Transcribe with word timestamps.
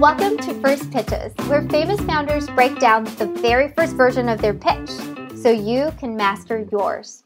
Welcome 0.00 0.38
to 0.38 0.58
First 0.62 0.90
Pitches, 0.90 1.34
where 1.46 1.68
famous 1.68 2.00
founders 2.00 2.48
break 2.48 2.78
down 2.78 3.04
the 3.04 3.26
very 3.26 3.70
first 3.74 3.94
version 3.96 4.30
of 4.30 4.40
their 4.40 4.54
pitch 4.54 4.88
so 5.36 5.50
you 5.50 5.92
can 5.98 6.16
master 6.16 6.66
yours. 6.72 7.22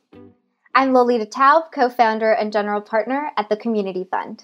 I'm 0.74 0.92
Lolita 0.92 1.24
Taub, 1.24 1.70
co 1.70 1.88
founder 1.88 2.32
and 2.32 2.52
general 2.52 2.80
partner 2.80 3.30
at 3.36 3.48
the 3.48 3.56
Community 3.56 4.08
Fund. 4.10 4.42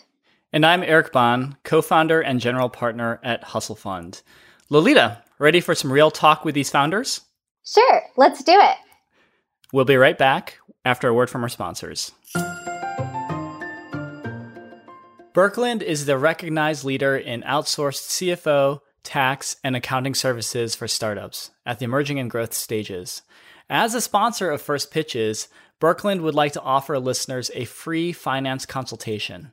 And 0.52 0.64
I'm 0.64 0.84
Eric 0.84 1.10
Bahn, 1.10 1.56
co 1.64 1.82
founder 1.82 2.20
and 2.20 2.38
general 2.38 2.68
partner 2.68 3.18
at 3.24 3.42
Hustle 3.42 3.74
Fund. 3.74 4.22
Lolita, 4.68 5.24
ready 5.40 5.60
for 5.60 5.74
some 5.74 5.92
real 5.92 6.12
talk 6.12 6.44
with 6.44 6.54
these 6.54 6.70
founders? 6.70 7.22
Sure, 7.66 8.02
let's 8.16 8.44
do 8.44 8.54
it. 8.54 8.76
We'll 9.72 9.84
be 9.84 9.96
right 9.96 10.16
back 10.16 10.58
after 10.84 11.08
a 11.08 11.14
word 11.14 11.30
from 11.30 11.42
our 11.42 11.48
sponsors. 11.48 12.12
Burkland 15.32 15.82
is 15.82 16.06
the 16.06 16.18
recognized 16.18 16.84
leader 16.84 17.16
in 17.16 17.42
outsourced 17.42 18.08
CFO, 18.08 18.80
tax, 19.04 19.56
and 19.62 19.76
accounting 19.76 20.14
services 20.14 20.74
for 20.74 20.88
startups 20.88 21.52
at 21.64 21.78
the 21.78 21.84
emerging 21.84 22.18
and 22.18 22.28
growth 22.28 22.52
stages. 22.52 23.22
As 23.68 23.94
a 23.94 24.00
sponsor 24.00 24.50
of 24.50 24.60
First 24.60 24.90
Pitches, 24.90 25.46
Burkland 25.80 26.22
would 26.22 26.34
like 26.34 26.52
to 26.54 26.60
offer 26.60 26.98
listeners 26.98 27.48
a 27.54 27.64
free 27.64 28.12
finance 28.12 28.66
consultation. 28.66 29.52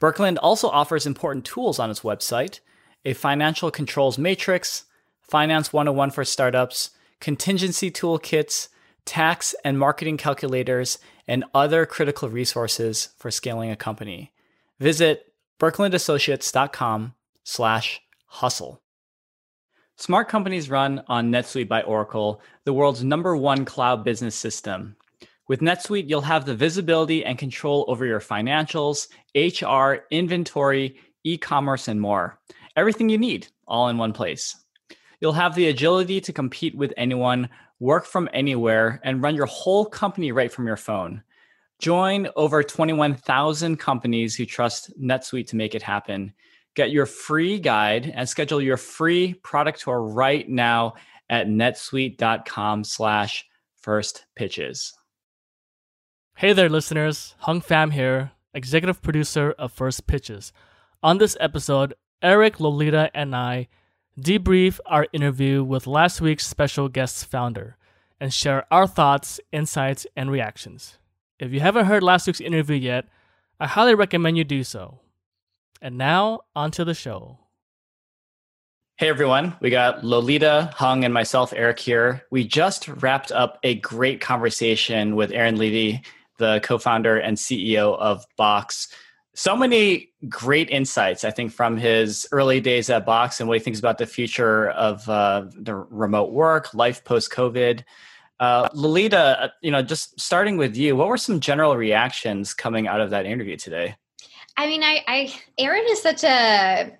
Burkland 0.00 0.38
also 0.40 0.68
offers 0.68 1.04
important 1.04 1.44
tools 1.44 1.80
on 1.80 1.90
its 1.90 2.00
website 2.00 2.60
a 3.04 3.12
financial 3.12 3.70
controls 3.70 4.18
matrix, 4.18 4.84
Finance 5.22 5.72
101 5.72 6.10
for 6.10 6.24
startups, 6.24 6.90
contingency 7.20 7.90
toolkits, 7.90 8.68
tax 9.04 9.54
and 9.64 9.78
marketing 9.78 10.16
calculators, 10.16 10.98
and 11.26 11.44
other 11.54 11.86
critical 11.86 12.28
resources 12.28 13.08
for 13.18 13.30
scaling 13.30 13.70
a 13.70 13.76
company. 13.76 14.32
Visit 14.80 15.32
burklandassociates.com 15.60 17.14
slash 17.44 18.00
hustle. 18.26 18.80
Smart 19.96 20.28
companies 20.28 20.70
run 20.70 21.02
on 21.08 21.32
NetSuite 21.32 21.66
by 21.66 21.82
Oracle, 21.82 22.40
the 22.64 22.72
world's 22.72 23.02
number 23.02 23.36
one 23.36 23.64
cloud 23.64 24.04
business 24.04 24.36
system. 24.36 24.94
With 25.48 25.60
NetSuite, 25.60 26.08
you'll 26.08 26.20
have 26.20 26.44
the 26.44 26.54
visibility 26.54 27.24
and 27.24 27.36
control 27.36 27.84
over 27.88 28.06
your 28.06 28.20
financials, 28.20 29.08
HR, 29.34 30.04
inventory, 30.12 30.96
e 31.24 31.36
commerce, 31.36 31.88
and 31.88 32.00
more. 32.00 32.38
Everything 32.76 33.08
you 33.08 33.18
need 33.18 33.48
all 33.66 33.88
in 33.88 33.98
one 33.98 34.12
place. 34.12 34.54
You'll 35.20 35.32
have 35.32 35.56
the 35.56 35.68
agility 35.68 36.20
to 36.20 36.32
compete 36.32 36.76
with 36.76 36.92
anyone, 36.96 37.48
work 37.80 38.04
from 38.04 38.28
anywhere, 38.32 39.00
and 39.02 39.20
run 39.20 39.34
your 39.34 39.46
whole 39.46 39.84
company 39.84 40.30
right 40.30 40.52
from 40.52 40.66
your 40.66 40.76
phone. 40.76 41.24
Join 41.78 42.28
over 42.34 42.62
21,000 42.62 43.76
companies 43.76 44.34
who 44.34 44.44
trust 44.44 44.90
NetSuite 45.00 45.46
to 45.48 45.56
make 45.56 45.76
it 45.76 45.82
happen. 45.82 46.32
Get 46.74 46.90
your 46.90 47.06
free 47.06 47.60
guide 47.60 48.12
and 48.14 48.28
schedule 48.28 48.60
your 48.60 48.76
free 48.76 49.34
product 49.34 49.80
tour 49.80 50.00
right 50.02 50.48
now 50.48 50.94
at 51.30 51.46
netsuite.com 51.46 52.82
slash 52.84 53.44
first 53.76 54.26
pitches. 54.34 54.92
Hey 56.36 56.52
there, 56.52 56.68
listeners. 56.68 57.34
Hung 57.38 57.60
Pham 57.60 57.92
here, 57.92 58.32
executive 58.54 59.02
producer 59.02 59.52
of 59.58 59.72
First 59.72 60.06
Pitches. 60.06 60.52
On 61.02 61.18
this 61.18 61.36
episode, 61.40 61.94
Eric, 62.22 62.60
Lolita, 62.60 63.10
and 63.14 63.34
I 63.34 63.68
debrief 64.20 64.80
our 64.86 65.06
interview 65.12 65.62
with 65.62 65.86
last 65.86 66.20
week's 66.20 66.46
special 66.46 66.88
guest 66.88 67.26
founder 67.26 67.76
and 68.20 68.34
share 68.34 68.66
our 68.72 68.86
thoughts, 68.86 69.38
insights, 69.52 70.06
and 70.16 70.30
reactions. 70.30 70.98
If 71.38 71.52
you 71.52 71.60
haven't 71.60 71.86
heard 71.86 72.02
last 72.02 72.26
week's 72.26 72.40
interview 72.40 72.74
yet, 72.74 73.06
I 73.60 73.68
highly 73.68 73.94
recommend 73.94 74.36
you 74.36 74.42
do 74.42 74.64
so. 74.64 74.98
And 75.80 75.96
now, 75.96 76.40
onto 76.56 76.84
the 76.84 76.94
show. 76.94 77.38
Hey 78.96 79.08
everyone, 79.08 79.54
we 79.60 79.70
got 79.70 80.04
Lolita, 80.04 80.72
Hung, 80.74 81.04
and 81.04 81.14
myself, 81.14 81.52
Eric, 81.54 81.78
here. 81.78 82.24
We 82.32 82.42
just 82.42 82.88
wrapped 82.88 83.30
up 83.30 83.60
a 83.62 83.76
great 83.76 84.20
conversation 84.20 85.14
with 85.14 85.30
Aaron 85.30 85.56
Levie, 85.56 86.04
the 86.38 86.58
co 86.64 86.76
founder 86.76 87.18
and 87.18 87.36
CEO 87.36 87.96
of 87.96 88.24
Box. 88.36 88.88
So 89.34 89.56
many 89.56 90.10
great 90.28 90.68
insights, 90.70 91.22
I 91.22 91.30
think, 91.30 91.52
from 91.52 91.76
his 91.76 92.26
early 92.32 92.60
days 92.60 92.90
at 92.90 93.06
Box 93.06 93.38
and 93.38 93.48
what 93.48 93.58
he 93.58 93.62
thinks 93.62 93.78
about 93.78 93.98
the 93.98 94.06
future 94.06 94.70
of 94.70 95.08
uh, 95.08 95.44
the 95.56 95.76
remote 95.76 96.32
work, 96.32 96.74
life 96.74 97.04
post 97.04 97.30
COVID. 97.30 97.84
Uh, 98.40 98.68
Lolita, 98.72 99.42
uh, 99.42 99.48
you 99.60 99.70
know, 99.70 99.82
just 99.82 100.18
starting 100.20 100.56
with 100.56 100.76
you, 100.76 100.94
what 100.94 101.08
were 101.08 101.16
some 101.16 101.40
general 101.40 101.76
reactions 101.76 102.54
coming 102.54 102.86
out 102.86 103.00
of 103.00 103.10
that 103.10 103.26
interview 103.26 103.56
today? 103.56 103.96
I 104.56 104.66
mean, 104.66 104.82
I, 104.82 105.04
I 105.06 105.34
Aaron 105.58 105.84
is 105.88 106.02
such 106.02 106.24
a 106.24 106.96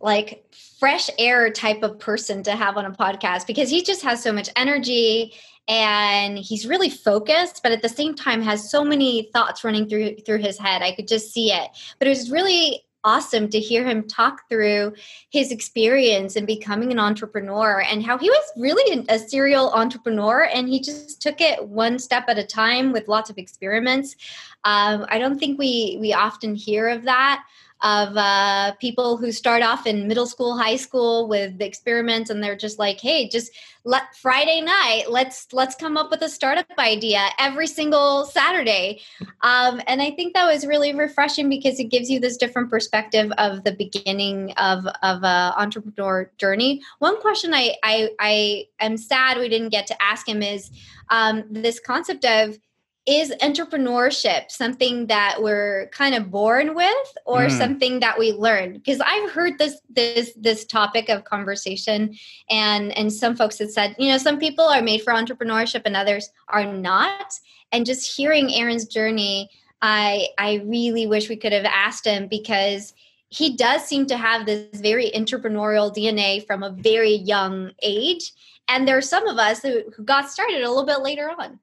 like 0.00 0.44
fresh 0.78 1.08
air 1.18 1.50
type 1.50 1.82
of 1.82 1.98
person 1.98 2.42
to 2.42 2.52
have 2.52 2.76
on 2.76 2.84
a 2.84 2.90
podcast 2.90 3.46
because 3.46 3.70
he 3.70 3.82
just 3.82 4.02
has 4.02 4.22
so 4.22 4.32
much 4.32 4.50
energy 4.56 5.32
and 5.68 6.38
he's 6.38 6.66
really 6.66 6.90
focused 6.90 7.60
but 7.62 7.72
at 7.72 7.82
the 7.82 7.88
same 7.88 8.14
time 8.14 8.40
has 8.42 8.70
so 8.70 8.84
many 8.84 9.30
thoughts 9.32 9.64
running 9.64 9.88
through 9.88 10.14
through 10.24 10.38
his 10.38 10.58
head 10.58 10.82
i 10.82 10.94
could 10.94 11.08
just 11.08 11.32
see 11.32 11.50
it 11.50 11.70
but 11.98 12.06
it 12.06 12.10
was 12.10 12.30
really 12.30 12.84
awesome 13.06 13.48
to 13.48 13.60
hear 13.60 13.86
him 13.86 14.06
talk 14.06 14.48
through 14.50 14.92
his 15.30 15.52
experience 15.52 16.34
in 16.34 16.44
becoming 16.44 16.90
an 16.90 16.98
entrepreneur 16.98 17.82
and 17.88 18.04
how 18.04 18.18
he 18.18 18.28
was 18.28 18.52
really 18.56 19.06
a 19.08 19.18
serial 19.18 19.70
entrepreneur 19.70 20.48
and 20.52 20.68
he 20.68 20.80
just 20.80 21.22
took 21.22 21.40
it 21.40 21.66
one 21.66 21.98
step 21.98 22.24
at 22.28 22.36
a 22.36 22.44
time 22.44 22.92
with 22.92 23.06
lots 23.06 23.30
of 23.30 23.38
experiments. 23.38 24.16
Um, 24.64 25.06
I 25.08 25.18
don't 25.18 25.38
think 25.38 25.58
we 25.58 25.96
we 26.00 26.12
often 26.12 26.56
hear 26.56 26.88
of 26.88 27.04
that 27.04 27.44
of 27.82 28.16
uh, 28.16 28.72
people 28.80 29.16
who 29.16 29.30
start 29.32 29.62
off 29.62 29.86
in 29.86 30.08
middle 30.08 30.26
school, 30.26 30.56
high 30.56 30.76
school 30.76 31.28
with 31.28 31.58
the 31.58 31.66
experiments, 31.66 32.30
and 32.30 32.42
they're 32.42 32.56
just 32.56 32.78
like, 32.78 33.00
"Hey, 33.00 33.28
just 33.28 33.52
let 33.84 34.14
Friday 34.16 34.60
night, 34.60 35.04
let's 35.08 35.46
let's 35.52 35.74
come 35.74 35.96
up 35.96 36.10
with 36.10 36.22
a 36.22 36.28
startup 36.28 36.66
idea 36.78 37.28
every 37.38 37.66
single 37.66 38.24
Saturday." 38.24 39.02
Um, 39.42 39.82
and 39.86 40.00
I 40.00 40.10
think 40.10 40.34
that 40.34 40.46
was 40.46 40.66
really 40.66 40.94
refreshing 40.94 41.48
because 41.48 41.78
it 41.78 41.84
gives 41.84 42.10
you 42.10 42.18
this 42.18 42.36
different 42.36 42.70
perspective 42.70 43.30
of 43.38 43.64
the 43.64 43.72
beginning 43.72 44.52
of 44.52 44.86
of 45.02 45.22
a 45.22 45.54
entrepreneur 45.56 46.30
journey. 46.38 46.82
One 46.98 47.20
question 47.20 47.52
I 47.52 47.76
I, 47.82 48.10
I 48.18 48.66
am 48.80 48.96
sad 48.96 49.38
we 49.38 49.48
didn't 49.48 49.70
get 49.70 49.86
to 49.88 50.02
ask 50.02 50.28
him 50.28 50.42
is 50.42 50.70
um, 51.10 51.44
this 51.50 51.78
concept 51.78 52.24
of 52.24 52.58
is 53.06 53.30
entrepreneurship 53.40 54.50
something 54.50 55.06
that 55.06 55.40
we're 55.40 55.88
kind 55.92 56.14
of 56.14 56.30
born 56.30 56.74
with 56.74 57.18
or 57.24 57.42
mm. 57.42 57.50
something 57.50 58.00
that 58.00 58.18
we 58.18 58.32
learn? 58.32 58.74
Because 58.74 59.00
i've 59.00 59.30
heard 59.30 59.58
this 59.58 59.80
this 59.88 60.32
this 60.36 60.64
topic 60.64 61.08
of 61.08 61.24
conversation 61.24 62.14
and 62.50 62.96
and 62.96 63.12
some 63.12 63.36
folks 63.36 63.58
have 63.58 63.70
said 63.70 63.94
you 63.98 64.10
know 64.10 64.18
some 64.18 64.38
people 64.38 64.64
are 64.64 64.82
made 64.82 65.02
for 65.02 65.12
entrepreneurship 65.12 65.82
and 65.84 65.96
others 65.96 66.30
are 66.48 66.64
not. 66.64 67.34
And 67.72 67.84
just 67.84 68.16
hearing 68.16 68.54
aaron's 68.54 68.86
journey 68.86 69.50
i 69.82 70.28
i 70.38 70.62
really 70.64 71.06
wish 71.06 71.28
we 71.28 71.36
could 71.36 71.52
have 71.52 71.64
asked 71.64 72.06
him 72.06 72.28
because 72.28 72.94
he 73.28 73.56
does 73.56 73.84
seem 73.84 74.06
to 74.06 74.16
have 74.16 74.46
this 74.46 74.80
very 74.80 75.10
entrepreneurial 75.10 75.94
dna 75.94 76.46
from 76.46 76.62
a 76.62 76.70
very 76.70 77.14
young 77.14 77.72
age. 77.82 78.32
And 78.68 78.86
there 78.86 78.96
are 78.96 79.02
some 79.02 79.26
of 79.28 79.38
us 79.38 79.62
who, 79.62 79.82
who 79.96 80.04
got 80.04 80.30
started 80.30 80.62
a 80.62 80.68
little 80.68 80.86
bit 80.86 81.00
later 81.00 81.30
on 81.38 81.58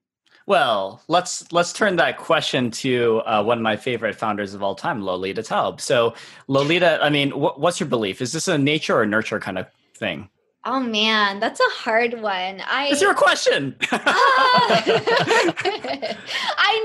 well, 0.45 1.01
let's 1.07 1.51
let's 1.51 1.73
turn 1.73 1.95
that 1.97 2.17
question 2.17 2.71
to 2.71 3.21
uh, 3.25 3.43
one 3.43 3.57
of 3.57 3.61
my 3.61 3.75
favorite 3.75 4.15
founders 4.15 4.53
of 4.53 4.61
all 4.61 4.75
time, 4.75 5.03
Lolita 5.03 5.41
Taub. 5.41 5.79
So, 5.79 6.13
Lolita, 6.47 6.99
I 7.01 7.09
mean, 7.09 7.31
wh- 7.31 7.57
what's 7.57 7.79
your 7.79 7.89
belief? 7.89 8.21
Is 8.21 8.31
this 8.31 8.47
a 8.47 8.57
nature 8.57 8.99
or 8.99 9.05
nurture 9.05 9.39
kind 9.39 9.57
of 9.57 9.67
thing? 9.95 10.29
Oh 10.65 10.79
man, 10.79 11.39
that's 11.39 11.59
a 11.59 11.69
hard 11.71 12.21
one. 12.21 12.61
I 12.65 12.87
It's 12.91 13.01
your 13.01 13.13
question. 13.13 13.75
I 13.91 14.07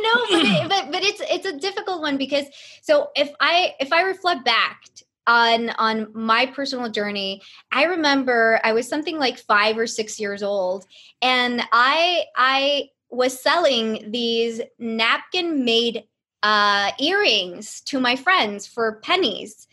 know, 0.03 0.27
but, 0.31 0.47
it, 0.47 0.69
but 0.69 0.93
but 0.93 1.03
it's 1.05 1.21
it's 1.31 1.47
a 1.47 1.59
difficult 1.59 2.01
one 2.01 2.17
because 2.17 2.47
so 2.83 3.11
if 3.15 3.31
I 3.41 3.75
if 3.81 3.93
I 3.93 4.03
reflect 4.03 4.45
back 4.45 4.83
on 5.29 5.71
on 5.71 6.09
my 6.15 6.47
personal 6.47 6.89
journey 6.91 7.43
i 7.71 7.85
remember 7.85 8.59
i 8.65 8.73
was 8.73 8.89
something 8.89 9.19
like 9.19 9.39
5 9.39 9.77
or 9.77 9.87
6 9.87 10.19
years 10.19 10.43
old 10.43 10.87
and 11.21 11.61
i 11.71 12.25
i 12.35 12.89
was 13.11 13.41
selling 13.41 14.11
these 14.11 14.61
napkin 14.79 15.65
made 15.65 16.05
uh, 16.43 16.91
earrings 16.99 17.81
to 17.83 18.01
my 18.01 18.17
friends 18.17 18.67
for 18.67 19.01
pennies. 19.03 19.67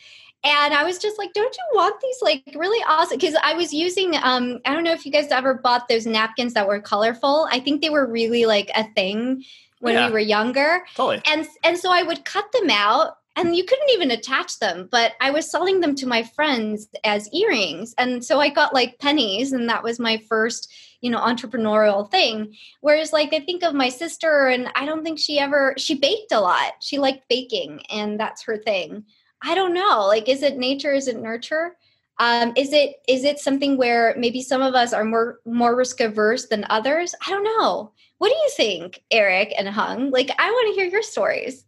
And 0.44 0.74
I 0.76 0.84
was 0.84 1.00
just 1.00 1.18
like, 1.18 1.34
don't 1.34 1.56
you 1.56 1.76
want 1.76 2.00
these 2.02 2.18
like 2.22 2.44
really 2.56 2.84
awesome? 2.88 3.18
Because 3.18 3.36
I 3.44 3.54
was 3.54 3.74
using, 3.74 4.16
um, 4.22 4.60
I 4.66 4.74
don't 4.74 4.84
know 4.84 4.92
if 4.92 5.06
you 5.06 5.12
guys 5.12 5.28
ever 5.32 5.56
bought 5.56 5.88
those 5.88 6.06
napkins 6.06 6.54
that 6.54 6.68
were 6.68 6.80
colorful. 6.80 7.48
I 7.52 7.60
think 7.60 7.82
they 7.82 7.90
were 7.90 8.06
really 8.06 8.46
like 8.46 8.70
a 8.76 8.84
thing 8.94 9.44
when 9.80 9.96
yeah. 9.96 10.08
we 10.08 10.14
were 10.14 10.20
younger. 10.20 10.86
Totally. 10.96 11.22
And 11.26 11.48
and 11.64 11.78
so 11.78 11.92
I 11.92 12.04
would 12.04 12.26
cut 12.26 12.52
them 12.52 12.70
out 12.70 13.18
and 13.36 13.56
you 13.56 13.66
couldn't 13.66 13.90
even 13.90 14.12
attach 14.12 14.60
them 14.60 14.88
but 14.92 15.14
i 15.20 15.30
was 15.30 15.50
selling 15.50 15.80
them 15.82 15.96
to 15.96 16.08
my 16.08 16.24
friends 16.24 16.88
as 17.04 17.30
earrings 17.34 17.94
and 17.98 18.24
so 18.24 18.40
i 18.40 18.50
got 18.50 18.74
like 18.74 19.00
pennies 19.00 19.52
and 19.52 19.68
that 19.70 19.84
was 19.84 20.00
my 20.00 20.18
first 20.30 20.74
you 21.06 21.12
know 21.12 21.20
entrepreneurial 21.20 22.10
thing 22.10 22.56
whereas 22.82 23.14
like 23.14 23.32
i 23.34 23.40
think 23.40 23.64
of 23.64 23.74
my 23.74 23.90
sister 23.90 24.48
and 24.48 24.68
i 24.76 24.86
don't 24.88 25.04
think 25.04 25.20
she 25.20 25.38
ever 25.38 25.76
she 25.78 25.94
baked 25.94 26.32
a 26.32 26.40
lot 26.40 26.74
she 26.82 26.98
liked 26.98 27.30
baking 27.30 27.80
and 27.92 28.20
that's 28.20 28.44
her 28.44 28.58
thing 28.58 29.06
i 29.42 29.54
don't 29.54 29.76
know 29.82 30.08
like 30.08 30.28
is 30.28 30.42
it 30.42 30.58
nature 30.58 30.94
is 30.94 31.08
it 31.08 31.22
nurture 31.22 31.78
Um, 32.18 32.54
is 32.56 32.72
it 32.72 32.96
is 33.08 33.24
it 33.26 33.40
something 33.40 33.78
where 33.78 34.16
maybe 34.18 34.42
some 34.42 34.62
of 34.62 34.74
us 34.74 34.94
are 34.94 35.04
more 35.04 35.40
more 35.46 35.76
risk 35.76 36.00
averse 36.00 36.48
than 36.48 36.66
others? 36.70 37.14
I 37.26 37.32
don't 37.32 37.44
know. 37.44 37.92
What 38.20 38.30
do 38.30 38.36
you 38.36 38.50
think, 38.56 39.04
Eric 39.12 39.54
and 39.58 39.68
Hung? 39.68 40.12
Like, 40.12 40.32
I 40.40 40.50
want 40.50 40.74
to 40.74 40.80
hear 40.80 40.90
your 40.90 41.04
stories. 41.04 41.66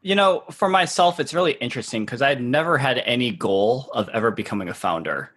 You 0.00 0.14
know, 0.14 0.44
for 0.50 0.68
myself, 0.68 1.18
it's 1.18 1.34
really 1.34 1.52
interesting 1.52 2.04
because 2.04 2.22
I 2.22 2.28
had 2.28 2.40
never 2.40 2.78
had 2.78 2.98
any 2.98 3.32
goal 3.32 3.90
of 3.92 4.08
ever 4.10 4.30
becoming 4.30 4.68
a 4.68 4.74
founder 4.74 5.30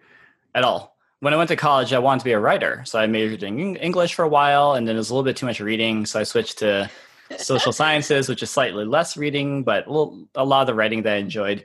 at 0.54 0.62
all. 0.62 0.95
When 1.20 1.32
I 1.32 1.36
went 1.36 1.48
to 1.48 1.56
college, 1.56 1.92
I 1.92 1.98
wanted 1.98 2.20
to 2.20 2.24
be 2.26 2.32
a 2.32 2.38
writer. 2.38 2.82
So 2.84 2.98
I 2.98 3.06
majored 3.06 3.42
in 3.42 3.76
English 3.76 4.14
for 4.14 4.22
a 4.24 4.28
while, 4.28 4.74
and 4.74 4.86
then 4.86 4.96
it 4.96 4.98
was 4.98 5.10
a 5.10 5.14
little 5.14 5.24
bit 5.24 5.36
too 5.36 5.46
much 5.46 5.60
reading. 5.60 6.04
So 6.06 6.20
I 6.20 6.24
switched 6.24 6.58
to 6.58 6.90
social 7.38 7.72
sciences, 7.80 8.28
which 8.28 8.42
is 8.42 8.50
slightly 8.50 8.84
less 8.84 9.16
reading, 9.16 9.62
but 9.62 9.86
a 9.86 10.44
lot 10.44 10.60
of 10.60 10.66
the 10.66 10.74
writing 10.74 11.02
that 11.02 11.14
I 11.14 11.16
enjoyed. 11.16 11.64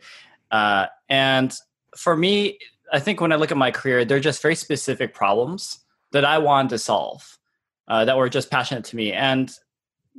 Uh, 0.50 0.88
and 1.09 1.53
for 1.98 2.15
me, 2.15 2.59
I 2.92 3.00
think 3.00 3.21
when 3.21 3.31
I 3.31 3.36
look 3.36 3.51
at 3.51 3.57
my 3.57 3.71
career, 3.71 4.06
they're 4.06 4.19
just 4.19 4.42
very 4.42 4.56
specific 4.56 5.13
problems 5.13 5.80
that 6.12 6.25
I 6.25 6.38
wanted 6.39 6.69
to 6.69 6.77
solve 6.77 7.38
uh, 7.88 8.06
that 8.06 8.18
were 8.18 8.30
just 8.30 8.51
passionate 8.51 8.86
to 8.86 8.95
me. 8.95 9.13
And, 9.13 9.51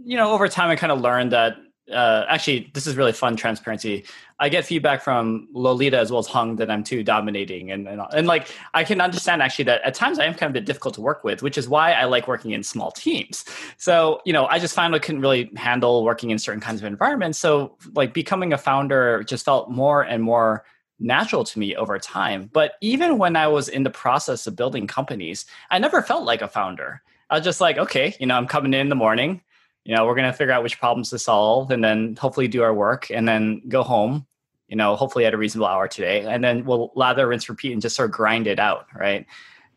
you 0.02 0.16
know, 0.16 0.32
over 0.32 0.48
time, 0.48 0.70
I 0.70 0.76
kind 0.76 0.92
of 0.92 1.00
learned 1.00 1.32
that 1.32 1.56
uh, 1.92 2.26
actually, 2.28 2.70
this 2.74 2.86
is 2.86 2.96
really 2.96 3.12
fun 3.12 3.36
transparency. 3.36 4.04
I 4.40 4.48
get 4.48 4.64
feedback 4.64 5.02
from 5.02 5.48
Lolita 5.52 5.98
as 5.98 6.10
well 6.10 6.18
as 6.18 6.26
Hung 6.26 6.56
that 6.56 6.70
I'm 6.70 6.82
too 6.82 7.02
dominating, 7.02 7.70
and, 7.70 7.86
and 7.86 8.02
and 8.12 8.26
like 8.26 8.48
I 8.74 8.82
can 8.84 9.00
understand 9.00 9.42
actually 9.42 9.66
that 9.66 9.82
at 9.82 9.94
times 9.94 10.18
I 10.18 10.24
am 10.24 10.34
kind 10.34 10.44
of 10.44 10.50
a 10.50 10.54
bit 10.54 10.64
difficult 10.64 10.94
to 10.96 11.00
work 11.00 11.22
with, 11.22 11.42
which 11.42 11.56
is 11.56 11.68
why 11.68 11.92
I 11.92 12.04
like 12.04 12.26
working 12.26 12.50
in 12.50 12.62
small 12.62 12.90
teams. 12.90 13.44
So 13.76 14.20
you 14.24 14.32
know, 14.32 14.46
I 14.46 14.58
just 14.58 14.74
found 14.74 14.94
I 14.94 14.98
couldn't 14.98 15.20
really 15.20 15.50
handle 15.56 16.04
working 16.04 16.30
in 16.30 16.38
certain 16.38 16.60
kinds 16.60 16.80
of 16.80 16.86
environments. 16.86 17.38
So 17.38 17.76
like 17.94 18.12
becoming 18.14 18.52
a 18.52 18.58
founder 18.58 19.22
just 19.24 19.44
felt 19.44 19.70
more 19.70 20.02
and 20.02 20.22
more 20.22 20.64
natural 20.98 21.44
to 21.44 21.58
me 21.58 21.76
over 21.76 21.98
time. 21.98 22.50
But 22.52 22.72
even 22.80 23.18
when 23.18 23.36
I 23.36 23.48
was 23.48 23.68
in 23.68 23.82
the 23.82 23.90
process 23.90 24.46
of 24.46 24.56
building 24.56 24.86
companies, 24.86 25.44
I 25.70 25.78
never 25.78 26.02
felt 26.02 26.24
like 26.24 26.42
a 26.42 26.48
founder. 26.48 27.02
I 27.30 27.36
was 27.36 27.44
just 27.44 27.60
like, 27.60 27.78
okay, 27.78 28.14
you 28.20 28.26
know, 28.26 28.36
I'm 28.36 28.46
coming 28.46 28.74
in, 28.74 28.80
in 28.80 28.88
the 28.88 28.94
morning 28.94 29.40
you 29.84 29.94
know 29.94 30.06
we're 30.06 30.14
going 30.14 30.30
to 30.30 30.36
figure 30.36 30.52
out 30.52 30.62
which 30.62 30.78
problems 30.78 31.10
to 31.10 31.18
solve 31.18 31.70
and 31.70 31.82
then 31.82 32.16
hopefully 32.16 32.48
do 32.48 32.62
our 32.62 32.74
work 32.74 33.10
and 33.10 33.28
then 33.28 33.62
go 33.68 33.82
home 33.82 34.26
you 34.72 34.76
know 34.76 34.96
hopefully 34.96 35.26
at 35.26 35.34
a 35.34 35.36
reasonable 35.36 35.66
hour 35.66 35.86
today. 35.86 36.24
And 36.24 36.42
then 36.42 36.64
we'll 36.64 36.92
lather 36.94 37.28
rinse 37.28 37.46
repeat 37.46 37.72
and 37.72 37.82
just 37.82 37.94
sort 37.94 38.08
of 38.08 38.16
grind 38.16 38.46
it 38.46 38.58
out 38.58 38.86
right? 38.94 39.26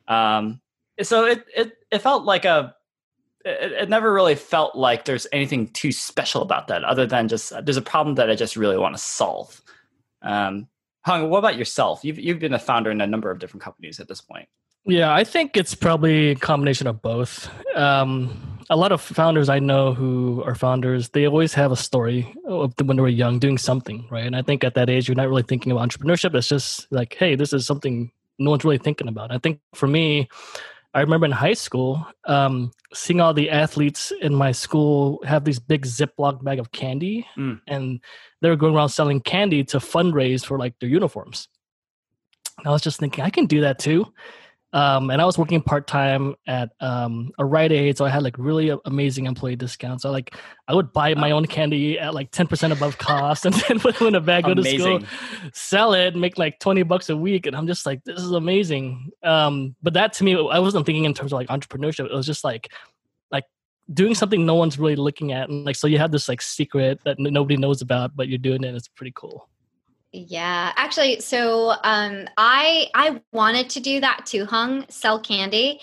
Um, 0.07 0.61
so 1.01 1.25
it, 1.25 1.45
it 1.53 1.73
it 1.91 1.99
felt 1.99 2.23
like 2.23 2.45
a 2.45 2.73
it, 3.43 3.73
it, 3.73 3.89
never 3.89 4.13
really 4.13 4.35
felt 4.35 4.75
like 4.75 5.03
there's 5.03 5.27
anything 5.33 5.67
too 5.67 5.91
special 5.91 6.41
about 6.41 6.69
that 6.69 6.85
other 6.85 7.05
than 7.05 7.27
just 7.27 7.51
there's 7.65 7.77
a 7.77 7.81
problem 7.81 8.15
that 8.15 8.29
i 8.29 8.35
just 8.35 8.55
really 8.55 8.77
want 8.77 8.95
to 8.95 9.01
solve. 9.01 9.61
Um, 10.21 10.69
hung 11.01 11.29
what 11.29 11.39
about 11.39 11.57
yourself? 11.57 12.05
You've, 12.05 12.17
you've 12.17 12.39
been 12.39 12.53
a 12.53 12.59
founder 12.59 12.89
in 12.89 13.01
a 13.01 13.07
number 13.07 13.29
of 13.29 13.39
different 13.39 13.63
companies 13.63 13.99
at 13.99 14.07
this 14.07 14.21
point. 14.21 14.47
Yeah 14.85 15.13
i 15.13 15.25
think 15.25 15.57
it's 15.57 15.75
probably 15.75 16.29
a 16.29 16.35
combination 16.35 16.87
of 16.87 17.01
both. 17.01 17.49
Um, 17.75 18.54
a 18.69 18.75
lot 18.75 18.91
of 18.91 19.01
founders 19.01 19.49
I 19.49 19.59
know 19.59 19.93
who 19.93 20.43
are 20.43 20.55
founders, 20.55 21.09
they 21.09 21.25
always 21.25 21.53
have 21.53 21.71
a 21.71 21.75
story 21.75 22.33
of 22.47 22.73
when 22.83 22.97
they 22.97 23.01
were 23.01 23.07
young 23.07 23.39
doing 23.39 23.57
something, 23.57 24.07
right? 24.09 24.25
And 24.25 24.35
I 24.35 24.41
think 24.41 24.63
at 24.63 24.73
that 24.75 24.89
age, 24.89 25.07
you're 25.07 25.15
not 25.15 25.29
really 25.29 25.43
thinking 25.43 25.71
about 25.71 25.89
entrepreneurship. 25.89 26.33
It's 26.35 26.47
just 26.47 26.87
like, 26.91 27.15
hey, 27.15 27.35
this 27.35 27.53
is 27.53 27.65
something 27.65 28.11
no 28.39 28.49
one's 28.49 28.65
really 28.65 28.77
thinking 28.77 29.07
about. 29.07 29.31
I 29.31 29.37
think 29.37 29.59
for 29.73 29.87
me, 29.87 30.27
I 30.93 31.01
remember 31.01 31.25
in 31.25 31.31
high 31.31 31.53
school 31.53 32.05
um, 32.25 32.71
seeing 32.93 33.19
all 33.19 33.33
the 33.33 33.49
athletes 33.49 34.11
in 34.21 34.33
my 34.33 34.51
school 34.51 35.21
have 35.25 35.43
these 35.43 35.59
big 35.59 35.85
Ziploc 35.85 36.43
bag 36.43 36.57
of 36.57 36.71
candy, 36.71 37.27
mm. 37.37 37.59
and 37.67 37.99
they 38.41 38.49
were 38.49 38.55
going 38.55 38.73
around 38.73 38.89
selling 38.89 39.19
candy 39.19 39.63
to 39.65 39.77
fundraise 39.77 40.45
for 40.45 40.57
like 40.57 40.79
their 40.79 40.89
uniforms. 40.89 41.49
And 42.57 42.67
I 42.67 42.71
was 42.71 42.81
just 42.81 42.99
thinking, 42.99 43.23
I 43.23 43.29
can 43.29 43.45
do 43.45 43.61
that 43.61 43.79
too. 43.79 44.05
Um, 44.75 45.09
and 45.09 45.21
I 45.21 45.25
was 45.25 45.37
working 45.37 45.61
part 45.61 45.87
time 45.87 46.35
at 46.47 46.73
um, 46.81 47.31
a 47.39 47.45
Rite 47.45 47.71
Aid, 47.71 47.97
so 47.97 48.03
I 48.03 48.09
had 48.09 48.23
like 48.23 48.37
really 48.37 48.77
amazing 48.83 49.25
employee 49.25 49.55
discounts. 49.55 50.03
So 50.03 50.11
like 50.11 50.35
I 50.67 50.73
would 50.73 50.91
buy 50.91 51.13
my 51.13 51.31
own 51.31 51.45
candy 51.45 51.97
at 51.97 52.13
like 52.13 52.29
ten 52.31 52.45
percent 52.45 52.73
above 52.73 52.97
cost, 52.97 53.45
and 53.45 53.55
then 53.69 53.79
put 53.79 53.95
them 53.95 54.09
in 54.09 54.15
a 54.15 54.19
bag, 54.19 54.43
go 54.43 54.53
to 54.53 54.61
school, 54.61 54.99
sell 55.53 55.93
it, 55.93 56.17
make 56.17 56.37
like 56.37 56.59
twenty 56.59 56.83
bucks 56.83 57.09
a 57.09 57.15
week, 57.15 57.45
and 57.47 57.55
I'm 57.55 57.67
just 57.67 57.85
like, 57.85 58.03
this 58.03 58.19
is 58.19 58.31
amazing. 58.31 59.11
Um, 59.23 59.77
but 59.81 59.93
that 59.93 60.11
to 60.13 60.25
me, 60.25 60.33
I 60.33 60.59
wasn't 60.59 60.85
thinking 60.85 61.05
in 61.05 61.13
terms 61.13 61.31
of 61.31 61.37
like 61.37 61.47
entrepreneurship. 61.47 62.07
It 62.07 62.13
was 62.13 62.25
just 62.25 62.43
like 62.43 62.69
like 63.31 63.45
doing 63.93 64.13
something 64.13 64.45
no 64.45 64.55
one's 64.55 64.77
really 64.77 64.97
looking 64.97 65.31
at, 65.31 65.47
and 65.47 65.63
like 65.63 65.77
so 65.77 65.87
you 65.87 65.99
have 65.99 66.11
this 66.11 66.27
like 66.27 66.41
secret 66.41 66.99
that 67.05 67.17
nobody 67.17 67.55
knows 67.55 67.81
about, 67.81 68.13
but 68.13 68.27
you're 68.27 68.39
doing 68.39 68.65
it. 68.65 68.75
It's 68.75 68.89
pretty 68.89 69.13
cool. 69.15 69.47
Yeah, 70.15 70.71
actually, 70.77 71.19
so 71.19 71.73
um, 71.83 72.27
I 72.37 72.87
I 72.95 73.21
wanted 73.33 73.69
to 73.71 73.81
do 73.81 73.99
that 73.99 74.25
too, 74.25 74.45
hung 74.45 74.85
sell 74.89 75.19
candy, 75.19 75.81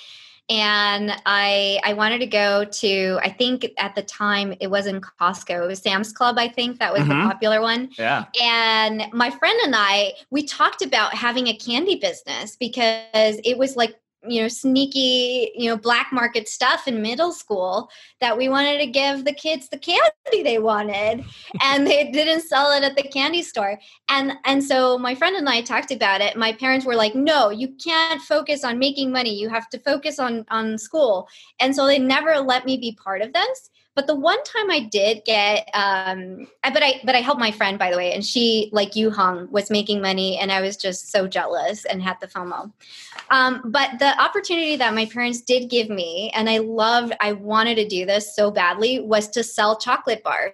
and 0.48 1.12
I 1.26 1.80
I 1.84 1.92
wanted 1.92 2.20
to 2.20 2.26
go 2.26 2.64
to 2.64 3.18
I 3.22 3.28
think 3.28 3.70
at 3.76 3.94
the 3.94 4.02
time 4.02 4.54
it 4.58 4.70
was 4.70 4.86
in 4.86 5.02
Costco, 5.02 5.64
it 5.64 5.66
was 5.66 5.80
Sam's 5.80 6.14
Club, 6.14 6.36
I 6.38 6.48
think 6.48 6.78
that 6.78 6.94
was 6.94 7.02
mm-hmm. 7.02 7.20
the 7.20 7.26
popular 7.26 7.60
one. 7.60 7.90
Yeah, 7.98 8.24
and 8.40 9.04
my 9.12 9.28
friend 9.28 9.58
and 9.64 9.74
I 9.76 10.14
we 10.30 10.44
talked 10.44 10.80
about 10.80 11.12
having 11.12 11.48
a 11.48 11.54
candy 11.54 11.96
business 11.96 12.56
because 12.56 13.38
it 13.44 13.58
was 13.58 13.76
like 13.76 13.96
you 14.26 14.40
know 14.40 14.48
sneaky 14.48 15.50
you 15.54 15.68
know 15.68 15.76
black 15.76 16.08
market 16.12 16.48
stuff 16.48 16.86
in 16.86 17.02
middle 17.02 17.32
school 17.32 17.90
that 18.20 18.36
we 18.36 18.48
wanted 18.48 18.78
to 18.78 18.86
give 18.86 19.24
the 19.24 19.32
kids 19.32 19.68
the 19.68 19.78
candy 19.78 20.42
they 20.42 20.58
wanted 20.58 21.24
and 21.62 21.86
they 21.86 22.10
didn't 22.10 22.42
sell 22.42 22.70
it 22.72 22.84
at 22.84 22.96
the 22.96 23.02
candy 23.02 23.42
store. 23.42 23.78
And 24.08 24.34
and 24.44 24.62
so 24.62 24.98
my 24.98 25.14
friend 25.14 25.36
and 25.36 25.48
I 25.48 25.62
talked 25.62 25.90
about 25.90 26.20
it. 26.20 26.36
My 26.36 26.52
parents 26.52 26.86
were 26.86 26.94
like 26.94 27.14
no 27.14 27.50
you 27.50 27.68
can't 27.82 28.20
focus 28.22 28.64
on 28.64 28.78
making 28.78 29.10
money. 29.10 29.34
You 29.34 29.48
have 29.48 29.68
to 29.70 29.78
focus 29.78 30.18
on 30.18 30.44
on 30.50 30.78
school. 30.78 31.28
And 31.60 31.74
so 31.74 31.86
they 31.86 31.98
never 31.98 32.38
let 32.38 32.64
me 32.64 32.76
be 32.76 32.96
part 33.02 33.22
of 33.22 33.32
this 33.32 33.70
but 33.94 34.06
the 34.06 34.14
one 34.14 34.42
time 34.44 34.70
I 34.70 34.80
did 34.80 35.24
get, 35.24 35.68
um, 35.74 36.48
but 36.62 36.82
I 36.82 37.00
but 37.04 37.14
I 37.14 37.18
helped 37.18 37.40
my 37.40 37.50
friend 37.50 37.78
by 37.78 37.90
the 37.90 37.96
way, 37.96 38.12
and 38.12 38.24
she 38.24 38.70
like 38.72 38.96
you 38.96 39.10
hung 39.10 39.50
was 39.50 39.70
making 39.70 40.00
money, 40.00 40.38
and 40.38 40.50
I 40.50 40.60
was 40.60 40.76
just 40.76 41.10
so 41.10 41.28
jealous 41.28 41.84
and 41.84 42.02
had 42.02 42.16
the 42.20 42.26
FOMO. 42.26 42.72
Um, 43.30 43.62
but 43.66 43.98
the 43.98 44.18
opportunity 44.20 44.76
that 44.76 44.94
my 44.94 45.06
parents 45.06 45.42
did 45.42 45.68
give 45.68 45.90
me, 45.90 46.30
and 46.34 46.48
I 46.48 46.58
loved, 46.58 47.14
I 47.20 47.32
wanted 47.32 47.74
to 47.76 47.86
do 47.86 48.06
this 48.06 48.34
so 48.34 48.50
badly, 48.50 49.00
was 49.00 49.28
to 49.28 49.42
sell 49.42 49.78
chocolate 49.78 50.22
bars. 50.22 50.52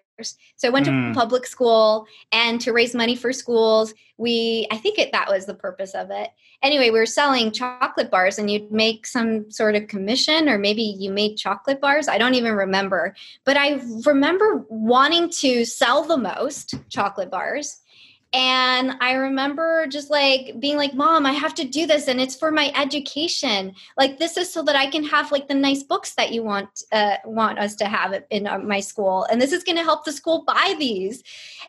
So 0.57 0.69
I 0.69 0.71
went 0.71 0.87
mm. 0.87 1.13
to 1.13 1.19
public 1.19 1.47
school 1.47 2.07
and 2.33 2.61
to 2.61 2.73
raise 2.73 2.95
money 2.95 3.17
for 3.17 3.33
schools. 3.33 3.95
We, 4.17 4.67
I 4.71 4.77
think 4.77 4.99
it, 4.99 5.13
that 5.13 5.29
was 5.29 5.47
the 5.47 5.55
purpose 5.55 5.95
of 5.95 6.11
it. 6.11 6.31
Anyway, 6.63 6.91
we 6.91 6.99
were 6.99 7.07
selling 7.07 7.53
chocolate 7.53 8.11
bars 8.11 8.39
and 8.39 8.51
you'd 8.51 8.73
make 8.73 9.07
some 9.07 9.51
sort 9.51 9.77
of 9.77 9.87
commission 9.87 10.49
or 10.49 10.59
maybe 10.59 10.83
you 10.83 11.11
made 11.11 11.37
chocolate 11.37 11.81
bars. 11.81 12.09
I 12.09 12.19
don't 12.19 12.35
even 12.35 12.55
remember. 12.55 13.15
But 13.45 13.57
I 13.57 13.81
remember 14.05 14.65
wanting 14.69 15.31
to 15.41 15.65
sell 15.65 16.03
the 16.03 16.17
most 16.17 16.75
chocolate 16.89 17.31
bars 17.31 17.81
and 18.35 18.93
I 19.01 19.13
remember 19.13 19.87
just 19.87 20.11
like 20.11 20.61
being 20.61 20.77
like, 20.77 20.93
Mom, 20.93 21.25
I 21.25 21.33
have 21.33 21.55
to 21.55 21.65
do 21.65 21.87
this 21.87 22.09
and 22.09 22.21
it's 22.21 22.37
for 22.37 22.51
my 22.51 22.71
education. 22.77 23.73
Like, 23.97 24.19
this 24.19 24.37
is 24.37 24.53
so 24.53 24.63
that 24.65 24.77
I 24.77 24.91
can 24.91 25.03
have 25.05 25.33
like 25.33 25.49
the 25.49 25.55
nice 25.55 25.83
books 25.83 26.15
that 26.17 26.31
you 26.31 26.43
want 26.43 26.69
uh, 26.93 27.17
want 27.25 27.59
us 27.59 27.75
to 27.77 27.87
have 27.87 28.15
in 28.31 28.47
uh, 28.47 28.59
my 28.59 28.81
school. 28.81 29.25
And 29.31 29.41
this 29.41 29.53
is 29.53 29.65
going 29.65 29.79
to 29.79 29.83
help 29.83 30.05
the 30.05 30.13
school 30.13 30.45
buy 30.47 30.75
these. 30.79 31.23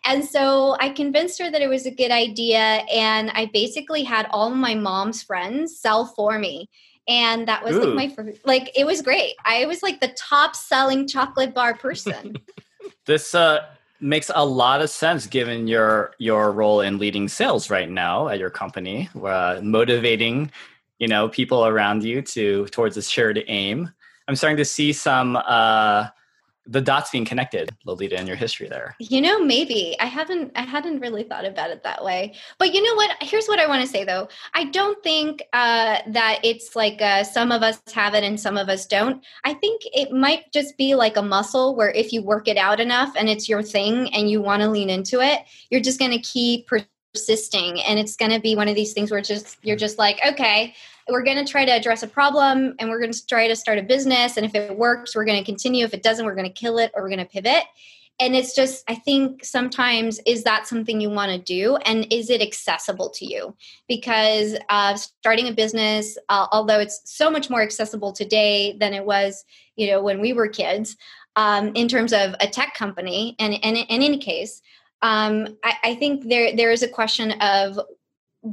And 0.03 0.23
so 0.25 0.75
I 0.81 0.89
convinced 0.89 1.39
her 1.39 1.49
that 1.49 1.61
it 1.61 1.69
was 1.69 1.85
a 1.85 1.91
good 1.91 2.11
idea. 2.11 2.59
And 2.59 3.31
I 3.31 3.49
basically 3.53 4.03
had 4.03 4.27
all 4.31 4.51
of 4.51 4.57
my 4.57 4.75
mom's 4.75 5.23
friends 5.23 5.79
sell 5.79 6.07
for 6.07 6.37
me 6.39 6.69
and 7.07 7.47
that 7.47 7.63
was 7.63 7.75
Ooh. 7.75 7.85
like 7.85 7.95
my 7.95 8.09
first 8.09 8.39
like 8.45 8.71
it 8.75 8.85
was 8.85 9.01
great 9.01 9.33
i 9.43 9.65
was 9.65 9.81
like 9.81 9.99
the 9.99 10.09
top 10.09 10.55
selling 10.55 11.07
chocolate 11.07 11.55
bar 11.55 11.75
person 11.75 12.35
this 13.07 13.33
uh 13.33 13.65
makes 14.01 14.31
a 14.33 14.45
lot 14.45 14.81
of 14.81 14.89
sense 14.89 15.27
given 15.27 15.67
your 15.67 16.13
your 16.17 16.51
role 16.51 16.81
in 16.81 16.97
leading 16.97 17.27
sales 17.27 17.69
right 17.69 17.89
now 17.89 18.27
at 18.29 18.39
your 18.39 18.49
company 18.49 19.09
uh, 19.23 19.59
motivating 19.61 20.51
you 20.99 21.07
know 21.07 21.29
people 21.29 21.65
around 21.65 22.03
you 22.03 22.21
to 22.21 22.65
towards 22.67 22.97
a 22.97 23.01
shared 23.01 23.43
aim. 23.47 23.91
I'm 24.27 24.35
starting 24.35 24.57
to 24.57 24.65
see 24.65 24.93
some 24.93 25.37
uh, 25.37 26.07
the 26.65 26.81
dots 26.81 27.09
being 27.09 27.25
connected 27.25 27.69
lolita 27.85 28.19
in 28.19 28.27
your 28.27 28.35
history 28.35 28.67
there. 28.67 28.95
You 28.99 29.21
know 29.21 29.43
maybe. 29.43 29.95
I 29.99 30.05
haven't 30.05 30.51
i 30.55 30.61
hadn't 30.61 30.99
really 30.99 31.23
thought 31.23 31.45
about 31.45 31.71
it 31.71 31.83
that 31.83 32.03
way. 32.03 32.35
But 32.57 32.73
you 32.73 32.83
know 32.83 32.95
what? 32.95 33.15
Here's 33.21 33.47
what 33.47 33.59
i 33.59 33.67
want 33.67 33.81
to 33.81 33.87
say 33.87 34.03
though. 34.03 34.27
I 34.53 34.65
don't 34.65 35.01
think 35.03 35.43
uh, 35.53 35.99
that 36.07 36.39
it's 36.43 36.75
like 36.75 37.01
uh, 37.01 37.23
some 37.23 37.51
of 37.51 37.63
us 37.63 37.81
have 37.93 38.13
it 38.13 38.23
and 38.23 38.39
some 38.39 38.57
of 38.57 38.69
us 38.69 38.85
don't. 38.85 39.23
I 39.43 39.53
think 39.53 39.81
it 39.85 40.11
might 40.11 40.51
just 40.53 40.77
be 40.77 40.95
like 40.95 41.17
a 41.17 41.21
muscle 41.21 41.75
where 41.75 41.91
if 41.91 42.13
you 42.13 42.21
work 42.21 42.47
it 42.47 42.57
out 42.57 42.79
enough 42.79 43.13
and 43.15 43.29
it's 43.29 43.49
your 43.49 43.63
thing 43.63 44.13
and 44.13 44.29
you 44.29 44.41
want 44.41 44.61
to 44.61 44.69
lean 44.69 44.89
into 44.89 45.21
it 45.21 45.41
you're 45.69 45.81
just 45.81 45.99
going 45.99 46.11
to 46.11 46.19
keep 46.19 46.69
persisting. 47.13 47.81
And 47.81 47.99
it's 47.99 48.15
going 48.15 48.31
to 48.31 48.39
be 48.39 48.55
one 48.55 48.67
of 48.67 48.75
these 48.75 48.93
things 48.93 49.11
where 49.11 49.21
just 49.21 49.57
you're 49.63 49.75
just 49.75 49.97
like 49.97 50.19
okay 50.25 50.75
we're 51.09 51.23
going 51.23 51.43
to 51.43 51.49
try 51.49 51.65
to 51.65 51.71
address 51.71 52.03
a 52.03 52.07
problem 52.07 52.75
and 52.79 52.89
we're 52.89 52.99
going 52.99 53.11
to 53.11 53.27
try 53.27 53.47
to 53.47 53.55
start 53.55 53.77
a 53.77 53.83
business 53.83 54.37
and 54.37 54.45
if 54.45 54.55
it 54.55 54.77
works 54.77 55.15
we're 55.15 55.25
going 55.25 55.39
to 55.39 55.45
continue. 55.45 55.85
If 55.85 55.93
it 55.93 56.03
doesn't 56.03 56.25
we're 56.25 56.35
going 56.35 56.47
to 56.47 56.53
kill 56.53 56.77
it 56.77 56.91
or 56.93 57.03
we're 57.03 57.09
going 57.09 57.19
to 57.19 57.25
pivot. 57.25 57.63
And 58.21 58.35
it's 58.35 58.53
just 58.53 58.83
i 58.89 58.95
think 58.95 59.45
sometimes 59.45 60.19
is 60.25 60.43
that 60.43 60.67
something 60.67 60.99
you 60.99 61.09
want 61.09 61.31
to 61.31 61.37
do? 61.37 61.77
And 61.77 62.11
is 62.11 62.29
it 62.29 62.41
accessible 62.41 63.09
to 63.11 63.25
you? 63.25 63.55
Because 63.87 64.57
uh, 64.69 64.95
starting 64.95 65.47
a 65.47 65.53
business 65.53 66.17
uh, 66.29 66.47
although 66.51 66.79
it's 66.79 67.01
so 67.05 67.29
much 67.31 67.49
more 67.49 67.61
accessible 67.61 68.11
today 68.11 68.77
than 68.79 68.93
it 68.93 69.05
was 69.05 69.45
you 69.75 69.87
know 69.87 70.01
when 70.01 70.21
we 70.21 70.33
were 70.33 70.47
kids 70.47 70.97
um, 71.35 71.71
in 71.75 71.87
terms 71.87 72.11
of 72.11 72.35
a 72.41 72.47
tech 72.47 72.73
company 72.73 73.35
and, 73.39 73.53
and 73.63 73.77
in 73.77 73.85
any 73.89 74.17
case 74.17 74.61
um, 75.01 75.57
I, 75.63 75.73
I 75.83 75.95
think 75.95 76.27
there 76.27 76.55
there 76.55 76.71
is 76.71 76.83
a 76.83 76.87
question 76.87 77.31
of 77.41 77.79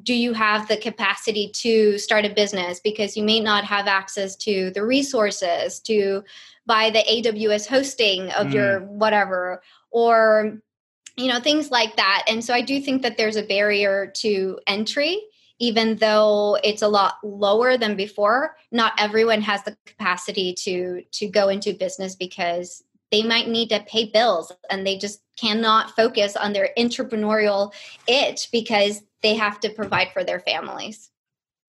do 0.03 0.15
you 0.15 0.33
have 0.33 0.69
the 0.69 0.77
capacity 0.77 1.51
to 1.55 1.99
start 1.99 2.25
a 2.25 2.31
business? 2.31 2.81
Because 2.81 3.17
you 3.17 3.23
may 3.23 3.41
not 3.41 3.65
have 3.65 3.87
access 3.87 4.35
to 4.37 4.71
the 4.71 4.85
resources 4.85 5.79
to 5.81 6.25
buy 6.67 6.91
the 6.91 7.05
AWS 7.05 7.67
hosting 7.67 8.31
of 8.33 8.49
mm. 8.49 8.55
your 8.55 8.81
whatever 8.81 9.63
or 9.91 10.59
you 11.17 11.29
know 11.29 11.41
things 11.41 11.71
like 11.71 11.97
that. 11.97 12.25
And 12.29 12.45
so 12.45 12.53
I 12.53 12.61
do 12.61 12.81
think 12.81 13.03
that 13.03 13.17
there's 13.17 13.37
a 13.37 13.43
barrier 13.43 14.13
to 14.17 14.59
entry 14.67 15.21
even 15.59 15.97
though 15.97 16.59
it's 16.63 16.83
a 16.83 16.89
lot 16.89 17.15
lower 17.23 17.79
than 17.79 17.97
before. 17.97 18.57
Not 18.73 18.93
everyone 18.99 19.41
has 19.43 19.63
the 19.63 19.77
capacity 19.87 20.55
to 20.65 21.03
to 21.13 21.29
go 21.29 21.49
into 21.49 21.73
business 21.73 22.15
because 22.15 22.83
they 23.17 23.23
might 23.23 23.49
need 23.49 23.71
to 23.71 23.81
pay 23.89 24.05
bills 24.05 24.53
and 24.69 24.87
they 24.87 24.99
just 24.99 25.23
cannot 25.39 25.97
focus 25.97 26.37
on 26.37 26.53
their 26.53 26.69
entrepreneurial 26.77 27.73
itch 28.07 28.51
because 28.53 29.03
they 29.23 29.35
have 29.35 29.59
to 29.59 29.71
provide 29.71 30.09
for 30.13 30.23
their 30.23 30.41
families. 30.41 31.11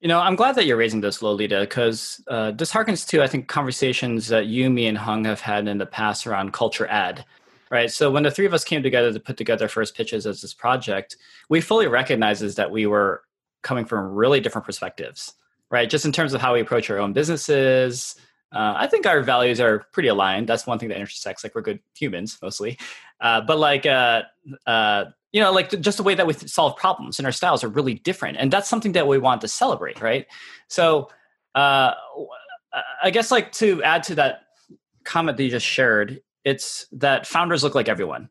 You 0.01 0.09
know, 0.09 0.19
I'm 0.19 0.35
glad 0.35 0.55
that 0.55 0.65
you're 0.65 0.75
raising 0.75 0.99
this, 0.99 1.21
Lolita, 1.21 1.61
because 1.61 2.21
uh, 2.27 2.51
this 2.51 2.69
harkens 2.69 3.07
to, 3.07 3.23
I 3.23 3.27
think, 3.27 3.47
conversations 3.47 4.27
that 4.27 4.47
you, 4.47 4.69
me, 4.69 4.87
and 4.87 4.97
Hung 4.97 5.23
have 5.23 5.39
had 5.39 5.69
in 5.69 5.77
the 5.77 5.85
past 5.85 6.27
around 6.27 6.51
culture 6.51 6.85
add, 6.87 7.23
right? 7.71 7.89
So 7.89 8.11
when 8.11 8.23
the 8.23 8.31
three 8.31 8.45
of 8.45 8.53
us 8.53 8.65
came 8.65 8.83
together 8.83 9.13
to 9.13 9.19
put 9.19 9.37
together 9.37 9.69
first 9.69 9.95
pitches 9.95 10.27
as 10.27 10.41
this 10.41 10.53
project, 10.53 11.15
we 11.47 11.61
fully 11.61 11.87
recognizes 11.87 12.55
that 12.55 12.71
we 12.71 12.87
were 12.87 13.23
coming 13.61 13.85
from 13.85 14.13
really 14.13 14.41
different 14.41 14.65
perspectives, 14.65 15.33
right? 15.71 15.89
Just 15.89 16.03
in 16.03 16.11
terms 16.11 16.33
of 16.33 16.41
how 16.41 16.53
we 16.53 16.59
approach 16.59 16.89
our 16.89 16.99
own 16.99 17.13
businesses, 17.13 18.17
uh, 18.53 18.73
I 18.77 18.87
think 18.87 19.05
our 19.05 19.21
values 19.21 19.59
are 19.59 19.85
pretty 19.91 20.09
aligned. 20.09 20.47
That's 20.47 20.65
one 20.65 20.79
thing 20.79 20.89
that 20.89 20.97
intersects. 20.97 21.43
Like 21.43 21.53
we're 21.53 21.61
good 21.61 21.79
humans 21.95 22.37
mostly, 22.41 22.77
uh, 23.19 23.41
but 23.41 23.59
like 23.59 23.85
uh, 23.85 24.23
uh, 24.65 25.05
you 25.31 25.41
know, 25.41 25.51
like 25.51 25.69
just 25.81 25.97
the 25.97 26.03
way 26.03 26.15
that 26.15 26.25
we 26.25 26.33
solve 26.33 26.77
problems 26.77 27.19
and 27.19 27.25
our 27.25 27.31
styles 27.31 27.63
are 27.63 27.67
really 27.69 27.95
different, 27.95 28.37
and 28.37 28.51
that's 28.51 28.69
something 28.69 28.93
that 28.93 29.07
we 29.07 29.17
want 29.17 29.41
to 29.41 29.47
celebrate, 29.47 30.01
right? 30.01 30.27
So, 30.69 31.09
uh, 31.55 31.93
I 33.03 33.11
guess 33.11 33.31
like 33.31 33.51
to 33.53 33.83
add 33.83 34.03
to 34.03 34.15
that 34.15 34.43
comment 35.03 35.37
that 35.37 35.43
you 35.43 35.49
just 35.49 35.65
shared, 35.65 36.21
it's 36.45 36.85
that 36.91 37.27
founders 37.27 37.63
look 37.63 37.75
like 37.75 37.89
everyone, 37.89 38.29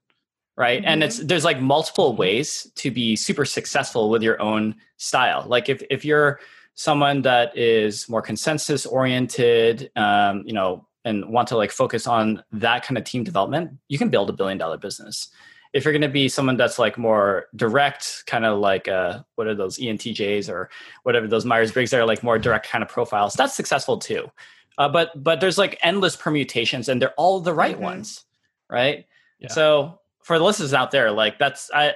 right? 0.57 0.81
Mm-hmm. 0.81 0.89
And 0.89 1.05
it's 1.05 1.19
there's 1.19 1.45
like 1.45 1.61
multiple 1.61 2.17
ways 2.17 2.71
to 2.77 2.91
be 2.91 3.17
super 3.17 3.45
successful 3.45 4.09
with 4.09 4.23
your 4.23 4.41
own 4.41 4.77
style. 4.97 5.45
Like 5.47 5.69
if 5.69 5.83
if 5.91 6.05
you're 6.05 6.41
someone 6.77 7.23
that 7.23 7.57
is 7.57 8.09
more 8.09 8.23
consensus 8.23 8.87
oriented, 8.87 9.91
um, 9.97 10.45
you 10.47 10.53
know, 10.53 10.87
and 11.05 11.29
want 11.31 11.49
to 11.49 11.57
like 11.57 11.71
focus 11.71 12.07
on 12.07 12.43
that 12.53 12.85
kind 12.85 12.99
of 12.99 13.05
team 13.05 13.25
development, 13.25 13.73
you 13.89 13.99
can 13.99 14.11
build 14.11 14.29
a 14.29 14.33
billion 14.33 14.59
dollar 14.59 14.77
business. 14.77 15.29
If 15.73 15.85
you're 15.85 15.93
going 15.93 16.03
to 16.03 16.09
be 16.09 16.29
someone 16.29 16.57
that's 16.57 16.79
like 16.79 16.99
more 16.99 17.47
direct, 17.57 18.25
kind 18.27 18.45
of 18.45 18.59
like 18.59 18.89
uh, 18.89 19.21
what 19.37 19.47
are 19.47 19.55
those 19.55 19.79
ENTJs 19.79 20.51
or 20.51 20.69
whatever 21.03 21.27
those 21.27 21.45
Myers 21.45 21.73
Briggs 21.73 21.93
are 21.95 22.05
like 22.05 22.23
more 22.23 22.39
direct 22.39 22.69
kind 22.69 22.83
of 22.83 22.89
profiles, 22.89 23.35
that's 23.35 23.55
successful 23.55 23.99
too. 23.99 24.31
Uh, 24.79 24.89
but 24.89 25.11
but 25.23 25.41
there's 25.41 25.59
like 25.59 25.79
endless 25.83 26.17
permutations, 26.17 26.89
and 26.89 27.01
they're 27.01 27.15
all 27.15 27.41
the 27.41 27.55
right 27.55 27.75
mm-hmm. 27.75 27.85
ones, 27.85 28.25
right? 28.69 29.07
Yeah. 29.39 29.49
So 29.49 30.01
for 30.23 30.39
the 30.39 30.45
listeners 30.45 30.75
out 30.75 30.91
there, 30.91 31.11
like 31.11 31.39
that's 31.39 31.71
I, 31.73 31.95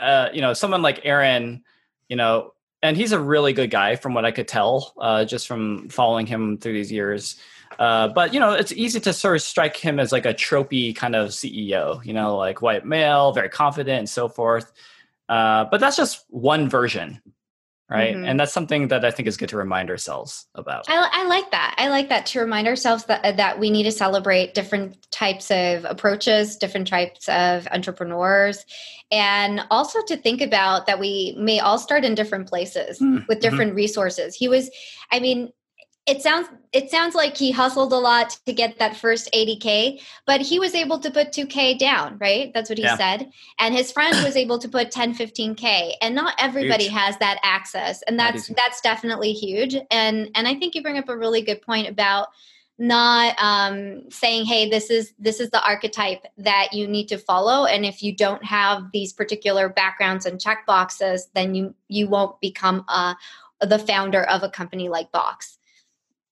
uh, 0.00 0.30
you 0.32 0.40
know, 0.40 0.52
someone 0.52 0.82
like 0.82 1.00
Aaron, 1.04 1.62
you 2.08 2.16
know, 2.16 2.52
and 2.86 2.96
he's 2.96 3.12
a 3.12 3.20
really 3.20 3.52
good 3.52 3.70
guy 3.70 3.96
from 3.96 4.14
what 4.14 4.24
I 4.24 4.30
could 4.30 4.48
tell, 4.48 4.94
uh, 4.98 5.24
just 5.24 5.46
from 5.46 5.88
following 5.88 6.26
him 6.26 6.58
through 6.58 6.74
these 6.74 6.92
years. 6.92 7.36
Uh, 7.78 8.08
but 8.08 8.32
you 8.32 8.40
know, 8.40 8.52
it's 8.52 8.72
easy 8.72 9.00
to 9.00 9.12
sort 9.12 9.36
of 9.36 9.42
strike 9.42 9.76
him 9.76 9.98
as 9.98 10.12
like 10.12 10.24
a 10.24 10.32
tropey 10.32 10.94
kind 10.94 11.14
of 11.14 11.30
CEO, 11.30 12.04
you 12.04 12.14
know, 12.14 12.36
like 12.36 12.62
white 12.62 12.86
male, 12.86 13.32
very 13.32 13.48
confident, 13.48 13.98
and 13.98 14.08
so 14.08 14.28
forth. 14.28 14.72
Uh, 15.28 15.64
but 15.70 15.80
that's 15.80 15.96
just 15.96 16.24
one 16.28 16.68
version 16.68 17.20
right 17.88 18.14
mm-hmm. 18.14 18.24
and 18.24 18.38
that's 18.40 18.52
something 18.52 18.88
that 18.88 19.04
i 19.04 19.10
think 19.10 19.28
is 19.28 19.36
good 19.36 19.48
to 19.48 19.56
remind 19.56 19.90
ourselves 19.90 20.46
about 20.54 20.84
I, 20.88 21.08
I, 21.12 21.24
like 21.26 21.50
that 21.52 21.74
i 21.78 21.88
like 21.88 22.08
that 22.08 22.26
to 22.26 22.40
remind 22.40 22.66
ourselves 22.66 23.04
that 23.04 23.24
uh, 23.24 23.32
that 23.32 23.58
we 23.58 23.70
need 23.70 23.84
to 23.84 23.92
celebrate 23.92 24.54
different 24.54 25.10
types 25.10 25.50
of 25.50 25.84
approaches 25.84 26.56
different 26.56 26.88
types 26.88 27.28
of 27.28 27.68
entrepreneurs 27.70 28.64
and 29.10 29.62
also 29.70 30.00
to 30.06 30.16
think 30.16 30.40
about 30.40 30.86
that 30.86 30.98
we 30.98 31.36
may 31.38 31.60
all 31.60 31.78
start 31.78 32.04
in 32.04 32.14
different 32.14 32.48
places 32.48 32.98
mm-hmm. 32.98 33.24
with 33.28 33.40
different 33.40 33.74
resources 33.74 34.34
he 34.34 34.48
was 34.48 34.70
i 35.12 35.20
mean 35.20 35.52
it 36.06 36.22
sounds 36.22 36.48
it 36.72 36.90
sounds 36.90 37.14
like 37.14 37.36
he 37.36 37.50
hustled 37.50 37.92
a 37.92 37.96
lot 37.96 38.38
to 38.46 38.52
get 38.52 38.78
that 38.78 38.96
first 38.96 39.30
80k 39.32 40.00
but 40.26 40.40
he 40.40 40.58
was 40.58 40.74
able 40.74 40.98
to 41.00 41.10
put 41.10 41.32
2k 41.32 41.78
down 41.78 42.16
right 42.18 42.52
that's 42.54 42.70
what 42.70 42.78
he 42.78 42.84
yeah. 42.84 42.96
said 42.96 43.30
and 43.58 43.74
his 43.74 43.92
friend 43.92 44.16
was 44.24 44.36
able 44.36 44.58
to 44.58 44.68
put 44.68 44.90
10 44.90 45.14
15k 45.14 45.92
and 46.00 46.14
not 46.14 46.34
everybody 46.38 46.84
huge. 46.84 46.92
has 46.92 47.18
that 47.18 47.38
access 47.42 48.02
and 48.02 48.18
that's 48.18 48.48
that 48.48 48.56
that's 48.56 48.80
definitely 48.80 49.32
huge 49.32 49.76
and 49.90 50.30
and 50.34 50.48
i 50.48 50.54
think 50.54 50.74
you 50.74 50.82
bring 50.82 50.98
up 50.98 51.08
a 51.08 51.16
really 51.16 51.42
good 51.42 51.60
point 51.62 51.88
about 51.88 52.28
not 52.78 53.34
um, 53.42 54.02
saying 54.10 54.44
hey 54.44 54.68
this 54.68 54.90
is 54.90 55.14
this 55.18 55.40
is 55.40 55.48
the 55.48 55.64
archetype 55.66 56.26
that 56.36 56.68
you 56.74 56.86
need 56.86 57.06
to 57.06 57.16
follow 57.16 57.64
and 57.64 57.86
if 57.86 58.02
you 58.02 58.14
don't 58.14 58.44
have 58.44 58.82
these 58.92 59.14
particular 59.14 59.70
backgrounds 59.70 60.26
and 60.26 60.38
check 60.38 60.66
boxes 60.66 61.28
then 61.34 61.54
you 61.54 61.74
you 61.88 62.06
won't 62.06 62.38
become 62.40 62.84
uh, 62.88 63.14
the 63.62 63.78
founder 63.78 64.24
of 64.24 64.42
a 64.42 64.50
company 64.50 64.90
like 64.90 65.10
box 65.10 65.56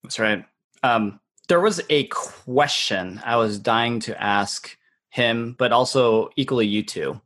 that's 0.04 0.18
right. 0.18 0.44
Um, 0.82 1.18
there 1.48 1.60
was 1.60 1.80
a 1.90 2.04
question 2.04 3.20
I 3.24 3.36
was 3.36 3.58
dying 3.58 4.00
to 4.00 4.22
ask 4.22 4.76
him, 5.10 5.56
but 5.58 5.72
also 5.72 6.30
equally 6.36 6.66
you 6.66 6.82
two. 6.82 7.20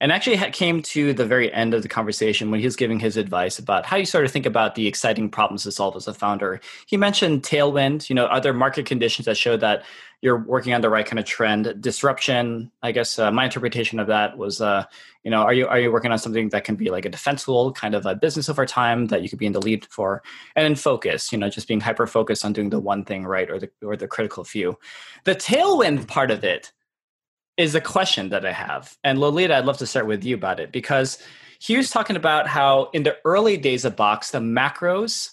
And 0.00 0.10
actually 0.10 0.36
came 0.50 0.82
to 0.82 1.12
the 1.12 1.24
very 1.24 1.52
end 1.52 1.74
of 1.74 1.82
the 1.82 1.88
conversation 1.88 2.50
when 2.50 2.58
he 2.58 2.66
was 2.66 2.74
giving 2.74 2.98
his 2.98 3.16
advice 3.16 3.60
about 3.60 3.86
how 3.86 3.96
you 3.96 4.04
sort 4.04 4.24
of 4.24 4.32
think 4.32 4.46
about 4.46 4.74
the 4.74 4.88
exciting 4.88 5.30
problems 5.30 5.62
to 5.62 5.70
solve 5.70 5.94
as 5.94 6.08
a 6.08 6.14
founder. 6.14 6.60
He 6.86 6.96
mentioned 6.96 7.44
tailwind, 7.44 8.08
you 8.08 8.16
know, 8.16 8.26
other 8.26 8.52
market 8.52 8.84
conditions 8.84 9.26
that 9.26 9.36
show 9.36 9.56
that 9.58 9.84
you're 10.22 10.38
working 10.38 10.72
on 10.72 10.80
the 10.80 10.88
right 10.88 11.04
kind 11.04 11.18
of 11.18 11.24
trend. 11.24 11.74
Disruption, 11.80 12.70
I 12.80 12.92
guess 12.92 13.18
uh, 13.18 13.32
my 13.32 13.44
interpretation 13.44 13.98
of 13.98 14.06
that 14.06 14.38
was, 14.38 14.60
uh, 14.60 14.84
you 15.24 15.30
know, 15.32 15.42
are 15.42 15.52
you 15.52 15.66
are 15.66 15.80
you 15.80 15.90
working 15.90 16.12
on 16.12 16.18
something 16.18 16.48
that 16.50 16.62
can 16.62 16.76
be 16.76 16.90
like 16.90 17.04
a 17.04 17.10
defensible 17.10 17.72
kind 17.72 17.94
of 17.94 18.06
a 18.06 18.14
business 18.14 18.48
over 18.48 18.64
time 18.64 19.08
that 19.08 19.22
you 19.22 19.28
could 19.28 19.40
be 19.40 19.46
in 19.46 19.52
the 19.52 19.60
lead 19.60 19.84
for? 19.86 20.22
And 20.54 20.78
focus, 20.78 21.32
you 21.32 21.38
know, 21.38 21.50
just 21.50 21.66
being 21.66 21.80
hyper 21.80 22.06
focused 22.06 22.44
on 22.44 22.52
doing 22.52 22.70
the 22.70 22.80
one 22.80 23.04
thing 23.04 23.24
right 23.24 23.50
or 23.50 23.58
the 23.58 23.70
or 23.82 23.96
the 23.96 24.06
critical 24.06 24.44
few. 24.44 24.78
The 25.24 25.34
tailwind 25.34 26.06
part 26.06 26.30
of 26.30 26.44
it 26.44 26.72
is 27.56 27.74
a 27.74 27.80
question 27.80 28.28
that 28.30 28.46
I 28.46 28.52
have. 28.52 28.96
And 29.02 29.18
Lolita, 29.18 29.56
I'd 29.56 29.66
love 29.66 29.78
to 29.78 29.86
start 29.86 30.06
with 30.06 30.24
you 30.24 30.36
about 30.36 30.60
it 30.60 30.72
because 30.72 31.18
he 31.58 31.76
was 31.76 31.90
talking 31.90 32.16
about 32.16 32.46
how 32.46 32.90
in 32.92 33.02
the 33.02 33.16
early 33.24 33.56
days 33.56 33.84
of 33.84 33.96
Box, 33.96 34.30
the 34.30 34.38
macros 34.38 35.32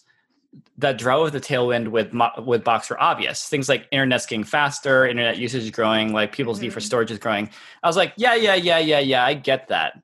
that 0.78 0.98
drove 0.98 1.32
the 1.32 1.40
tailwind 1.40 1.90
with 1.90 2.12
with 2.46 2.64
Box 2.64 2.90
were 2.90 3.02
obvious. 3.02 3.48
Things 3.48 3.70
like 3.70 3.88
internet's 3.92 4.26
getting 4.26 4.44
faster, 4.44 5.06
internet 5.06 5.38
usage 5.38 5.64
is 5.64 5.72
growing, 5.72 6.14
like 6.14 6.32
people's 6.32 6.58
mm-hmm. 6.58 6.66
need 6.66 6.74
for 6.74 6.80
mm-hmm. 6.80 6.86
storage 6.86 7.12
is 7.12 7.20
growing. 7.20 7.50
I 7.84 7.88
was 7.88 7.98
like, 7.98 8.14
yeah, 8.18 8.36
yeah, 8.36 8.56
yeah, 8.56 8.80
yeah, 8.80 9.00
yeah, 9.00 9.26
I 9.26 9.34
get 9.34 9.68
that. 9.68 10.02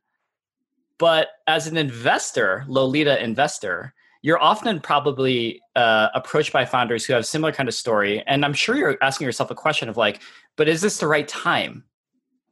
But 0.98 1.30
as 1.48 1.68
an 1.68 1.78
investor, 1.78 2.64
Lolita 2.68 3.22
investor, 3.22 3.94
you're 4.22 4.42
often 4.42 4.80
probably 4.80 5.62
uh, 5.76 6.10
approached 6.14 6.54
by 6.54 6.66
founders 6.66 7.06
who 7.06 7.14
have 7.14 7.26
similar 7.26 7.52
kind 7.52 7.68
of 7.68 7.76
story, 7.76 8.24
and 8.28 8.46
I'm 8.46 8.54
sure 8.54 8.76
you're 8.76 8.98
asking 9.02 9.26
yourself 9.26 9.52
a 9.52 9.56
question 9.56 9.90
of 9.90 9.98
like, 9.98 10.22
but 10.56 10.68
is 10.70 10.82
this 10.82 11.00
the 11.00 11.08
right 11.08 11.28
time? 11.28 11.84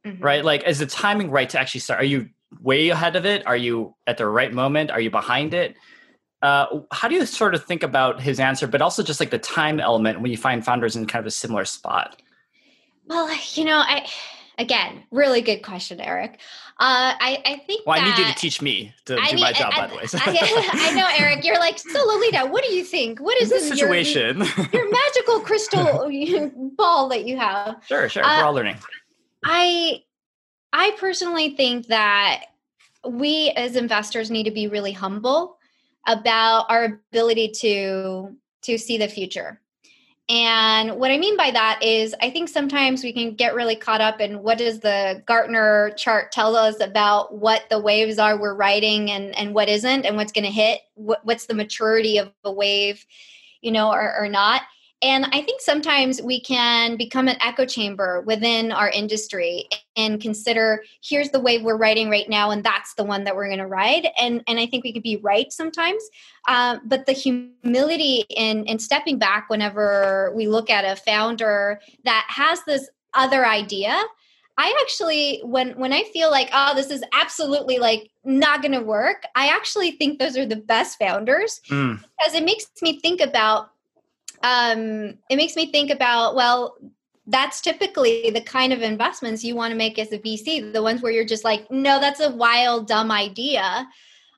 mm-hmm. 0.04 0.22
right? 0.22 0.44
Like, 0.44 0.66
is 0.66 0.78
the 0.78 0.86
timing 0.86 1.30
right 1.30 1.48
to 1.50 1.58
actually 1.58 1.80
start? 1.80 2.00
Are 2.00 2.04
you 2.04 2.28
way 2.60 2.88
ahead 2.90 3.16
of 3.16 3.26
it? 3.26 3.46
Are 3.46 3.56
you 3.56 3.94
at 4.06 4.18
the 4.18 4.26
right 4.26 4.52
moment? 4.52 4.90
Are 4.90 5.00
you 5.00 5.10
behind 5.10 5.54
it? 5.54 5.76
Uh, 6.44 6.82
how 6.90 7.08
do 7.08 7.14
you 7.14 7.24
sort 7.24 7.54
of 7.54 7.64
think 7.64 7.82
about 7.82 8.20
his 8.20 8.38
answer, 8.38 8.66
but 8.66 8.82
also 8.82 9.02
just 9.02 9.18
like 9.18 9.30
the 9.30 9.38
time 9.38 9.80
element 9.80 10.20
when 10.20 10.30
you 10.30 10.36
find 10.36 10.62
founders 10.62 10.94
in 10.94 11.06
kind 11.06 11.22
of 11.22 11.26
a 11.26 11.30
similar 11.30 11.64
spot? 11.64 12.20
Well, 13.06 13.34
you 13.54 13.64
know, 13.64 13.78
I 13.78 14.06
again, 14.58 15.04
really 15.10 15.40
good 15.40 15.62
question, 15.62 16.02
Eric. 16.02 16.32
Uh, 16.78 17.16
I, 17.18 17.42
I 17.46 17.62
think. 17.66 17.86
Well, 17.86 17.98
I 17.98 18.04
need 18.04 18.18
you 18.18 18.26
to 18.26 18.34
teach 18.34 18.60
me 18.60 18.92
to 19.06 19.16
I 19.18 19.30
do 19.30 19.38
my 19.38 19.52
job, 19.52 19.72
I, 19.74 19.80
by 19.80 19.86
the 19.86 19.94
way. 19.94 20.02
I, 20.12 20.70
I, 20.90 20.94
know, 20.94 21.08
Eric. 21.16 21.46
You're 21.46 21.58
like, 21.58 21.78
so 21.78 22.04
Lolita, 22.04 22.44
what 22.44 22.62
do 22.62 22.74
you 22.74 22.84
think? 22.84 23.20
What 23.20 23.40
is 23.40 23.48
this 23.48 23.66
situation? 23.66 24.36
Your, 24.36 24.66
your 24.70 24.90
magical 25.14 25.40
crystal 25.40 26.10
ball 26.76 27.08
that 27.08 27.24
you 27.24 27.38
have? 27.38 27.82
Sure, 27.86 28.06
sure. 28.10 28.22
Uh, 28.22 28.40
We're 28.40 28.44
all 28.44 28.52
learning. 28.52 28.76
I 29.42 30.02
I 30.74 30.94
personally 30.98 31.56
think 31.56 31.86
that 31.86 32.48
we 33.08 33.50
as 33.56 33.76
investors 33.76 34.30
need 34.30 34.44
to 34.44 34.50
be 34.50 34.68
really 34.68 34.92
humble 34.92 35.56
about 36.06 36.66
our 36.68 36.84
ability 36.84 37.48
to 37.48 38.36
to 38.62 38.78
see 38.78 38.98
the 38.98 39.08
future 39.08 39.60
And 40.30 40.96
what 40.96 41.10
I 41.10 41.18
mean 41.18 41.36
by 41.36 41.50
that 41.50 41.82
is, 41.82 42.14
I 42.22 42.30
think 42.30 42.48
sometimes 42.48 43.04
we 43.04 43.12
can 43.12 43.34
get 43.34 43.54
really 43.54 43.76
caught 43.76 44.00
up 44.00 44.22
in 44.22 44.42
what 44.42 44.56
does 44.56 44.80
the 44.80 45.22
Gartner 45.26 45.90
chart 45.98 46.32
tell 46.32 46.56
us 46.56 46.80
about 46.80 47.36
what 47.36 47.64
the 47.68 47.78
waves 47.78 48.18
are 48.18 48.38
we're 48.38 48.54
riding 48.54 49.10
and, 49.10 49.36
and 49.36 49.54
what 49.54 49.68
isn't, 49.68 50.06
and 50.06 50.16
what's 50.16 50.32
going 50.32 50.46
to 50.46 50.50
hit, 50.50 50.80
what, 50.94 51.22
what's 51.26 51.44
the 51.44 51.52
maturity 51.54 52.16
of 52.16 52.32
a 52.42 52.50
wave, 52.50 53.04
you 53.60 53.70
know, 53.70 53.92
or, 53.92 54.16
or 54.18 54.26
not. 54.26 54.62
And 55.04 55.26
I 55.26 55.42
think 55.42 55.60
sometimes 55.60 56.22
we 56.22 56.40
can 56.40 56.96
become 56.96 57.28
an 57.28 57.36
echo 57.42 57.66
chamber 57.66 58.22
within 58.22 58.72
our 58.72 58.88
industry 58.88 59.68
and 59.96 60.18
consider 60.18 60.82
here's 61.02 61.28
the 61.28 61.40
wave 61.40 61.62
we're 61.62 61.76
writing 61.76 62.08
right 62.08 62.26
now, 62.26 62.50
and 62.50 62.64
that's 62.64 62.94
the 62.94 63.04
one 63.04 63.24
that 63.24 63.36
we're 63.36 63.48
going 63.48 63.58
to 63.58 63.66
ride. 63.66 64.08
And 64.18 64.42
and 64.46 64.58
I 64.58 64.64
think 64.64 64.82
we 64.82 64.94
could 64.94 65.02
be 65.02 65.18
right 65.18 65.52
sometimes, 65.52 66.02
uh, 66.48 66.78
but 66.86 67.04
the 67.04 67.12
humility 67.12 68.24
in 68.30 68.64
in 68.64 68.78
stepping 68.78 69.18
back 69.18 69.50
whenever 69.50 70.32
we 70.34 70.48
look 70.48 70.70
at 70.70 70.86
a 70.86 70.98
founder 70.98 71.80
that 72.04 72.26
has 72.30 72.64
this 72.64 72.88
other 73.12 73.46
idea. 73.46 74.02
I 74.56 74.74
actually 74.82 75.42
when 75.44 75.72
when 75.72 75.92
I 75.92 76.04
feel 76.04 76.30
like 76.30 76.48
oh 76.54 76.74
this 76.74 76.90
is 76.90 77.04
absolutely 77.12 77.78
like 77.78 78.10
not 78.24 78.62
going 78.62 78.72
to 78.72 78.80
work, 78.80 79.24
I 79.34 79.48
actually 79.48 79.90
think 79.90 80.18
those 80.18 80.38
are 80.38 80.46
the 80.46 80.56
best 80.56 80.98
founders 80.98 81.60
mm. 81.68 81.98
because 81.98 82.34
it 82.34 82.44
makes 82.44 82.66
me 82.80 83.00
think 83.00 83.20
about 83.20 83.73
um, 84.44 85.14
it 85.30 85.36
makes 85.36 85.56
me 85.56 85.72
think 85.72 85.90
about 85.90 86.36
well 86.36 86.76
that's 87.26 87.62
typically 87.62 88.30
the 88.30 88.40
kind 88.42 88.72
of 88.72 88.82
investments 88.82 89.42
you 89.42 89.56
want 89.56 89.72
to 89.72 89.76
make 89.76 89.98
as 89.98 90.12
a 90.12 90.18
vc 90.18 90.72
the 90.72 90.82
ones 90.82 91.00
where 91.00 91.10
you're 91.10 91.24
just 91.24 91.42
like 91.42 91.68
no 91.70 91.98
that's 91.98 92.20
a 92.20 92.30
wild 92.30 92.86
dumb 92.86 93.10
idea 93.10 93.88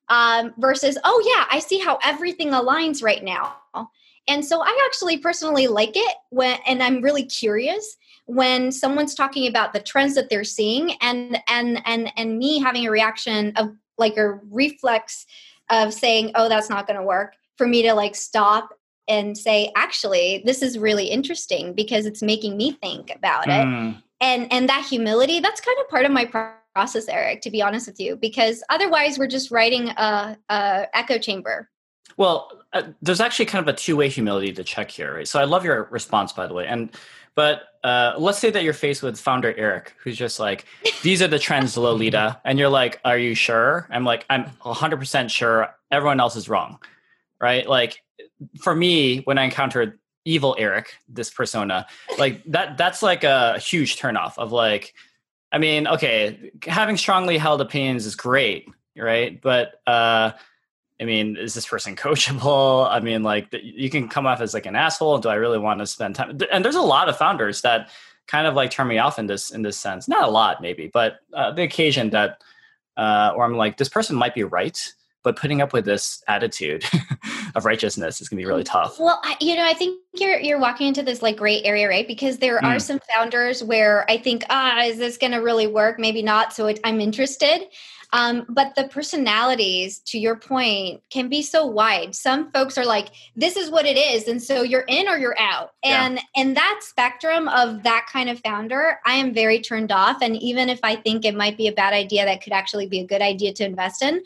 um, 0.08 0.54
versus 0.58 0.96
oh 1.04 1.22
yeah 1.26 1.46
i 1.50 1.58
see 1.58 1.78
how 1.78 1.98
everything 2.04 2.50
aligns 2.50 3.02
right 3.02 3.24
now. 3.24 3.56
And 4.28 4.44
so 4.44 4.62
i 4.62 4.86
actually 4.86 5.18
personally 5.18 5.66
like 5.66 5.96
it 5.96 6.16
when 6.30 6.58
and 6.66 6.82
i'm 6.82 7.02
really 7.02 7.24
curious 7.24 7.96
when 8.26 8.72
someone's 8.72 9.14
talking 9.14 9.46
about 9.46 9.72
the 9.72 9.80
trends 9.80 10.14
that 10.14 10.28
they're 10.30 10.44
seeing 10.44 10.92
and 11.00 11.38
and 11.48 11.80
and 11.84 12.12
and 12.16 12.38
me 12.38 12.60
having 12.60 12.86
a 12.86 12.90
reaction 12.90 13.52
of 13.56 13.74
like 13.98 14.16
a 14.16 14.34
reflex 14.50 15.26
of 15.70 15.92
saying 15.92 16.32
oh 16.34 16.48
that's 16.48 16.70
not 16.70 16.86
going 16.86 16.98
to 16.98 17.04
work 17.04 17.34
for 17.56 17.66
me 17.66 17.82
to 17.82 17.94
like 17.94 18.14
stop 18.14 18.76
and 19.08 19.36
say 19.36 19.70
actually 19.76 20.42
this 20.44 20.62
is 20.62 20.78
really 20.78 21.06
interesting 21.06 21.72
because 21.72 22.06
it's 22.06 22.22
making 22.22 22.56
me 22.56 22.72
think 22.72 23.10
about 23.14 23.46
it 23.46 23.66
mm. 23.66 24.00
and 24.20 24.52
and 24.52 24.68
that 24.68 24.84
humility 24.84 25.40
that's 25.40 25.60
kind 25.60 25.76
of 25.80 25.88
part 25.88 26.04
of 26.04 26.12
my 26.12 26.24
process 26.74 27.08
eric 27.08 27.40
to 27.40 27.50
be 27.50 27.62
honest 27.62 27.86
with 27.86 28.00
you 28.00 28.16
because 28.16 28.62
otherwise 28.68 29.18
we're 29.18 29.26
just 29.26 29.50
writing 29.50 29.88
a, 29.90 30.36
a 30.48 30.86
echo 30.94 31.18
chamber 31.18 31.68
well 32.16 32.50
uh, 32.72 32.82
there's 33.02 33.20
actually 33.20 33.46
kind 33.46 33.66
of 33.66 33.72
a 33.74 33.76
two-way 33.76 34.08
humility 34.08 34.52
to 34.52 34.64
check 34.64 34.90
here 34.90 35.16
right? 35.16 35.28
so 35.28 35.40
i 35.40 35.44
love 35.44 35.64
your 35.64 35.84
response 35.84 36.32
by 36.32 36.46
the 36.46 36.54
way 36.54 36.66
and 36.66 36.90
but 37.36 37.68
uh, 37.84 38.14
let's 38.18 38.38
say 38.38 38.50
that 38.50 38.64
you're 38.64 38.72
faced 38.72 39.02
with 39.02 39.20
founder 39.20 39.54
Eric, 39.56 39.94
who's 40.02 40.16
just 40.16 40.40
like, 40.40 40.64
these 41.02 41.20
are 41.22 41.28
the 41.28 41.38
trends, 41.38 41.76
Lolita. 41.76 42.40
And 42.44 42.58
you're 42.58 42.70
like, 42.70 42.98
are 43.04 43.18
you 43.18 43.34
sure? 43.34 43.86
I'm 43.90 44.04
like, 44.04 44.24
I'm 44.30 44.46
100% 44.64 45.30
sure. 45.30 45.68
Everyone 45.92 46.18
else 46.18 46.34
is 46.34 46.48
wrong. 46.48 46.78
Right. 47.38 47.68
Like, 47.68 48.02
for 48.60 48.74
me, 48.74 49.18
when 49.20 49.38
I 49.38 49.44
encountered 49.44 49.98
evil 50.24 50.56
Eric, 50.58 50.94
this 51.08 51.30
persona, 51.30 51.86
like 52.18 52.42
that 52.46 52.76
that's 52.76 53.02
like 53.02 53.24
a 53.24 53.58
huge 53.58 53.96
turnoff 53.96 54.36
of 54.38 54.52
like, 54.52 54.94
I 55.52 55.58
mean, 55.58 55.86
okay, 55.86 56.50
having 56.66 56.96
strongly 56.96 57.38
held 57.38 57.60
opinions 57.60 58.06
is 58.06 58.16
great, 58.16 58.68
right? 58.96 59.40
But 59.40 59.80
uh 59.86 60.32
I 61.00 61.04
mean, 61.04 61.36
is 61.36 61.52
this 61.52 61.66
person 61.66 61.94
coachable? 61.94 62.86
I 62.90 63.00
mean, 63.00 63.22
like 63.22 63.48
you 63.52 63.90
can 63.90 64.08
come 64.08 64.26
off 64.26 64.40
as 64.40 64.54
like 64.54 64.66
an 64.66 64.76
asshole. 64.76 65.18
Do 65.18 65.28
I 65.28 65.34
really 65.34 65.58
want 65.58 65.80
to 65.80 65.86
spend 65.86 66.14
time? 66.14 66.38
And 66.50 66.64
there's 66.64 66.74
a 66.74 66.82
lot 66.82 67.08
of 67.08 67.16
founders 67.16 67.60
that 67.62 67.90
kind 68.26 68.46
of 68.46 68.54
like 68.54 68.70
turn 68.70 68.88
me 68.88 68.98
off 68.98 69.18
in 69.18 69.26
this 69.26 69.50
in 69.50 69.62
this 69.62 69.76
sense. 69.76 70.08
Not 70.08 70.24
a 70.24 70.30
lot, 70.30 70.60
maybe, 70.60 70.88
but 70.92 71.20
uh, 71.32 71.52
the 71.52 71.62
occasion 71.62 72.10
that 72.10 72.42
uh, 72.96 73.32
where 73.34 73.46
I'm 73.46 73.56
like, 73.56 73.76
this 73.76 73.88
person 73.88 74.16
might 74.16 74.34
be 74.34 74.44
right, 74.44 74.92
but 75.22 75.36
putting 75.36 75.60
up 75.60 75.72
with 75.72 75.84
this 75.84 76.22
attitude 76.28 76.84
of 77.56 77.64
righteousness 77.64 78.20
is 78.20 78.28
going 78.28 78.36
to 78.36 78.42
be 78.42 78.46
really 78.46 78.62
tough. 78.62 79.00
Well, 79.00 79.18
I, 79.24 79.34
you 79.40 79.56
know, 79.56 79.64
I 79.64 79.72
think 79.72 79.98
you're 80.14 80.38
you're 80.38 80.60
walking 80.60 80.86
into 80.86 81.02
this 81.02 81.22
like 81.22 81.38
gray 81.38 81.62
area, 81.62 81.88
right? 81.88 82.06
Because 82.06 82.36
there 82.36 82.60
mm. 82.60 82.64
are 82.64 82.78
some 82.78 83.00
founders 83.12 83.64
where 83.64 84.08
I 84.10 84.18
think, 84.18 84.44
ah, 84.50 84.82
is 84.82 84.98
this 84.98 85.16
going 85.16 85.32
to 85.32 85.38
really 85.38 85.66
work? 85.66 85.98
Maybe 85.98 86.22
not. 86.22 86.52
So 86.52 86.66
it, 86.66 86.78
I'm 86.84 87.00
interested. 87.00 87.66
Um, 88.12 88.46
but 88.48 88.74
the 88.76 88.84
personalities, 88.84 89.98
to 90.06 90.18
your 90.18 90.36
point, 90.36 91.02
can 91.10 91.28
be 91.28 91.42
so 91.42 91.66
wide. 91.66 92.14
Some 92.14 92.52
folks 92.52 92.78
are 92.78 92.84
like, 92.84 93.08
"This 93.34 93.56
is 93.56 93.70
what 93.70 93.84
it 93.84 93.96
is," 93.96 94.28
and 94.28 94.40
so 94.40 94.62
you're 94.62 94.84
in 94.86 95.08
or 95.08 95.18
you're 95.18 95.38
out. 95.40 95.70
And 95.82 96.16
yeah. 96.16 96.22
and 96.36 96.56
that 96.56 96.80
spectrum 96.82 97.48
of 97.48 97.82
that 97.82 98.06
kind 98.12 98.28
of 98.28 98.38
founder, 98.40 99.00
I 99.06 99.14
am 99.14 99.34
very 99.34 99.60
turned 99.60 99.90
off. 99.90 100.18
And 100.20 100.36
even 100.36 100.68
if 100.68 100.78
I 100.82 100.96
think 100.96 101.24
it 101.24 101.34
might 101.34 101.56
be 101.56 101.68
a 101.68 101.72
bad 101.72 101.94
idea, 101.94 102.26
that 102.26 102.42
could 102.42 102.52
actually 102.52 102.86
be 102.86 103.00
a 103.00 103.06
good 103.06 103.22
idea 103.22 103.52
to 103.54 103.64
invest 103.64 104.02
in. 104.02 104.22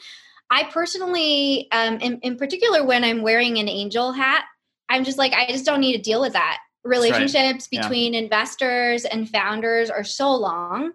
I 0.51 0.65
personally, 0.65 1.69
um, 1.71 1.99
in, 1.99 2.19
in 2.21 2.37
particular, 2.37 2.85
when 2.85 3.05
I'm 3.05 3.23
wearing 3.23 3.59
an 3.59 3.69
angel 3.69 4.13
hat, 4.13 4.45
I'm 4.89 5.05
just 5.05 5.19
like, 5.19 5.33
I 5.33 5.47
just 5.47 5.65
don't 5.65 5.81
need 5.81 5.97
to 5.97 6.03
deal 6.03 6.21
with 6.21 6.33
that. 6.33 6.59
Relationships 6.83 7.69
right. 7.73 7.83
between 7.83 8.15
yeah. 8.15 8.21
investors 8.21 9.05
and 9.05 9.29
founders 9.29 9.91
are 9.91 10.05
so 10.05 10.35
long. 10.35 10.93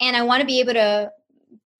And 0.00 0.16
I 0.16 0.22
want 0.22 0.40
to 0.40 0.46
be 0.46 0.60
able 0.60 0.74
to 0.74 1.10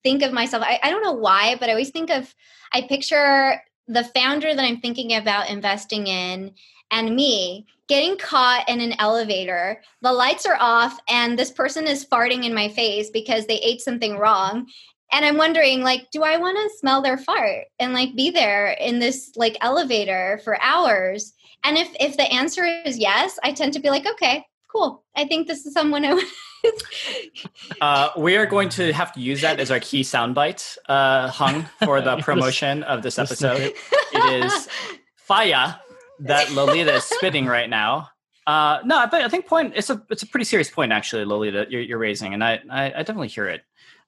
think 0.03 0.23
of 0.23 0.33
myself. 0.33 0.63
I, 0.65 0.79
I 0.81 0.89
don't 0.89 1.03
know 1.03 1.11
why, 1.11 1.57
but 1.59 1.69
I 1.69 1.73
always 1.73 1.91
think 1.91 2.09
of, 2.09 2.33
I 2.73 2.81
picture 2.81 3.61
the 3.87 4.03
founder 4.15 4.55
that 4.55 4.63
I'm 4.63 4.79
thinking 4.79 5.13
about 5.13 5.49
investing 5.49 6.07
in 6.07 6.53
and 6.89 7.15
me 7.15 7.67
getting 7.87 8.17
caught 8.17 8.69
in 8.69 8.79
an 8.79 8.93
elevator. 8.99 9.81
The 10.01 10.13
lights 10.13 10.45
are 10.45 10.57
off, 10.59 10.97
and 11.09 11.37
this 11.37 11.51
person 11.51 11.87
is 11.87 12.05
farting 12.05 12.45
in 12.45 12.53
my 12.53 12.69
face 12.69 13.09
because 13.09 13.45
they 13.45 13.57
ate 13.57 13.81
something 13.81 14.17
wrong 14.17 14.67
and 15.11 15.25
i'm 15.25 15.37
wondering 15.37 15.81
like 15.81 16.09
do 16.11 16.23
i 16.23 16.37
want 16.37 16.57
to 16.57 16.77
smell 16.77 17.01
their 17.01 17.17
fart 17.17 17.65
and 17.79 17.93
like 17.93 18.15
be 18.15 18.29
there 18.29 18.71
in 18.71 18.99
this 18.99 19.31
like 19.35 19.57
elevator 19.61 20.39
for 20.43 20.61
hours 20.61 21.33
and 21.63 21.77
if 21.77 21.89
if 21.99 22.17
the 22.17 22.31
answer 22.31 22.65
is 22.85 22.97
yes 22.97 23.39
i 23.43 23.51
tend 23.51 23.73
to 23.73 23.79
be 23.79 23.89
like 23.89 24.05
okay 24.05 24.45
cool 24.71 25.03
i 25.15 25.25
think 25.25 25.47
this 25.47 25.65
is 25.65 25.73
someone 25.73 26.03
who 26.03 26.21
uh, 27.81 28.09
we 28.17 28.35
are 28.35 28.45
going 28.45 28.69
to 28.69 28.93
have 28.93 29.11
to 29.13 29.19
use 29.19 29.41
that 29.41 29.59
as 29.59 29.71
our 29.71 29.79
key 29.79 30.01
soundbite 30.01 30.77
uh, 30.87 31.27
hung 31.29 31.65
for 31.83 32.01
the 32.01 32.17
promotion 32.21 32.83
of 32.83 33.01
this 33.01 33.17
episode. 33.17 33.73
it 34.13 34.43
is 34.43 34.67
fire 35.15 35.79
that 36.19 36.51
Lolita 36.51 36.95
is 36.95 37.03
spitting 37.03 37.45
right 37.45 37.69
now. 37.69 38.09
Uh, 38.47 38.79
no, 38.85 39.05
but 39.09 39.21
I 39.21 39.29
think 39.29 39.47
point 39.47 39.73
it's 39.75 39.89
a 39.89 40.01
it's 40.09 40.23
a 40.23 40.27
pretty 40.27 40.45
serious 40.45 40.69
point 40.69 40.91
actually, 40.91 41.25
Lolita, 41.25 41.67
you're, 41.69 41.81
you're 41.81 41.97
raising, 41.97 42.33
and 42.33 42.43
I, 42.43 42.59
I, 42.69 42.85
I 42.85 42.97
definitely 43.03 43.27
hear 43.27 43.47
it. 43.47 43.61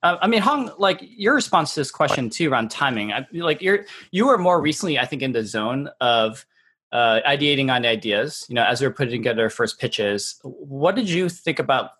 Uh, 0.03 0.17
I 0.21 0.27
mean, 0.27 0.41
Hung, 0.41 0.69
like 0.77 0.99
your 1.01 1.33
response 1.33 1.73
to 1.73 1.79
this 1.79 1.89
question 1.89 2.29
too 2.29 2.51
around 2.51 2.69
timing, 2.69 3.13
I, 3.13 3.25
like 3.31 3.61
you're 3.61 3.85
you 4.11 4.27
were 4.27 4.37
more 4.37 4.61
recently, 4.61 4.99
I 4.99 5.05
think, 5.05 5.21
in 5.21 5.31
the 5.31 5.45
zone 5.45 5.89
of 6.01 6.45
uh, 6.91 7.21
ideating 7.25 7.73
on 7.73 7.85
ideas. 7.85 8.45
You 8.49 8.55
know, 8.55 8.65
as 8.65 8.81
we 8.81 8.87
were 8.87 8.93
putting 8.93 9.13
together 9.13 9.43
our 9.43 9.49
first 9.49 9.79
pitches, 9.79 10.39
what 10.43 10.95
did 10.95 11.09
you 11.09 11.29
think 11.29 11.59
about? 11.59 11.91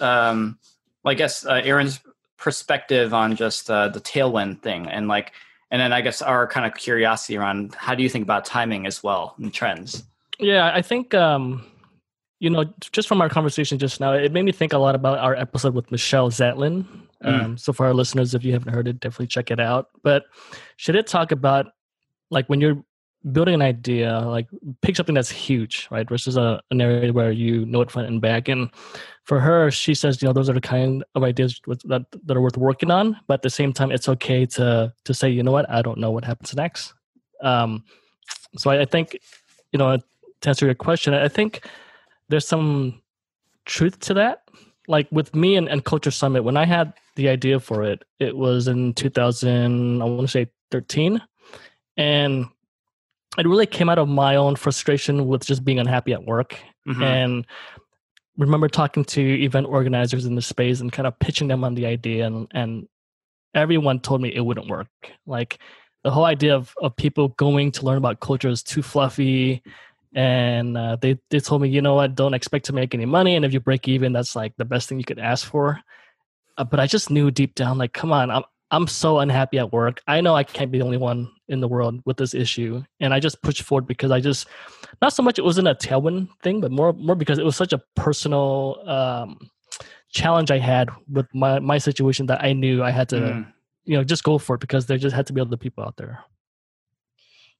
Um, 0.00 0.58
I 1.04 1.14
guess 1.14 1.46
uh, 1.46 1.62
Aaron's 1.64 2.00
perspective 2.36 3.14
on 3.14 3.34
just 3.34 3.70
uh, 3.70 3.88
the 3.88 4.00
tailwind 4.00 4.60
thing, 4.60 4.86
and 4.86 5.08
like, 5.08 5.32
and 5.70 5.80
then 5.80 5.94
I 5.94 6.02
guess 6.02 6.20
our 6.20 6.46
kind 6.46 6.66
of 6.66 6.74
curiosity 6.74 7.38
around 7.38 7.74
how 7.74 7.94
do 7.94 8.02
you 8.02 8.10
think 8.10 8.24
about 8.24 8.44
timing 8.44 8.86
as 8.86 9.02
well 9.02 9.34
and 9.38 9.52
trends. 9.52 10.04
Yeah, 10.38 10.70
I 10.72 10.82
think 10.82 11.14
um, 11.14 11.64
you 12.40 12.50
know, 12.50 12.64
just 12.92 13.08
from 13.08 13.20
our 13.20 13.28
conversation 13.28 13.78
just 13.78 14.00
now, 14.00 14.12
it 14.12 14.32
made 14.32 14.44
me 14.44 14.52
think 14.52 14.72
a 14.72 14.78
lot 14.78 14.94
about 14.94 15.18
our 15.18 15.34
episode 15.34 15.74
with 15.74 15.90
Michelle 15.90 16.30
Zatlyn. 16.30 16.86
Mm. 17.24 17.44
Um, 17.44 17.58
so 17.58 17.72
for 17.72 17.86
our 17.86 17.94
listeners, 17.94 18.34
if 18.34 18.44
you 18.44 18.52
haven't 18.52 18.72
heard 18.72 18.86
it, 18.86 19.00
definitely 19.00 19.26
check 19.26 19.50
it 19.50 19.58
out. 19.58 19.88
But 20.02 20.24
should 20.76 20.94
it 20.94 21.06
talk 21.06 21.32
about 21.32 21.66
like 22.30 22.46
when 22.46 22.60
you're 22.60 22.82
building 23.32 23.54
an 23.54 23.62
idea, 23.62 24.20
like 24.20 24.46
pick 24.82 24.96
something 24.96 25.14
that's 25.14 25.30
huge, 25.30 25.88
right? 25.90 26.08
Versus 26.08 26.36
a, 26.36 26.60
an 26.70 26.80
area 26.80 27.12
where 27.12 27.32
you 27.32 27.66
know 27.66 27.80
it 27.80 27.90
front 27.90 28.08
and 28.08 28.20
back. 28.20 28.48
And 28.48 28.70
for 29.24 29.40
her, 29.40 29.70
she 29.70 29.94
says, 29.94 30.22
you 30.22 30.28
know, 30.28 30.32
those 30.32 30.48
are 30.48 30.54
the 30.54 30.60
kind 30.60 31.04
of 31.14 31.24
ideas 31.24 31.60
that 31.66 32.06
that 32.24 32.36
are 32.36 32.40
worth 32.40 32.56
working 32.56 32.90
on. 32.90 33.16
But 33.26 33.34
at 33.34 33.42
the 33.42 33.50
same 33.50 33.72
time, 33.72 33.90
it's 33.90 34.08
okay 34.08 34.46
to 34.46 34.92
to 35.04 35.14
say, 35.14 35.28
you 35.28 35.42
know 35.42 35.52
what, 35.52 35.68
I 35.68 35.82
don't 35.82 35.98
know 35.98 36.12
what 36.12 36.24
happens 36.24 36.54
next. 36.54 36.94
Um, 37.42 37.84
so 38.56 38.70
I, 38.70 38.82
I 38.82 38.84
think, 38.84 39.18
you 39.72 39.78
know, 39.78 39.96
to 39.96 40.48
answer 40.48 40.66
your 40.66 40.74
question, 40.74 41.14
I 41.14 41.28
think 41.28 41.66
there's 42.28 42.46
some 42.46 43.02
truth 43.64 43.98
to 44.00 44.14
that. 44.14 44.42
Like 44.86 45.06
with 45.12 45.34
me 45.34 45.56
and, 45.56 45.68
and 45.68 45.84
Culture 45.84 46.10
Summit, 46.10 46.44
when 46.44 46.56
I 46.56 46.64
had 46.64 46.94
the 47.16 47.28
idea 47.28 47.60
for 47.60 47.84
it, 47.84 48.04
it 48.18 48.36
was 48.36 48.68
in 48.68 48.94
2000, 48.94 50.00
I 50.00 50.04
want 50.04 50.22
to 50.22 50.28
say 50.28 50.46
13. 50.70 51.20
And 51.96 52.46
it 53.36 53.46
really 53.46 53.66
came 53.66 53.88
out 53.88 53.98
of 53.98 54.08
my 54.08 54.36
own 54.36 54.56
frustration 54.56 55.26
with 55.26 55.44
just 55.44 55.64
being 55.64 55.78
unhappy 55.78 56.12
at 56.12 56.24
work. 56.24 56.58
Mm-hmm. 56.86 57.02
And 57.02 57.46
remember 58.38 58.68
talking 58.68 59.04
to 59.04 59.20
event 59.20 59.66
organizers 59.66 60.24
in 60.24 60.34
the 60.34 60.42
space 60.42 60.80
and 60.80 60.92
kind 60.92 61.06
of 61.06 61.18
pitching 61.18 61.48
them 61.48 61.64
on 61.64 61.74
the 61.74 61.86
idea 61.86 62.26
and, 62.26 62.46
and 62.52 62.88
everyone 63.54 64.00
told 64.00 64.22
me 64.22 64.34
it 64.34 64.40
wouldn't 64.40 64.68
work. 64.68 64.88
Like 65.26 65.58
the 66.04 66.10
whole 66.10 66.24
idea 66.24 66.54
of, 66.54 66.74
of 66.80 66.96
people 66.96 67.28
going 67.30 67.72
to 67.72 67.84
learn 67.84 67.98
about 67.98 68.20
culture 68.20 68.48
is 68.48 68.62
too 68.62 68.82
fluffy 68.82 69.62
and 70.14 70.76
uh, 70.76 70.96
they 71.00 71.18
they 71.30 71.40
told 71.40 71.62
me, 71.62 71.68
you 71.68 71.82
know 71.82 71.94
what, 71.94 72.14
don't 72.14 72.34
expect 72.34 72.66
to 72.66 72.72
make 72.72 72.94
any 72.94 73.06
money, 73.06 73.36
and 73.36 73.44
if 73.44 73.52
you 73.52 73.60
break 73.60 73.88
even, 73.88 74.12
that's 74.12 74.34
like 74.34 74.56
the 74.56 74.64
best 74.64 74.88
thing 74.88 74.98
you 74.98 75.04
could 75.04 75.18
ask 75.18 75.46
for. 75.46 75.80
Uh, 76.56 76.64
but 76.64 76.80
I 76.80 76.86
just 76.86 77.10
knew 77.10 77.30
deep 77.30 77.54
down, 77.54 77.78
like, 77.78 77.92
come 77.92 78.12
on, 78.12 78.30
I'm 78.30 78.44
I'm 78.70 78.86
so 78.86 79.18
unhappy 79.18 79.58
at 79.58 79.72
work. 79.72 80.02
I 80.06 80.20
know 80.20 80.34
I 80.34 80.44
can't 80.44 80.70
be 80.70 80.78
the 80.78 80.84
only 80.84 80.98
one 80.98 81.30
in 81.48 81.60
the 81.60 81.68
world 81.68 82.02
with 82.04 82.16
this 82.16 82.34
issue, 82.34 82.82
and 83.00 83.14
I 83.14 83.20
just 83.20 83.42
pushed 83.42 83.62
forward 83.62 83.86
because 83.86 84.10
I 84.10 84.20
just 84.20 84.46
not 85.00 85.12
so 85.12 85.22
much 85.22 85.38
it 85.38 85.44
wasn't 85.44 85.68
a 85.68 85.74
tailwind 85.74 86.28
thing, 86.42 86.60
but 86.60 86.70
more 86.70 86.92
more 86.92 87.16
because 87.16 87.38
it 87.38 87.44
was 87.44 87.56
such 87.56 87.72
a 87.72 87.82
personal 87.94 88.82
um, 88.86 89.50
challenge 90.10 90.50
I 90.50 90.58
had 90.58 90.90
with 91.10 91.26
my 91.34 91.58
my 91.60 91.78
situation 91.78 92.26
that 92.26 92.42
I 92.42 92.52
knew 92.52 92.82
I 92.82 92.90
had 92.90 93.08
to, 93.10 93.16
mm. 93.16 93.52
you 93.84 93.96
know, 93.96 94.04
just 94.04 94.24
go 94.24 94.38
for 94.38 94.56
it 94.56 94.60
because 94.60 94.86
there 94.86 94.98
just 94.98 95.16
had 95.16 95.26
to 95.28 95.32
be 95.32 95.40
other 95.40 95.56
people 95.56 95.84
out 95.84 95.96
there. 95.96 96.24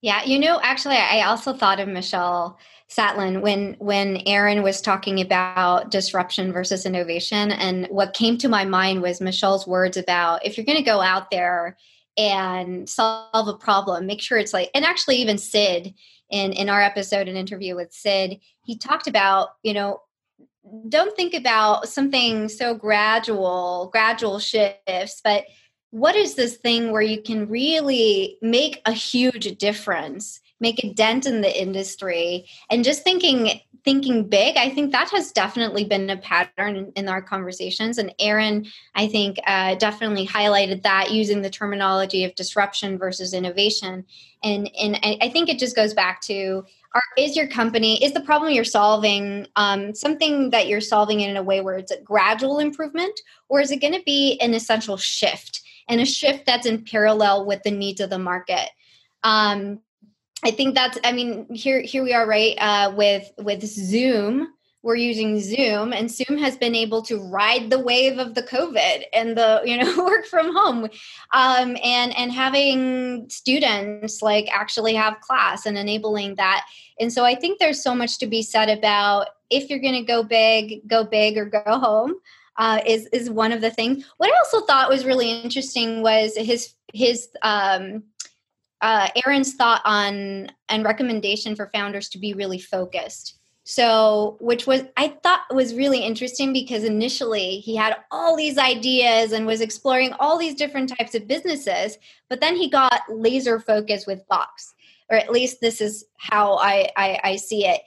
Yeah, 0.01 0.25
you 0.25 0.39
know, 0.39 0.61
actually, 0.63 0.97
I 0.97 1.23
also 1.23 1.53
thought 1.53 1.81
of 1.81 1.89
Michelle 1.89 2.59
Zatlyn 2.89 3.41
when 3.41 3.75
when 3.79 4.23
Aaron 4.27 4.63
was 4.63 4.81
talking 4.81 5.21
about 5.21 5.91
disruption 5.91 6.53
versus 6.53 6.87
innovation, 6.87 7.51
and 7.51 7.87
what 7.89 8.15
came 8.15 8.39
to 8.39 8.49
my 8.49 8.65
mind 8.65 9.03
was 9.03 9.21
Michelle's 9.21 9.67
words 9.67 9.97
about 9.97 10.47
if 10.47 10.57
you're 10.57 10.67
going 10.67 10.79
to 10.79 10.85
go 10.85 11.01
out 11.01 11.31
there 11.31 11.77
and 12.17 12.89
solve 12.89 13.49
a 13.49 13.55
problem, 13.55 14.07
make 14.07 14.21
sure 14.21 14.39
it's 14.39 14.55
like, 14.55 14.71
and 14.75 14.85
actually, 14.85 15.17
even 15.17 15.37
Sid 15.37 15.95
in 16.31 16.53
in 16.53 16.69
our 16.69 16.81
episode, 16.81 17.27
an 17.27 17.37
interview 17.37 17.75
with 17.75 17.93
Sid, 17.93 18.39
he 18.65 18.79
talked 18.79 19.09
about 19.09 19.51
you 19.65 19.75
know 19.75 20.01
don't 20.89 21.17
think 21.17 21.35
about 21.35 21.89
something 21.89 22.49
so 22.49 22.75
gradual, 22.75 23.89
gradual 23.93 24.39
shifts, 24.39 25.21
but 25.25 25.45
what 25.91 26.17
is 26.17 26.35
this 26.35 26.57
thing 26.57 26.93
where 26.93 27.03
you 27.03 27.23
can 27.23 27.49
really 27.49 28.37
make 28.43 28.83
a 28.85 28.93
huge 28.93 29.57
difference 29.59 30.41
make 30.61 30.83
a 30.83 30.93
dent 30.93 31.27
in 31.27 31.41
the 31.41 31.61
industry? 31.61 32.47
And 32.71 32.85
just 32.85 33.03
thinking 33.05 33.61
thinking 33.85 34.29
big 34.29 34.57
i 34.57 34.69
think 34.69 34.91
that 34.91 35.09
has 35.09 35.31
definitely 35.31 35.85
been 35.85 36.11
a 36.11 36.17
pattern 36.17 36.93
in, 36.97 37.09
our 37.09 37.23
conversations. 37.23 37.97
And 37.97 38.13
aaron 38.19 38.67
i 38.97 39.07
think 39.07 39.39
uh, 39.47 39.77
definitely 39.77 40.27
highlighted 40.27 40.83
that 40.83 41.13
using 41.13 41.43
the 41.43 41.51
terminology 41.51 42.25
of 42.25 42.35
disruption 42.35 42.99
versus 42.99 43.33
innovation. 43.33 44.05
And 44.43 44.71
and 44.79 44.99
i 45.03 45.31
think 45.33 45.49
it 45.49 45.59
just 45.59 45.77
goes 45.77 45.95
back 45.95 46.21
to 46.23 46.65
are, 46.95 47.03
is 47.17 47.37
your 47.37 47.47
company 47.47 48.03
is 48.03 48.13
the 48.13 48.21
problem 48.21 48.53
you're 48.53 48.65
solving 48.65 49.47
um, 49.57 49.95
something 49.95 50.51
that 50.51 50.69
you're 50.69 50.81
solving 50.81 51.21
in 51.21 51.37
a 51.37 51.43
way 51.43 51.61
where 51.61 51.77
it's 51.77 51.93
a 51.93 52.01
gradual 52.01 52.59
improvement 52.59 53.21
or 53.49 53.61
is 53.61 53.71
it 53.71 53.81
going 53.81 53.95
to 53.95 54.03
be 54.05 54.39
an 54.41 54.55
essential 54.55 54.97
shift 54.97 55.63
and 55.89 56.01
a 56.01 56.07
shift 56.07 56.47
that's 56.47 56.67
in 56.67 56.85
parallel 56.85 57.47
with 57.47 57.63
the 57.63 57.71
needs 57.71 58.01
of 58.01 58.11
the 58.11 58.19
market. 58.19 58.69
Um, 59.23 59.81
I 60.45 60.51
think 60.51 60.75
that's. 60.75 60.99
I 61.05 61.13
mean, 61.13 61.53
here 61.53 61.81
here 61.81 62.03
we 62.03 62.13
are, 62.13 62.27
right? 62.27 62.57
Uh, 62.59 62.93
with 62.97 63.29
with 63.39 63.65
Zoom, 63.65 64.49
we're 64.83 64.95
using 64.95 65.41
Zoom, 65.41 65.93
and 65.93 66.09
Zoom 66.09 66.39
has 66.39 66.57
been 66.57 66.77
able 66.77 67.03
to 67.03 67.19
ride 67.19 67.71
the 67.71 67.81
wave 67.81 68.19
of 68.19 68.35
the 68.35 68.43
COVID 68.43 69.03
and 69.13 69.37
the 69.37 69.63
you 69.67 69.77
know 69.77 70.05
work 70.05 70.27
from 70.27 70.55
home, 70.55 70.85
um, 71.33 71.77
and 71.83 72.17
and 72.17 72.31
having 72.31 73.29
students 73.29 74.23
like 74.23 74.49
actually 74.53 74.95
have 74.95 75.21
class 75.21 75.67
and 75.67 75.77
enabling 75.77 76.37
that. 76.37 76.67
And 77.01 77.13
so 77.13 77.25
I 77.25 77.35
think 77.35 77.59
there's 77.59 77.83
so 77.83 77.95
much 77.95 78.19
to 78.19 78.27
be 78.27 78.43
said 78.43 78.69
about 78.69 79.29
if 79.51 79.71
you're 79.71 79.79
going 79.79 79.95
to 79.95 80.03
go 80.03 80.23
big, 80.23 80.87
go 80.87 81.05
big 81.05 81.39
or 81.39 81.47
go 81.47 81.63
home 81.79 82.15
uh, 82.59 82.81
is 82.85 83.07
is 83.07 83.31
one 83.31 83.53
of 83.53 83.61
the 83.61 83.71
things. 83.71 84.05
What 84.19 84.31
I 84.31 84.37
also 84.39 84.67
thought 84.67 84.91
was 84.91 85.05
really 85.05 85.31
interesting 85.31 86.03
was 86.03 86.37
his 86.37 86.75
his 86.93 87.29
um, 87.43 88.03
uh, 88.81 89.09
Aaron's 89.25 89.55
thought 89.55 89.83
on 89.85 90.51
and 90.69 90.85
recommendation 90.85 91.57
for 91.57 91.71
founders 91.73 92.09
to 92.11 92.19
be 92.19 92.35
really 92.35 92.59
focused. 92.59 93.37
So, 93.65 94.39
which 94.41 94.67
was 94.67 94.83
I 94.97 95.09
thought 95.23 95.43
was 95.55 95.75
really 95.75 96.01
interesting 96.01 96.53
because 96.53 96.85
initially 96.85 97.61
he 97.61 97.77
had 97.77 97.97
all 98.11 98.35
these 98.35 98.57
ideas 98.57 99.33
and 99.33 99.47
was 99.47 99.61
exploring 99.61 100.15
all 100.19 100.39
these 100.39 100.55
different 100.55 100.89
types 100.97 101.15
of 101.15 101.29
businesses, 101.29 101.99
but 102.31 102.41
then 102.41 102.57
he 102.57 102.71
got 102.71 103.03
laser 103.11 103.61
focused 103.61 104.07
with 104.07 104.27
Box, 104.29 104.75
or 105.11 105.19
at 105.19 105.31
least 105.31 105.61
this 105.61 105.83
is 105.83 106.07
how 106.17 106.57
I, 106.57 106.89
I, 106.97 107.21
I 107.23 107.37
see 107.37 107.67
it. 107.67 107.83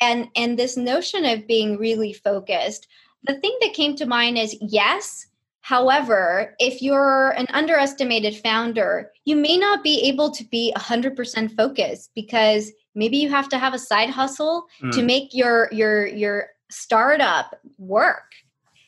And 0.00 0.28
and 0.36 0.56
this 0.56 0.76
notion 0.76 1.24
of 1.24 1.48
being 1.48 1.78
really 1.78 2.12
focused, 2.12 2.86
the 3.24 3.34
thing 3.34 3.56
that 3.60 3.74
came 3.74 3.96
to 3.96 4.06
mind 4.06 4.38
is 4.38 4.56
yes. 4.60 5.26
However, 5.60 6.54
if 6.58 6.82
you're 6.82 7.30
an 7.30 7.46
underestimated 7.50 8.36
founder, 8.36 9.10
you 9.24 9.34
may 9.34 9.56
not 9.56 9.82
be 9.82 10.02
able 10.02 10.30
to 10.32 10.44
be 10.44 10.72
100% 10.76 11.56
focused 11.56 12.10
because 12.14 12.70
maybe 12.94 13.16
you 13.16 13.30
have 13.30 13.48
to 13.48 13.58
have 13.58 13.72
a 13.72 13.78
side 13.78 14.10
hustle 14.10 14.66
mm. 14.82 14.92
to 14.92 15.02
make 15.02 15.32
your 15.32 15.68
your 15.72 16.06
your 16.06 16.48
startup 16.70 17.58
work. 17.78 18.34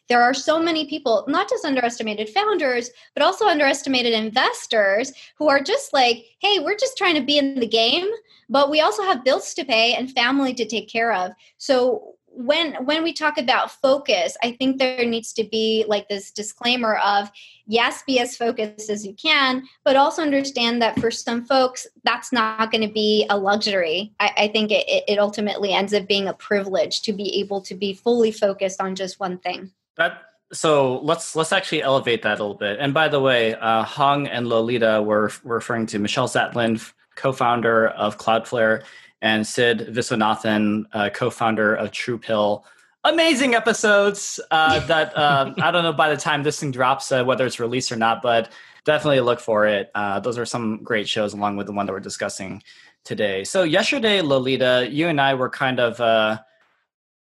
There 0.09 0.23
are 0.23 0.35
so 0.35 0.61
many 0.61 0.87
people, 0.87 1.25
not 1.27 1.49
just 1.49 1.65
underestimated 1.65 2.29
founders, 2.29 2.91
but 3.15 3.25
also 3.25 3.47
underestimated 3.47 4.13
investors 4.13 5.13
who 5.37 5.49
are 5.49 5.61
just 5.61 5.93
like, 5.93 6.27
hey, 6.39 6.61
we're 6.61 6.77
just 6.77 6.97
trying 6.97 7.17
to 7.17 7.23
be 7.23 7.39
in 7.39 7.59
the 7.59 7.67
game, 7.67 8.07
but 8.49 8.71
we 8.71 8.81
also 8.81 9.03
have 9.03 9.25
bills 9.25 9.53
to 9.55 9.65
pay 9.65 9.95
and 9.95 10.13
family 10.13 10.55
to 10.55 10.65
take 10.65 10.89
care 10.89 11.13
of. 11.13 11.33
So 11.59 12.16
when 12.37 12.75
when 12.85 13.03
we 13.03 13.13
talk 13.13 13.39
about 13.39 13.71
focus 13.71 14.37
i 14.43 14.53
think 14.53 14.79
there 14.79 15.05
needs 15.05 15.33
to 15.33 15.45
be 15.45 15.85
like 15.89 16.09
this 16.09 16.31
disclaimer 16.31 16.97
of 16.97 17.31
yes 17.67 18.03
be 18.07 18.19
as 18.19 18.37
focused 18.37 18.91
as 18.91 19.07
you 19.07 19.15
can 19.15 19.63
but 19.85 19.97
also 19.97 20.23
understand 20.23 20.81
that 20.81 20.99
for 21.01 21.11
some 21.11 21.45
folks 21.45 21.87
that's 22.05 22.33
not 22.33 22.71
going 22.71 22.87
to 22.87 22.93
be 22.93 23.27
a 23.31 23.37
luxury. 23.37 24.13
I, 24.21 24.33
I 24.37 24.49
think 24.49 24.71
it, 24.71 24.85
it 25.09 25.19
ultimately 25.19 25.73
ends 25.73 25.95
up 25.95 26.07
being 26.07 26.29
a 26.29 26.35
privilege 26.35 27.03
to 27.03 27.13
be 27.13 27.41
able 27.41 27.61
to 27.63 27.75
be 27.75 27.95
fully 27.95 28.33
focused 28.33 28.81
on 28.81 28.95
just 28.95 29.21
one 29.21 29.39
thing. 29.39 29.71
That 29.97 30.23
so 30.53 30.99
let's 31.01 31.35
let's 31.35 31.53
actually 31.53 31.83
elevate 31.83 32.23
that 32.23 32.39
a 32.39 32.43
little 32.43 32.55
bit. 32.55 32.79
And 32.81 32.95
by 32.95 33.09
the 33.09 33.21
way 33.21 33.55
uh, 33.55 33.83
hung 33.83 34.27
and 34.27 34.49
lolita 34.49 35.03
were, 35.03 35.31
were 35.43 35.57
referring 35.57 35.87
to 35.87 35.99
michelle 35.99 36.29
zatlyn 36.29 36.93
co-founder 37.17 37.89
of 37.89 38.19
cloudflare 38.19 38.83
and 39.27 39.45
Sid 39.45 39.89
Viswanathan, 39.91 40.85
uh, 40.93 41.11
co-founder 41.13 41.75
of 41.75 41.91
TruePill. 41.91 42.63
Amazing 43.03 43.57
episodes 43.57 44.39
uh, 44.53 44.79
that 44.87 45.17
uh, 45.19 45.53
I 45.59 45.73
don't 45.73 45.83
know 45.83 45.93
by 45.93 46.11
the 46.11 46.17
time 46.17 46.45
this 46.45 46.61
thing 46.61 46.71
drops 46.71 47.11
uh, 47.11 47.25
whether 47.25 47.45
it's 47.45 47.59
released 47.59 47.91
or 47.91 47.97
not, 47.97 48.23
but 48.23 48.53
definitely 48.85 49.19
look 49.21 49.41
for 49.41 49.67
it. 49.67 49.91
Uh, 49.97 50.21
those 50.21 50.39
are 50.39 50.47
some 50.47 50.81
great 50.85 51.09
shows 51.09 51.35
along 51.35 51.57
with 51.57 51.67
the 51.67 51.73
one 51.73 51.87
that 51.87 51.93
we're 51.93 51.99
discussing 51.99 52.63
today. 53.03 53.43
So 53.43 53.65
yesterday, 53.65 54.21
Lolita, 54.21 54.89
you 54.89 55.09
and 55.09 55.21
I 55.21 55.35
were 55.35 55.51
kind 55.51 55.81
of 55.81 56.01
uh, 56.01 56.39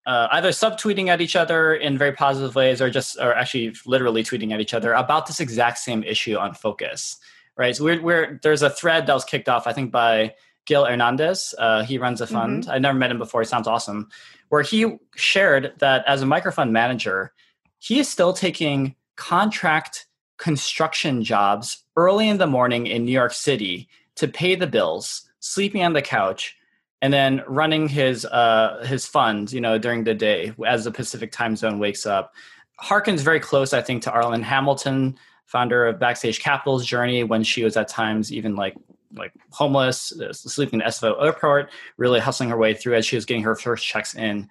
either 0.06 0.50
subtweeting 0.50 1.08
at 1.08 1.22
each 1.22 1.38
other 1.38 1.76
in 1.76 1.98
very 1.98 2.12
positive 2.12 2.56
ways, 2.56 2.82
or 2.82 2.90
just, 2.90 3.18
or 3.20 3.34
actually 3.34 3.74
literally 3.86 4.22
tweeting 4.22 4.52
at 4.52 4.60
each 4.60 4.74
other 4.74 4.92
about 4.92 5.28
this 5.28 5.40
exact 5.40 5.78
same 5.78 6.04
issue 6.04 6.36
on 6.36 6.54
focus. 6.56 7.18
Right. 7.58 7.74
So 7.74 7.86
we're, 7.86 8.02
we're 8.02 8.40
there's 8.44 8.64
a 8.64 8.70
thread 8.70 9.08
that 9.08 9.14
was 9.14 9.24
kicked 9.24 9.48
off, 9.48 9.66
I 9.66 9.72
think, 9.72 9.94
by 9.94 10.34
Gil 10.66 10.86
Hernandez. 10.86 11.54
Uh, 11.58 11.84
he 11.84 11.98
runs 11.98 12.22
a 12.22 12.28
fund. 12.28 12.64
Mm-hmm. 12.64 12.72
I 12.72 12.80
never 12.80 12.98
met 12.98 13.12
him 13.12 13.18
before. 13.18 13.42
He 13.42 13.48
sounds 13.48 13.68
awesome. 13.68 14.10
Where 14.50 14.62
he 14.62 14.98
shared 15.16 15.74
that 15.80 16.04
as 16.08 16.22
a 16.22 16.26
microfund 16.26 16.72
manager, 16.72 17.34
he 17.80 18.00
is 18.00 18.10
still 18.10 18.34
taking 18.34 18.96
contract 19.16 20.08
construction 20.38 21.24
jobs 21.24 21.84
early 21.96 22.28
in 22.28 22.38
the 22.38 22.48
morning 22.48 22.88
in 22.88 23.06
New 23.06 23.12
York 23.12 23.34
City 23.34 23.88
to 24.16 24.28
pay 24.28 24.56
the 24.56 24.68
bills, 24.68 25.30
sleeping 25.40 25.84
on 25.84 25.94
the 25.94 26.02
couch, 26.02 26.58
and 27.02 27.14
then 27.14 27.44
running 27.48 27.88
his 27.88 28.26
uh, 28.26 28.84
his 28.88 29.06
fund, 29.06 29.52
you 29.52 29.62
know, 29.62 29.78
during 29.78 30.04
the 30.04 30.14
day 30.14 30.54
as 30.66 30.86
the 30.86 30.92
Pacific 30.92 31.32
time 31.32 31.56
zone 31.56 31.80
wakes 31.80 32.06
up. 32.06 32.34
Harkens 32.82 33.20
very 33.20 33.40
close, 33.40 33.74
I 33.74 33.82
think, 33.82 34.04
to 34.04 34.12
Arlan 34.12 34.42
Hamilton, 34.42 35.18
founder 35.46 35.86
of 35.86 36.00
Backstage 36.00 36.40
Capital's 36.40 36.86
journey 36.86 37.24
when 37.24 37.44
she 37.44 37.64
was 37.64 37.78
at 37.78 37.88
times 37.88 38.34
even 38.34 38.56
like 38.56 38.76
like 39.14 39.34
homeless, 39.52 40.12
uh, 40.20 40.34
sleeping 40.34 40.82
in 40.82 40.88
SFO 40.88 41.22
airport, 41.24 41.70
really 41.98 42.20
hustling 42.20 42.50
her 42.50 42.58
way 42.58 42.74
through 42.74 42.96
as 42.96 43.06
she 43.06 43.16
was 43.16 43.26
getting 43.26 43.44
her 43.44 43.56
first 43.56 43.86
checks 43.86 44.16
in. 44.16 44.50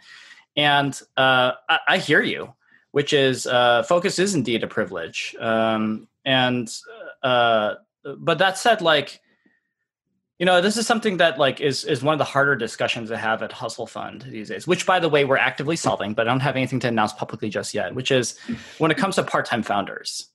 And 0.56 1.00
uh, 1.16 1.52
I, 1.68 1.78
I, 1.88 1.98
hear 1.98 2.22
you, 2.22 2.52
which 2.92 3.12
is 3.12 3.46
uh, 3.46 3.82
focus 3.82 4.18
is 4.18 4.34
indeed 4.34 4.62
a 4.62 4.68
privilege. 4.68 5.34
Um, 5.40 6.08
and 6.24 6.72
uh, 7.22 7.74
but 8.18 8.38
that 8.38 8.58
said, 8.58 8.80
like 8.80 9.20
you 10.38 10.46
know, 10.46 10.60
this 10.60 10.76
is 10.76 10.86
something 10.86 11.18
that 11.18 11.38
like 11.38 11.60
is 11.60 11.84
is 11.84 12.02
one 12.02 12.12
of 12.12 12.18
the 12.18 12.24
harder 12.24 12.56
discussions 12.56 13.08
to 13.08 13.16
have 13.16 13.42
at 13.42 13.52
Hustle 13.52 13.86
Fund 13.86 14.22
these 14.28 14.48
days. 14.48 14.66
Which, 14.66 14.84
by 14.84 14.98
the 14.98 15.08
way, 15.08 15.24
we're 15.24 15.36
actively 15.36 15.76
solving, 15.76 16.12
but 16.12 16.26
I 16.26 16.30
don't 16.30 16.40
have 16.40 16.56
anything 16.56 16.80
to 16.80 16.88
announce 16.88 17.12
publicly 17.12 17.48
just 17.48 17.72
yet. 17.72 17.94
Which 17.94 18.10
is 18.10 18.38
when 18.78 18.90
it 18.90 18.96
comes 18.96 19.14
to 19.16 19.22
part 19.22 19.46
time 19.46 19.62
founders 19.62 20.28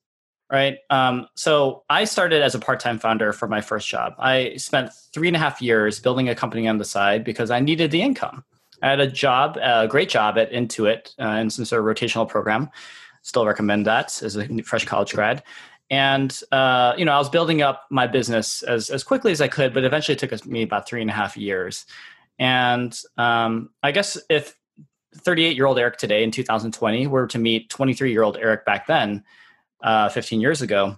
right? 0.52 0.78
Um, 0.90 1.28
so 1.36 1.84
I 1.90 2.06
started 2.06 2.42
as 2.42 2.56
a 2.56 2.60
part-time 2.60 3.00
founder 3.00 3.34
for 3.34 3.48
my 3.48 3.62
first 3.62 3.88
job. 3.88 4.16
I 4.18 4.56
spent 4.58 4.92
three 5.14 5.28
and 5.28 5.36
a 5.36 5.40
half 5.40 5.62
years 5.62 6.00
building 6.00 6.28
a 6.28 6.36
company 6.36 6.68
on 6.68 6.78
the 6.78 6.86
side 6.86 7.24
because 7.24 7.52
I 7.52 7.60
needed 7.60 7.92
the 7.92 8.02
income. 8.02 8.44
I 8.82 8.90
had 8.90 9.00
a 9.00 9.08
job, 9.08 9.58
a 9.62 9.88
great 9.88 10.10
job 10.10 10.38
at 10.38 10.52
Intuit 10.52 11.14
uh, 11.20 11.40
in 11.40 11.50
some 11.50 11.66
sort 11.66 11.82
of 11.82 11.86
rotational 11.86 12.28
program. 12.28 12.70
Still 13.22 13.46
recommend 13.46 13.86
that 13.86 14.22
as 14.24 14.38
a 14.38 14.64
fresh 14.64 14.86
college 14.86 15.14
grad. 15.14 15.44
And 15.92 16.38
uh, 16.52 16.94
you 16.98 17.06
know, 17.06 17.12
I 17.12 17.18
was 17.18 17.30
building 17.30 17.62
up 17.62 17.86
my 17.90 18.08
business 18.08 18.62
as 18.64 18.90
as 18.90 19.04
quickly 19.04 19.32
as 19.32 19.42
I 19.42 19.48
could, 19.48 19.74
but 19.74 19.84
eventually 19.84 20.14
it 20.14 20.20
took 20.20 20.46
me 20.46 20.62
about 20.62 20.88
three 20.88 21.02
and 21.02 21.10
a 21.10 21.14
half 21.14 21.36
years. 21.36 21.86
And 22.38 22.98
um, 23.18 23.72
I 23.84 23.92
guess 23.92 24.18
if 24.30 24.56
38 25.16 25.56
year 25.56 25.66
old 25.66 25.80
Eric 25.80 25.98
today 25.98 26.24
in 26.24 26.32
2020 26.32 27.08
were 27.08 27.28
to 27.28 27.40
meet 27.40 27.70
23 27.70 28.12
year 28.12 28.24
old 28.24 28.38
Eric 28.38 28.66
back 28.66 28.88
then, 28.88 29.24
uh, 29.82 30.10
15 30.10 30.42
years 30.42 30.62
ago, 30.62 30.98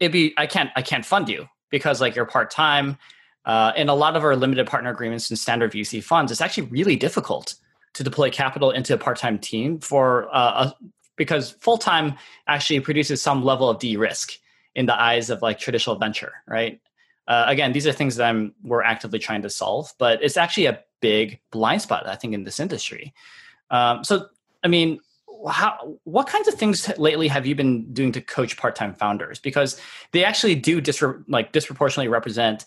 it'd 0.00 0.12
be 0.12 0.34
I 0.36 0.46
can't 0.46 0.70
I 0.76 0.82
can't 0.82 1.04
fund 1.04 1.28
you 1.28 1.48
because 1.70 2.00
like 2.00 2.14
you're 2.14 2.26
part 2.26 2.50
time. 2.50 2.98
Uh, 3.44 3.72
in 3.74 3.88
a 3.88 3.94
lot 3.94 4.14
of 4.14 4.22
our 4.22 4.36
limited 4.36 4.68
partner 4.68 4.90
agreements 4.90 5.28
and 5.28 5.36
standard 5.36 5.72
VC 5.72 6.02
funds, 6.02 6.30
it's 6.30 6.40
actually 6.40 6.68
really 6.68 6.94
difficult 6.94 7.56
to 7.94 8.04
deploy 8.04 8.30
capital 8.30 8.70
into 8.70 8.94
a 8.94 8.98
part 8.98 9.16
time 9.16 9.38
team 9.38 9.80
for 9.80 10.32
uh, 10.34 10.70
a, 10.70 10.74
because 11.16 11.50
full 11.52 11.78
time 11.78 12.14
actually 12.46 12.80
produces 12.80 13.20
some 13.20 13.44
level 13.44 13.68
of 13.68 13.78
de 13.80 13.96
risk 13.96 14.32
in 14.74 14.86
the 14.86 15.00
eyes 15.00 15.28
of 15.28 15.42
like 15.42 15.58
traditional 15.58 15.96
venture, 15.96 16.32
right? 16.46 16.80
Uh, 17.28 17.44
again, 17.46 17.72
these 17.72 17.86
are 17.86 17.92
things 17.92 18.16
that 18.16 18.28
I'm 18.28 18.54
we're 18.62 18.82
actively 18.82 19.18
trying 19.18 19.42
to 19.42 19.50
solve, 19.50 19.92
but 19.98 20.22
it's 20.22 20.36
actually 20.36 20.66
a 20.66 20.80
big 21.00 21.40
blind 21.50 21.82
spot 21.82 22.06
I 22.06 22.14
think 22.14 22.34
in 22.34 22.44
this 22.44 22.60
industry. 22.60 23.12
Um, 23.70 24.04
so, 24.04 24.26
I 24.62 24.68
mean, 24.68 25.00
how 25.50 25.96
what 26.04 26.26
kinds 26.26 26.48
of 26.48 26.54
things 26.54 26.90
lately 26.98 27.28
have 27.28 27.46
you 27.46 27.54
been 27.54 27.92
doing 27.92 28.12
to 28.12 28.20
coach 28.20 28.56
part-time 28.56 28.94
founders 28.94 29.38
because 29.38 29.80
they 30.12 30.24
actually 30.24 30.54
do 30.54 30.80
dis- 30.80 31.02
like 31.28 31.52
disproportionately 31.52 32.08
represent 32.08 32.64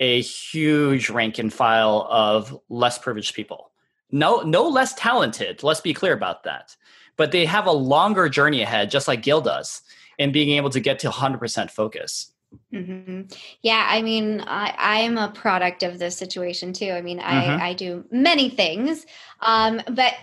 a 0.00 0.20
huge 0.20 1.10
rank 1.10 1.38
and 1.38 1.52
file 1.52 2.06
of 2.10 2.58
less 2.68 2.98
privileged 2.98 3.34
people 3.34 3.70
no 4.10 4.40
no 4.42 4.68
less 4.68 4.94
talented 4.94 5.62
let's 5.62 5.80
be 5.80 5.94
clear 5.94 6.12
about 6.12 6.44
that 6.44 6.76
but 7.16 7.32
they 7.32 7.44
have 7.44 7.66
a 7.66 7.72
longer 7.72 8.28
journey 8.28 8.62
ahead 8.62 8.90
just 8.90 9.08
like 9.08 9.22
gil 9.22 9.40
does 9.40 9.82
in 10.18 10.32
being 10.32 10.50
able 10.50 10.70
to 10.70 10.80
get 10.80 10.98
to 10.98 11.08
100% 11.08 11.70
focus 11.70 12.32
Mm-hmm. 12.72 13.22
Yeah, 13.62 13.86
I 13.88 14.02
mean, 14.02 14.40
I, 14.40 14.74
I 14.78 15.00
am 15.00 15.18
a 15.18 15.28
product 15.28 15.82
of 15.82 15.98
this 15.98 16.16
situation 16.16 16.72
too. 16.72 16.90
I 16.90 17.02
mean, 17.02 17.18
mm-hmm. 17.18 17.60
I, 17.60 17.68
I 17.68 17.72
do 17.74 18.04
many 18.10 18.48
things, 18.48 19.04
um, 19.40 19.82
but 19.90 20.14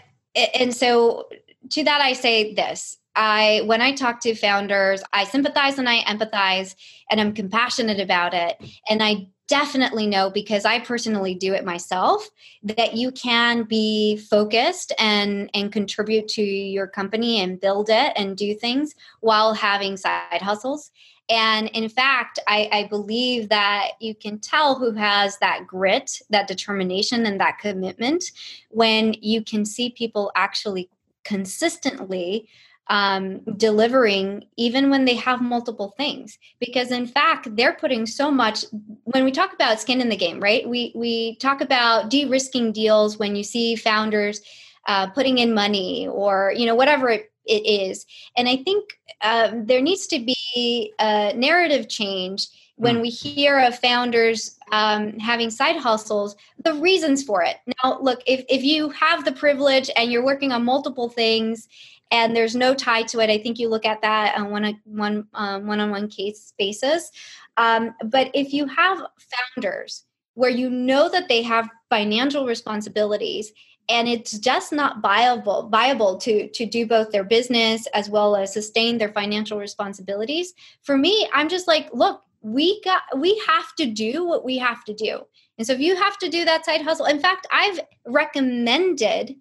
and 0.56 0.74
so 0.76 1.28
to 1.72 1.84
that 1.84 2.02
I 2.02 2.14
say 2.14 2.54
this. 2.54 2.98
I 3.16 3.62
when 3.66 3.82
I 3.82 3.94
talk 3.94 4.20
to 4.22 4.36
founders, 4.36 5.02
I 5.14 5.24
sympathize 5.24 5.80
and 5.80 5.88
I 5.88 6.00
empathize 6.00 6.76
and 7.10 7.22
I'm 7.22 7.34
compassionate 7.34 8.00
about 8.00 8.34
it. 8.34 8.58
And 8.90 9.02
I 9.02 9.28
definitely 9.48 10.08
know 10.08 10.30
because 10.30 10.66
I 10.66 10.80
personally 10.80 11.36
do 11.36 11.54
it 11.54 11.64
myself 11.64 12.28
that 12.64 12.96
you 12.96 13.12
can 13.12 13.64
be 13.64 14.18
focused 14.18 14.92
and 15.00 15.50
and 15.54 15.72
contribute 15.72 16.28
to 16.30 16.42
your 16.42 16.88
company 16.88 17.40
and 17.40 17.60
build 17.60 17.90
it 17.90 18.14
and 18.16 18.36
do 18.36 18.56
things 18.56 18.96
while 19.22 19.54
having 19.54 19.98
side 19.98 20.42
hustles. 20.42 20.92
And 21.28 21.70
in 21.70 21.90
fact, 21.90 22.38
I, 22.48 22.70
I, 22.72 22.84
believe 22.88 23.50
that 23.50 23.94
you 24.00 24.14
can 24.14 24.38
tell 24.38 24.76
who 24.76 24.92
has 24.92 25.40
that 25.40 25.66
grit, 25.66 26.22
that 26.30 26.48
determination, 26.48 27.26
and 27.26 27.40
that 27.40 27.58
commitment 27.58 28.26
when 28.70 29.16
you 29.22 29.44
can 29.44 29.66
see 29.66 29.90
people 29.90 30.32
actually 30.36 30.88
consistently 31.26 32.48
um, 32.88 33.40
delivering 33.58 34.46
even 34.58 34.90
when 34.90 35.06
they 35.06 35.16
have 35.16 35.42
multiple 35.42 35.94
things. 35.98 36.38
Because 36.60 36.92
in 36.92 37.08
fact 37.08 37.56
they're 37.56 37.74
putting 37.74 38.06
so 38.06 38.32
much 38.32 38.66
when 39.04 39.24
we 39.26 39.32
talk 39.32 39.54
about 39.54 39.82
skin 39.82 40.02
in 40.02 40.10
the 40.10 40.16
game 40.16 40.40
right? 40.40 40.68
We 40.68 40.94
we 40.96 41.36
talk 41.38 41.62
about 41.62 42.10
de-risking 42.10 42.72
deals 42.72 43.18
when 43.18 43.36
you 43.36 43.44
see 43.44 43.76
founders 43.76 44.42
uh, 44.88 45.08
putting 45.08 45.40
in 45.40 45.54
money 45.54 46.08
or 46.08 46.54
you 46.56 46.66
know 46.66 46.76
whatever 46.76 47.10
it, 47.10 47.32
it 47.46 47.66
is. 47.66 48.06
And 48.38 48.48
i 48.48 48.58
think 48.58 48.84
um, 49.22 49.66
there 49.66 49.82
needs 49.82 50.08
to 50.08 50.20
be 50.20 50.94
a 51.00 51.34
narrative 51.36 51.90
change 51.90 52.48
when 52.78 52.96
hmm. 52.98 53.02
we 53.02 53.10
hear 53.10 53.60
of 53.60 53.80
founders 53.80 54.58
um, 54.72 55.18
having 55.20 55.50
side 55.50 55.78
hustles, 55.78 56.36
the 56.64 56.74
reasons 56.76 57.24
for 57.24 57.44
it. 57.44 57.58
Now, 57.84 58.00
look, 58.02 58.22
if, 58.26 58.44
if 58.50 58.64
you 58.64 58.90
have 58.90 59.26
the 59.26 59.32
privilege 59.32 59.90
and 59.96 60.12
you're 60.12 60.26
working 60.26 60.52
on 60.52 60.66
multiple 60.66 61.10
things 61.10 61.68
and 62.12 62.36
there's 62.36 62.56
no 62.56 62.74
tie 62.74 63.04
to 63.04 63.20
it, 63.20 63.30
I 63.30 63.38
think 63.38 63.60
you 63.60 63.70
look 63.70 63.86
at 63.86 64.02
that 64.02 64.38
on 64.38 64.52
one 64.52 64.80
one 64.84 65.28
um, 65.34 65.68
one-on-one 65.68 66.10
case 66.10 66.54
basis. 66.58 67.12
Um, 67.58 67.96
but 68.06 68.30
if 68.34 68.54
you 68.54 68.68
have 68.68 69.02
founders 69.56 70.04
where 70.34 70.52
you 70.52 70.70
know 70.70 71.10
that 71.10 71.30
they 71.30 71.42
have 71.42 71.70
financial 71.90 72.46
responsibilities 72.46 73.52
and 73.88 74.08
it's 74.08 74.38
just 74.40 74.74
not 74.74 75.02
viable 75.02 75.70
viable 75.70 76.18
to 76.18 76.50
to 76.50 76.66
do 76.66 76.86
both 76.86 77.12
their 77.12 77.24
business 77.24 77.88
as 77.94 78.10
well 78.10 78.36
as 78.36 78.52
sustain 78.52 78.98
their 78.98 79.12
financial 79.12 79.60
responsibilities 79.60 80.54
for 80.82 80.98
me 80.98 81.30
i'm 81.34 81.48
just 81.48 81.68
like 81.68 81.88
look 81.94 82.24
we 82.46 82.80
got 82.82 83.02
we 83.18 83.42
have 83.48 83.74
to 83.76 83.88
do 83.88 84.24
what 84.24 84.46
we 84.46 84.58
have 84.60 84.84
to 84.86 84.94
do. 84.94 85.22
And 85.58 85.66
so 85.66 85.74
if 85.74 85.80
you 85.80 85.96
have 85.96 86.18
to 86.20 86.30
do 86.30 86.46
that 86.46 86.64
side 86.64 86.82
hustle 86.82 87.08
in 87.08 87.20
fact 87.20 87.48
i've 87.52 87.80
recommended 88.06 89.36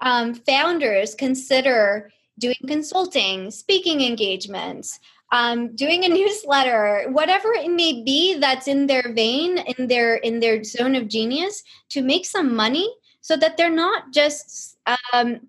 um, 0.00 0.34
founders 0.34 1.14
consider 1.14 2.10
doing 2.38 2.56
consulting 2.66 3.50
speaking 3.50 4.00
engagements 4.00 4.98
um, 5.30 5.74
doing 5.76 6.04
a 6.04 6.08
newsletter 6.20 7.06
whatever 7.10 7.52
it 7.52 7.70
may 7.70 8.02
be 8.02 8.38
that's 8.38 8.66
in 8.66 8.86
their 8.86 9.12
vein 9.14 9.58
in 9.58 9.86
their 9.86 10.16
in 10.16 10.40
their 10.40 10.64
zone 10.64 10.96
of 10.96 11.08
genius 11.08 11.62
to 11.90 12.02
make 12.02 12.26
some 12.26 12.56
money 12.56 12.88
so 13.20 13.36
that 13.36 13.56
they're 13.56 13.70
not 13.70 14.12
just 14.12 14.78
um, 15.12 15.40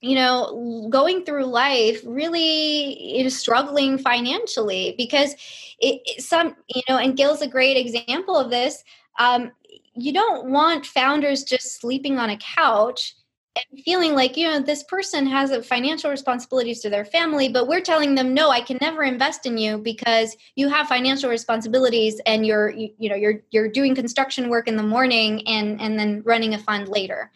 you 0.00 0.14
know 0.14 0.88
going 0.90 1.24
through 1.24 1.44
life 1.44 2.00
really 2.06 3.22
know, 3.22 3.28
struggling 3.28 3.98
financially 3.98 4.94
because 4.96 5.34
it, 5.80 6.00
it, 6.04 6.22
some 6.22 6.54
you 6.68 6.82
know 6.88 6.98
and 6.98 7.16
gil's 7.16 7.42
a 7.42 7.48
great 7.48 7.76
example 7.76 8.36
of 8.36 8.50
this 8.50 8.84
um, 9.18 9.50
you 9.94 10.12
don't 10.12 10.48
want 10.48 10.86
founders 10.86 11.42
just 11.42 11.80
sleeping 11.80 12.18
on 12.18 12.30
a 12.30 12.36
couch 12.36 13.16
and 13.56 13.80
feeling 13.80 14.14
like 14.14 14.36
you 14.36 14.46
know 14.46 14.60
this 14.60 14.84
person 14.84 15.26
has 15.26 15.50
a 15.50 15.60
financial 15.60 16.10
responsibilities 16.10 16.80
to 16.80 16.88
their 16.88 17.04
family 17.04 17.48
but 17.48 17.66
we're 17.66 17.80
telling 17.80 18.14
them 18.14 18.32
no 18.32 18.50
i 18.50 18.60
can 18.60 18.78
never 18.80 19.02
invest 19.02 19.46
in 19.46 19.58
you 19.58 19.78
because 19.78 20.36
you 20.54 20.68
have 20.68 20.86
financial 20.86 21.28
responsibilities 21.28 22.20
and 22.24 22.46
you're 22.46 22.70
you, 22.70 22.90
you 22.98 23.08
know 23.08 23.16
you're 23.16 23.40
you're 23.50 23.68
doing 23.68 23.96
construction 23.96 24.48
work 24.48 24.68
in 24.68 24.76
the 24.76 24.82
morning 24.82 25.46
and 25.48 25.80
and 25.80 25.98
then 25.98 26.22
running 26.24 26.54
a 26.54 26.58
fund 26.58 26.86
later 26.88 27.32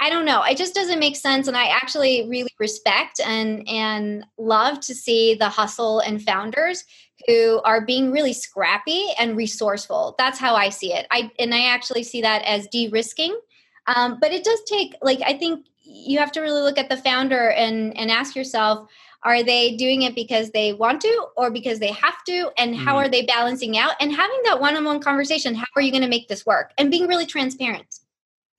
I 0.00 0.08
don't 0.08 0.24
know. 0.24 0.42
It 0.42 0.56
just 0.56 0.74
doesn't 0.74 0.98
make 0.98 1.14
sense. 1.14 1.46
And 1.46 1.56
I 1.56 1.66
actually 1.66 2.26
really 2.28 2.52
respect 2.58 3.20
and 3.20 3.68
and 3.68 4.24
love 4.38 4.80
to 4.80 4.94
see 4.94 5.34
the 5.34 5.48
hustle 5.48 6.00
and 6.00 6.22
founders 6.22 6.84
who 7.26 7.60
are 7.64 7.84
being 7.84 8.10
really 8.10 8.32
scrappy 8.32 9.08
and 9.18 9.36
resourceful. 9.36 10.14
That's 10.16 10.38
how 10.38 10.54
I 10.54 10.70
see 10.70 10.94
it. 10.94 11.06
I 11.10 11.30
and 11.38 11.54
I 11.54 11.66
actually 11.66 12.02
see 12.02 12.22
that 12.22 12.42
as 12.42 12.66
de-risking. 12.68 13.38
Um, 13.86 14.18
but 14.20 14.32
it 14.32 14.42
does 14.42 14.62
take 14.66 14.94
like 15.02 15.20
I 15.24 15.34
think 15.34 15.66
you 15.82 16.18
have 16.18 16.32
to 16.32 16.40
really 16.40 16.62
look 16.62 16.78
at 16.78 16.88
the 16.88 16.96
founder 16.96 17.50
and 17.50 17.96
and 17.96 18.10
ask 18.10 18.34
yourself 18.34 18.88
are 19.22 19.42
they 19.42 19.76
doing 19.76 20.02
it 20.02 20.14
because 20.14 20.50
they 20.50 20.72
want 20.72 21.02
to 21.02 21.26
or 21.36 21.50
because 21.50 21.78
they 21.78 21.92
have 21.92 22.24
to 22.24 22.50
and 22.56 22.74
how 22.74 22.94
mm. 22.94 23.04
are 23.04 23.08
they 23.08 23.26
balancing 23.26 23.76
out 23.76 23.92
and 24.00 24.12
having 24.12 24.40
that 24.44 24.60
one-on-one 24.60 25.00
conversation 25.00 25.54
how 25.54 25.66
are 25.76 25.82
you 25.82 25.90
going 25.90 26.02
to 26.02 26.08
make 26.08 26.28
this 26.28 26.46
work 26.46 26.72
and 26.78 26.90
being 26.90 27.06
really 27.06 27.26
transparent 27.26 28.00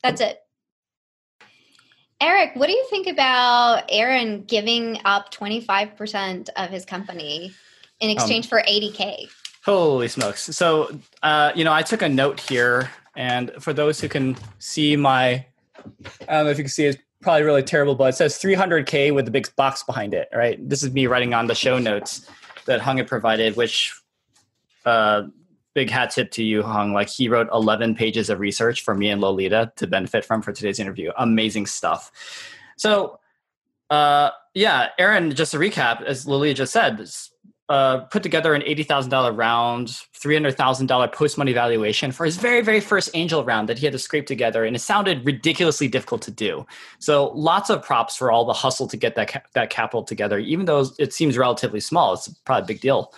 that's 0.03 0.21
it 0.21 0.39
Eric, 2.21 2.51
what 2.53 2.67
do 2.67 2.73
you 2.73 2.85
think 2.89 3.07
about 3.07 3.83
Aaron 3.89 4.43
giving 4.43 4.99
up 5.05 5.33
25% 5.33 6.49
of 6.55 6.69
his 6.69 6.85
company 6.85 7.51
in 7.99 8.09
um, 8.11 8.15
exchange 8.15 8.45
um, 8.45 8.49
for 8.49 8.61
80K? 8.61 9.27
Holy 9.65 10.07
smokes. 10.07 10.43
So, 10.55 10.99
uh, 11.23 11.51
you 11.55 11.63
know, 11.63 11.73
I 11.73 11.81
took 11.81 12.03
a 12.03 12.09
note 12.09 12.39
here, 12.39 12.91
and 13.15 13.51
for 13.59 13.73
those 13.73 13.99
who 13.99 14.07
can 14.07 14.37
see 14.59 14.95
my, 14.95 15.31
I 15.33 15.45
don't 16.27 16.45
know 16.45 16.51
if 16.51 16.59
you 16.59 16.63
can 16.63 16.71
see 16.71 16.85
it's 16.85 17.01
probably 17.21 17.43
really 17.43 17.63
terrible, 17.63 17.95
but 17.95 18.09
it 18.09 18.17
says 18.17 18.37
300K 18.37 19.13
with 19.13 19.25
the 19.25 19.31
big 19.31 19.53
box 19.55 19.83
behind 19.83 20.13
it, 20.13 20.29
right? 20.33 20.57
This 20.69 20.83
is 20.83 20.91
me 20.91 21.07
writing 21.07 21.33
on 21.33 21.47
the 21.47 21.55
show 21.55 21.79
notes 21.79 22.29
that 22.65 22.81
Hung 22.81 22.97
had 22.97 23.07
provided, 23.07 23.55
which 23.55 23.99
uh, 24.85 25.23
big 25.73 25.89
hat 25.89 26.11
tip 26.11 26.31
to 26.31 26.43
you, 26.43 26.63
Hung. 26.63 26.93
Like 26.93 27.09
he 27.09 27.29
wrote 27.29 27.47
11 27.53 27.95
pages 27.95 28.29
of 28.29 28.39
research 28.39 28.83
for 28.83 28.95
me 28.95 29.09
and 29.09 29.21
Lolita 29.21 29.71
to 29.77 29.87
benefit 29.87 30.25
from 30.25 30.41
for 30.41 30.51
today's 30.51 30.79
interview. 30.79 31.11
Amazing 31.17 31.65
stuff. 31.65 32.11
So, 32.77 33.19
uh, 33.89 34.31
yeah, 34.53 34.89
Aaron, 34.97 35.33
just 35.33 35.51
to 35.51 35.57
recap, 35.57 36.03
as 36.03 36.27
Lolita 36.27 36.55
just 36.55 36.73
said, 36.73 37.07
uh, 37.69 37.99
put 38.05 38.21
together 38.21 38.53
an 38.53 38.61
$80,000 38.63 39.37
round, 39.37 39.87
$300,000 39.87 41.13
post 41.13 41.37
money 41.37 41.53
valuation 41.53 42.11
for 42.11 42.25
his 42.25 42.35
very, 42.35 42.59
very 42.59 42.81
first 42.81 43.09
angel 43.13 43.45
round 43.45 43.69
that 43.69 43.77
he 43.77 43.85
had 43.85 43.93
to 43.93 43.99
scrape 43.99 44.25
together. 44.25 44.65
And 44.65 44.75
it 44.75 44.79
sounded 44.79 45.25
ridiculously 45.25 45.87
difficult 45.87 46.21
to 46.23 46.31
do. 46.31 46.65
So 46.99 47.29
lots 47.29 47.69
of 47.69 47.81
props 47.81 48.17
for 48.17 48.29
all 48.29 48.43
the 48.43 48.51
hustle 48.51 48.89
to 48.89 48.97
get 48.97 49.15
that, 49.15 49.29
ca- 49.29 49.43
that 49.53 49.69
capital 49.69 50.03
together, 50.03 50.37
even 50.37 50.65
though 50.65 50.85
it 50.99 51.13
seems 51.13 51.37
relatively 51.37 51.79
small. 51.79 52.13
It's 52.13 52.27
probably 52.45 52.63
a 52.63 52.67
big 52.67 52.81
deal. 52.81 53.13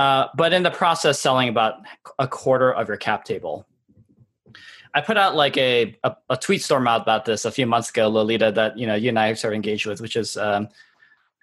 Uh, 0.00 0.28
but 0.34 0.54
in 0.54 0.62
the 0.62 0.70
process, 0.70 1.20
selling 1.20 1.50
about 1.50 1.74
a 2.18 2.26
quarter 2.26 2.72
of 2.72 2.88
your 2.88 2.96
cap 2.96 3.22
table. 3.22 3.66
I 4.94 5.02
put 5.02 5.18
out 5.18 5.36
like 5.36 5.58
a, 5.58 5.94
a, 6.02 6.16
a 6.30 6.36
tweet 6.38 6.62
storm 6.62 6.88
out 6.88 7.02
about 7.02 7.26
this 7.26 7.44
a 7.44 7.50
few 7.50 7.66
months 7.66 7.90
ago, 7.90 8.08
Lolita, 8.08 8.50
that 8.52 8.78
you 8.78 8.86
know 8.86 8.94
you 8.94 9.10
and 9.10 9.18
I 9.18 9.34
sort 9.34 9.52
of 9.52 9.56
engaged 9.56 9.84
with, 9.84 10.00
which 10.00 10.16
is 10.16 10.38
um, 10.38 10.68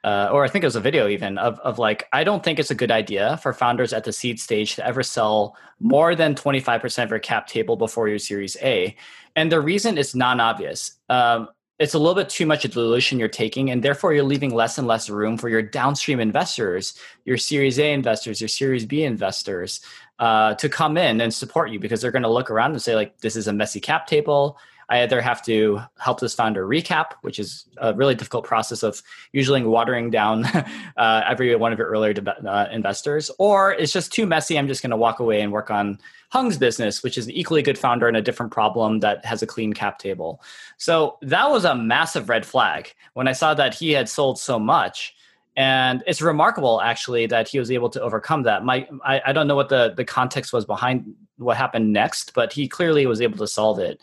uh, 0.03 0.29
or 0.31 0.43
I 0.43 0.47
think 0.47 0.63
it 0.63 0.67
was 0.67 0.75
a 0.75 0.81
video 0.81 1.07
even 1.07 1.37
of, 1.37 1.59
of 1.59 1.77
like, 1.77 2.07
I 2.13 2.23
don't 2.23 2.43
think 2.43 2.57
it's 2.57 2.71
a 2.71 2.75
good 2.75 2.89
idea 2.91 3.37
for 3.43 3.53
founders 3.53 3.93
at 3.93 4.05
the 4.05 4.13
seed 4.13 4.39
stage 4.39 4.75
to 4.75 4.85
ever 4.85 5.03
sell 5.03 5.55
more 5.79 6.15
than 6.15 6.33
25% 6.33 7.03
of 7.03 7.09
your 7.11 7.19
cap 7.19 7.45
table 7.45 7.75
before 7.75 8.07
your 8.07 8.17
series 8.17 8.57
A. 8.63 8.95
And 9.35 9.51
the 9.51 9.61
reason 9.61 9.99
is 9.99 10.15
non 10.15 10.39
obvious. 10.39 10.97
Um, 11.09 11.49
it's 11.79 11.93
a 11.93 11.99
little 11.99 12.15
bit 12.15 12.29
too 12.29 12.45
much 12.45 12.63
dilution 12.63 13.19
you're 13.19 13.27
taking, 13.27 13.69
and 13.69 13.83
therefore 13.83 14.13
you're 14.13 14.23
leaving 14.23 14.53
less 14.53 14.77
and 14.77 14.87
less 14.87 15.09
room 15.09 15.37
for 15.37 15.47
your 15.47 15.61
downstream 15.61 16.19
investors, 16.19 16.97
your 17.25 17.37
Series 17.37 17.77
A 17.77 17.93
investors, 17.93 18.41
your 18.41 18.47
Series 18.47 18.85
B 18.85 19.03
investors, 19.03 19.81
uh, 20.19 20.55
to 20.55 20.69
come 20.69 20.97
in 20.97 21.21
and 21.21 21.33
support 21.33 21.69
you 21.69 21.79
because 21.79 22.01
they're 22.01 22.11
going 22.11 22.23
to 22.23 22.29
look 22.29 22.49
around 22.49 22.71
and 22.71 22.81
say 22.81 22.95
like, 22.95 23.19
this 23.19 23.35
is 23.35 23.47
a 23.47 23.53
messy 23.53 23.79
cap 23.79 24.07
table. 24.07 24.57
I 24.89 25.01
either 25.03 25.19
have 25.19 25.41
to 25.43 25.81
help 25.99 26.19
this 26.19 26.33
founder 26.33 26.65
recap, 26.65 27.11
which 27.21 27.39
is 27.39 27.65
a 27.77 27.93
really 27.93 28.15
difficult 28.15 28.45
process 28.45 28.83
of 28.83 29.01
usually 29.33 29.61
watering 29.63 30.09
down 30.09 30.45
uh, 30.97 31.23
every 31.27 31.55
one 31.55 31.73
of 31.73 31.79
your 31.79 31.87
earlier 31.87 32.13
de- 32.13 32.49
uh, 32.49 32.69
investors, 32.71 33.29
or 33.37 33.73
it's 33.73 33.91
just 33.91 34.13
too 34.13 34.25
messy. 34.25 34.57
I'm 34.57 34.67
just 34.67 34.81
going 34.81 34.91
to 34.91 34.97
walk 34.97 35.19
away 35.19 35.41
and 35.41 35.51
work 35.51 35.69
on 35.69 35.99
Hung's 36.29 36.57
business, 36.57 37.03
which 37.03 37.17
is 37.17 37.25
an 37.25 37.31
equally 37.31 37.61
good 37.61 37.77
founder 37.77 38.07
and 38.07 38.17
a 38.17 38.21
different 38.21 38.51
problem 38.51 38.99
that 38.99 39.23
has 39.25 39.41
a 39.41 39.47
clean 39.47 39.73
cap 39.73 39.99
table. 39.99 40.41
So 40.77 41.17
that 41.21 41.49
was 41.49 41.65
a 41.65 41.75
massive 41.75 42.29
red 42.29 42.45
flag 42.45 42.93
when 43.13 43.27
I 43.27 43.33
saw 43.33 43.53
that 43.53 43.73
he 43.73 43.91
had 43.91 44.07
sold 44.09 44.39
so 44.39 44.59
much. 44.59 45.15
And 45.57 46.03
it's 46.05 46.21
remarkable, 46.21 46.81
actually, 46.81 47.25
that 47.27 47.47
he 47.47 47.57
was 47.57 47.71
able 47.71 47.89
to 47.89 48.01
overcome 48.01 48.43
that. 48.43 48.63
My, 48.63 48.87
I, 49.03 49.21
I 49.27 49.33
don't 49.33 49.47
know 49.47 49.55
what 49.55 49.69
the, 49.69 49.93
the 49.97 50.05
context 50.05 50.53
was 50.53 50.65
behind 50.65 51.15
what 51.37 51.57
happened 51.57 51.91
next, 51.91 52.33
but 52.35 52.53
he 52.53 52.67
clearly 52.67 53.07
was 53.07 53.21
able 53.21 53.39
to 53.39 53.47
solve 53.47 53.79
it. 53.79 53.99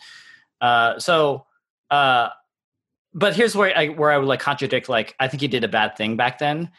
Uh, 0.61 0.99
so, 0.99 1.45
uh, 1.91 2.29
but 3.13 3.35
here's 3.35 3.55
where 3.55 3.75
I 3.77 3.87
where 3.87 4.11
I 4.11 4.17
would 4.17 4.27
like 4.27 4.39
contradict. 4.39 4.89
Like, 4.89 5.15
I 5.19 5.27
think 5.27 5.41
he 5.41 5.47
did 5.47 5.63
a 5.63 5.67
bad 5.67 5.95
thing 5.95 6.17
back 6.17 6.39
then, 6.39 6.71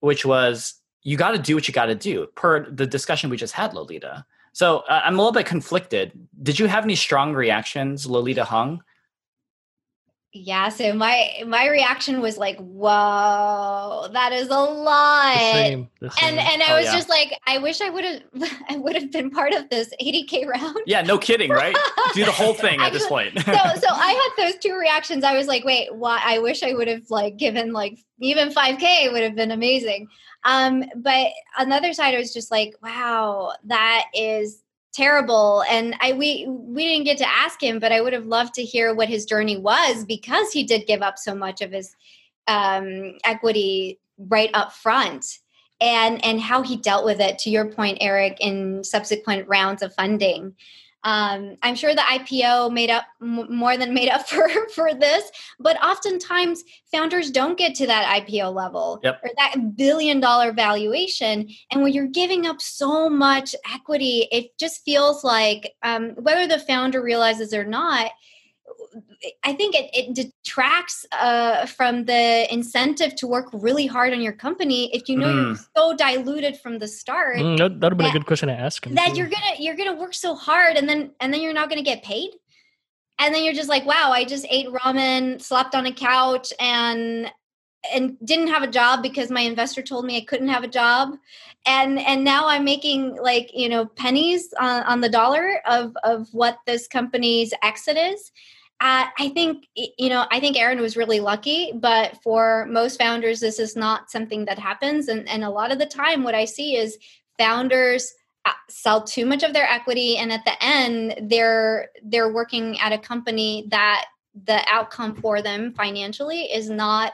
which 0.00 0.24
was 0.24 0.74
you 1.02 1.16
got 1.16 1.32
to 1.32 1.38
do 1.38 1.54
what 1.54 1.66
you 1.66 1.74
got 1.74 1.86
to 1.86 1.94
do 1.94 2.26
per 2.34 2.70
the 2.70 2.86
discussion 2.86 3.30
we 3.30 3.36
just 3.36 3.54
had, 3.54 3.74
Lolita. 3.74 4.24
So 4.52 4.78
uh, 4.88 5.02
I'm 5.04 5.14
a 5.14 5.18
little 5.18 5.32
bit 5.32 5.46
conflicted. 5.46 6.12
Did 6.42 6.58
you 6.58 6.66
have 6.66 6.84
any 6.84 6.94
strong 6.94 7.34
reactions, 7.34 8.06
Lolita 8.06 8.44
Hung? 8.44 8.82
Yeah, 10.34 10.70
so 10.70 10.94
my 10.94 11.42
my 11.46 11.68
reaction 11.68 12.22
was 12.22 12.38
like, 12.38 12.56
"Whoa, 12.58 14.08
that 14.12 14.32
is 14.32 14.48
a 14.48 14.54
lot." 14.54 15.34
The 15.34 15.40
same, 15.52 15.88
the 16.00 16.10
same. 16.10 16.28
And 16.30 16.38
and 16.38 16.62
I 16.62 16.72
Oh, 16.72 16.76
was 16.76 16.86
yeah. 16.86 16.92
just 16.94 17.10
like, 17.10 17.38
I 17.46 17.58
wish 17.58 17.82
I 17.82 17.90
would 17.90 18.04
have 18.04 18.22
I 18.70 18.78
would 18.78 18.94
have 18.94 19.12
been 19.12 19.30
part 19.30 19.52
of 19.52 19.68
this 19.68 19.92
80k 20.00 20.46
round. 20.46 20.78
Yeah, 20.86 21.02
no 21.02 21.18
kidding, 21.18 21.50
right? 21.50 21.76
do 22.14 22.24
the 22.24 22.32
whole 22.32 22.54
thing 22.54 22.80
at 22.80 22.94
this 22.94 23.06
point. 23.06 23.38
so 23.38 23.52
so 23.52 23.88
I 23.90 24.32
had 24.38 24.46
those 24.46 24.58
two 24.58 24.74
reactions. 24.74 25.22
I 25.22 25.36
was 25.36 25.48
like, 25.48 25.64
wait, 25.64 25.94
why? 25.94 26.18
I 26.24 26.38
wish 26.38 26.62
I 26.62 26.72
would 26.72 26.88
have 26.88 27.10
like 27.10 27.36
given 27.36 27.72
like 27.74 27.98
even 28.20 28.48
5k 28.50 29.12
would 29.12 29.22
have 29.22 29.34
been 29.36 29.50
amazing. 29.50 30.08
Um, 30.44 30.82
but 30.96 31.28
on 31.58 31.68
the 31.68 31.76
other 31.76 31.92
side, 31.92 32.14
I 32.14 32.18
was 32.18 32.32
just 32.32 32.50
like, 32.50 32.74
wow, 32.82 33.52
that 33.64 34.06
is 34.14 34.62
terrible. 34.92 35.64
And 35.68 35.94
I 36.00 36.12
we 36.12 36.46
we 36.48 36.84
didn't 36.84 37.04
get 37.04 37.18
to 37.18 37.28
ask 37.28 37.62
him, 37.62 37.78
but 37.78 37.92
I 37.92 38.00
would 38.00 38.12
have 38.12 38.26
loved 38.26 38.54
to 38.54 38.62
hear 38.62 38.94
what 38.94 39.08
his 39.08 39.24
journey 39.24 39.56
was 39.56 40.04
because 40.04 40.52
he 40.52 40.64
did 40.64 40.86
give 40.86 41.02
up 41.02 41.18
so 41.18 41.34
much 41.34 41.60
of 41.60 41.72
his 41.72 41.96
um, 42.48 43.14
equity 43.24 43.98
right 44.18 44.50
up 44.54 44.72
front. 44.72 45.38
And, 45.80 46.24
and 46.24 46.40
how 46.40 46.62
he 46.62 46.76
dealt 46.76 47.04
with 47.04 47.18
it 47.18 47.40
to 47.40 47.50
your 47.50 47.64
point 47.64 47.98
eric 48.00 48.36
in 48.38 48.84
subsequent 48.84 49.48
rounds 49.48 49.82
of 49.82 49.92
funding 49.94 50.54
um, 51.04 51.56
I'm 51.62 51.74
sure 51.74 51.94
the 51.94 52.00
IPO 52.02 52.72
made 52.72 52.90
up 52.90 53.04
m- 53.20 53.54
more 53.54 53.76
than 53.76 53.92
made 53.92 54.08
up 54.08 54.28
for 54.28 54.48
for 54.74 54.94
this, 54.94 55.30
but 55.58 55.82
oftentimes 55.82 56.64
founders 56.90 57.30
don't 57.30 57.58
get 57.58 57.74
to 57.76 57.86
that 57.86 58.22
IPO 58.22 58.54
level 58.54 59.00
Yep. 59.02 59.20
or 59.22 59.30
that 59.36 59.76
billion 59.76 60.20
dollar 60.20 60.52
valuation. 60.52 61.48
And 61.70 61.82
when 61.82 61.92
you're 61.92 62.06
giving 62.06 62.46
up 62.46 62.60
so 62.60 63.08
much 63.10 63.54
equity, 63.74 64.28
it 64.30 64.56
just 64.58 64.84
feels 64.84 65.24
like 65.24 65.74
um, 65.82 66.10
whether 66.10 66.46
the 66.46 66.60
founder 66.60 67.02
realizes 67.02 67.52
or 67.52 67.64
not. 67.64 68.10
I 69.44 69.52
think 69.52 69.74
it, 69.74 69.90
it 69.92 70.14
detracts 70.14 71.06
uh, 71.12 71.66
from 71.66 72.04
the 72.04 72.52
incentive 72.52 73.14
to 73.16 73.26
work 73.26 73.46
really 73.52 73.86
hard 73.86 74.12
on 74.12 74.20
your 74.20 74.32
company 74.32 74.94
if 74.94 75.08
you 75.08 75.16
know 75.16 75.28
you're 75.30 75.56
so 75.76 75.94
diluted 75.96 76.58
from 76.58 76.78
the 76.78 76.88
start 76.88 77.36
Mm, 77.36 77.58
that 77.58 77.72
would 77.80 77.82
have 77.92 77.98
been 77.98 78.06
a 78.06 78.12
good 78.12 78.26
question 78.26 78.48
to 78.48 78.54
ask 78.54 78.86
him. 78.86 78.94
that 78.94 79.10
too. 79.10 79.16
you're 79.18 79.28
gonna 79.28 79.54
you're 79.58 79.76
gonna 79.76 79.94
work 79.94 80.14
so 80.14 80.34
hard 80.34 80.76
and 80.76 80.88
then 80.88 81.12
and 81.20 81.32
then 81.32 81.40
you're 81.40 81.52
not 81.52 81.68
gonna 81.68 81.82
get 81.82 82.02
paid 82.02 82.30
and 83.18 83.34
then 83.34 83.44
you're 83.44 83.54
just 83.54 83.68
like 83.68 83.84
wow 83.86 84.10
i 84.12 84.24
just 84.24 84.46
ate 84.50 84.68
ramen 84.68 85.40
slept 85.40 85.74
on 85.74 85.86
a 85.86 85.92
couch 85.92 86.52
and 86.60 87.30
and 87.92 88.16
didn't 88.24 88.48
have 88.48 88.62
a 88.62 88.68
job 88.68 89.02
because 89.02 89.30
my 89.30 89.40
investor 89.40 89.82
told 89.82 90.04
me 90.04 90.16
i 90.16 90.24
couldn't 90.24 90.48
have 90.48 90.64
a 90.64 90.68
job 90.68 91.14
and 91.66 91.98
and 91.98 92.22
now 92.24 92.46
i'm 92.46 92.64
making 92.64 93.16
like 93.22 93.50
you 93.54 93.68
know 93.68 93.86
pennies 93.86 94.52
on, 94.60 94.82
on 94.84 95.00
the 95.00 95.08
dollar 95.08 95.60
of 95.66 95.96
of 96.04 96.28
what 96.32 96.58
this 96.66 96.86
company's 96.86 97.52
exit 97.62 97.96
is 97.96 98.30
uh, 98.82 99.06
I 99.16 99.28
think 99.28 99.68
you 99.76 100.08
know. 100.08 100.26
I 100.32 100.40
think 100.40 100.58
Aaron 100.58 100.80
was 100.80 100.96
really 100.96 101.20
lucky, 101.20 101.72
but 101.72 102.18
for 102.22 102.66
most 102.68 102.98
founders, 102.98 103.38
this 103.38 103.60
is 103.60 103.76
not 103.76 104.10
something 104.10 104.44
that 104.46 104.58
happens. 104.58 105.06
And 105.06 105.28
and 105.28 105.44
a 105.44 105.50
lot 105.50 105.70
of 105.70 105.78
the 105.78 105.86
time, 105.86 106.24
what 106.24 106.34
I 106.34 106.44
see 106.44 106.74
is 106.76 106.98
founders 107.38 108.12
uh, 108.44 108.50
sell 108.68 109.02
too 109.02 109.24
much 109.24 109.44
of 109.44 109.52
their 109.52 109.68
equity 109.68 110.16
and 110.16 110.32
at 110.32 110.44
the 110.44 110.52
end 110.60 111.30
they're 111.30 111.90
they're 112.02 112.32
working 112.32 112.76
at 112.80 112.92
a 112.92 112.98
company 112.98 113.66
that 113.70 114.06
the 114.46 114.60
outcome 114.68 115.14
for 115.14 115.40
them 115.40 115.72
financially 115.74 116.42
is 116.52 116.68
not 116.68 117.12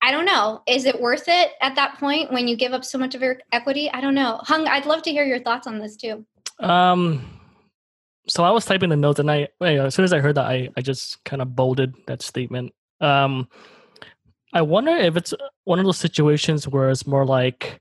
i 0.00 0.12
don't 0.12 0.24
know 0.24 0.62
is 0.68 0.84
it 0.84 1.00
worth 1.00 1.24
it 1.26 1.52
at 1.60 1.74
that 1.74 1.98
point 1.98 2.32
when 2.32 2.46
you 2.46 2.56
give 2.56 2.72
up 2.72 2.84
so 2.84 2.96
much 2.96 3.16
of 3.16 3.22
your 3.22 3.38
equity 3.50 3.90
i 3.90 4.00
don't 4.00 4.14
know 4.14 4.38
hung 4.42 4.68
i'd 4.68 4.86
love 4.86 5.02
to 5.02 5.10
hear 5.10 5.24
your 5.24 5.40
thoughts 5.40 5.66
on 5.66 5.78
this 5.80 5.96
too 5.96 6.24
Um, 6.60 7.33
so 8.34 8.42
I 8.42 8.50
was 8.50 8.64
typing 8.64 8.90
the 8.90 8.96
notes, 8.96 9.20
and 9.20 9.30
I 9.30 9.46
as 9.60 9.94
soon 9.94 10.04
as 10.04 10.12
I 10.12 10.18
heard 10.18 10.34
that, 10.34 10.46
I 10.46 10.68
I 10.76 10.80
just 10.80 11.22
kind 11.24 11.40
of 11.40 11.54
bolded 11.54 11.94
that 12.08 12.20
statement. 12.20 12.74
Um, 13.00 13.48
I 14.52 14.62
wonder 14.62 14.90
if 14.90 15.16
it's 15.16 15.32
one 15.64 15.78
of 15.78 15.84
those 15.84 15.98
situations 15.98 16.66
where 16.66 16.90
it's 16.90 17.06
more 17.06 17.24
like, 17.24 17.80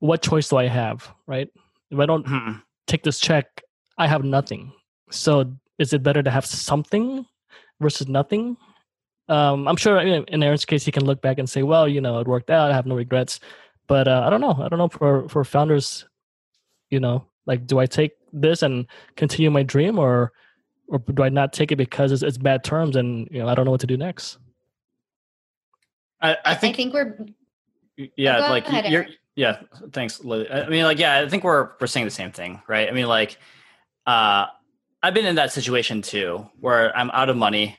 what 0.00 0.20
choice 0.20 0.50
do 0.50 0.58
I 0.58 0.66
have, 0.66 1.10
right? 1.26 1.48
If 1.90 1.98
I 1.98 2.04
don't 2.04 2.26
Hmm. 2.26 2.52
take 2.86 3.02
this 3.02 3.18
check, 3.18 3.62
I 3.96 4.06
have 4.06 4.24
nothing. 4.24 4.72
So 5.10 5.50
is 5.78 5.94
it 5.94 6.02
better 6.02 6.22
to 6.22 6.30
have 6.30 6.44
something 6.44 7.24
versus 7.80 8.08
nothing? 8.08 8.58
Um, 9.28 9.66
I'm 9.68 9.76
sure 9.76 9.98
in 10.00 10.24
in 10.24 10.42
Aaron's 10.42 10.66
case, 10.66 10.84
he 10.84 10.92
can 10.92 11.06
look 11.06 11.22
back 11.22 11.38
and 11.38 11.48
say, 11.48 11.62
well, 11.62 11.88
you 11.88 12.02
know, 12.02 12.18
it 12.20 12.28
worked 12.28 12.50
out. 12.50 12.70
I 12.70 12.74
have 12.74 12.86
no 12.86 12.94
regrets. 12.94 13.40
But 13.88 14.06
uh, 14.06 14.22
I 14.26 14.30
don't 14.30 14.42
know. 14.42 14.52
I 14.60 14.68
don't 14.68 14.78
know 14.78 14.88
for 14.88 15.28
for 15.30 15.44
founders, 15.44 16.04
you 16.90 17.00
know, 17.00 17.24
like, 17.46 17.66
do 17.66 17.78
I 17.78 17.86
take 17.86 18.12
this 18.40 18.62
and 18.62 18.86
continue 19.16 19.50
my 19.50 19.62
dream, 19.62 19.98
or 19.98 20.32
or 20.88 20.98
do 21.00 21.22
I 21.22 21.28
not 21.28 21.52
take 21.52 21.72
it 21.72 21.76
because 21.76 22.12
it's, 22.12 22.22
it's 22.22 22.38
bad 22.38 22.62
terms 22.64 22.94
and 22.96 23.28
you 23.30 23.40
know 23.40 23.48
I 23.48 23.54
don't 23.54 23.64
know 23.64 23.70
what 23.72 23.80
to 23.80 23.86
do 23.86 23.96
next? 23.96 24.38
I, 26.20 26.36
I 26.44 26.54
think 26.54 26.78
we're 26.94 27.18
yeah 28.16 28.40
Go 28.40 28.48
like 28.48 28.66
ahead, 28.68 28.90
you're 28.90 29.02
Eric. 29.02 29.16
yeah 29.36 29.60
thanks 29.92 30.22
Lily. 30.24 30.50
i 30.50 30.68
mean 30.68 30.84
like 30.84 30.98
yeah 30.98 31.18
i 31.20 31.28
think 31.28 31.44
we're 31.44 31.70
we're 31.80 31.86
saying 31.86 32.06
the 32.06 32.10
same 32.10 32.30
thing 32.32 32.60
right 32.66 32.88
i 32.88 32.92
mean 32.92 33.06
like 33.06 33.38
uh 34.06 34.46
i've 35.02 35.14
been 35.14 35.26
in 35.26 35.36
that 35.36 35.52
situation 35.52 36.02
too 36.02 36.46
where 36.60 36.94
i'm 36.96 37.10
out 37.12 37.28
of 37.28 37.36
money 37.36 37.78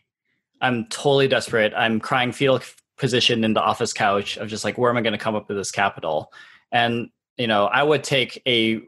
i'm 0.61 0.85
totally 0.87 1.27
desperate 1.27 1.73
i'm 1.75 1.99
crying 1.99 2.31
fetal 2.31 2.59
position 2.97 3.43
in 3.43 3.53
the 3.53 3.61
office 3.61 3.93
couch 3.93 4.37
of 4.37 4.47
just 4.47 4.63
like 4.63 4.77
where 4.77 4.89
am 4.89 4.97
i 4.97 5.01
going 5.01 5.13
to 5.13 5.19
come 5.19 5.35
up 5.35 5.47
with 5.47 5.57
this 5.57 5.71
capital 5.71 6.31
and 6.71 7.09
you 7.37 7.47
know 7.47 7.65
i 7.65 7.83
would 7.83 8.03
take 8.03 8.41
a 8.47 8.81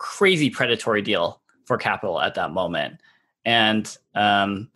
crazy 0.00 0.50
predatory 0.50 1.02
deal 1.02 1.40
for 1.64 1.76
capital 1.76 2.20
at 2.20 2.34
that 2.34 2.50
moment 2.50 3.00
and 3.44 3.98
um 4.16 4.68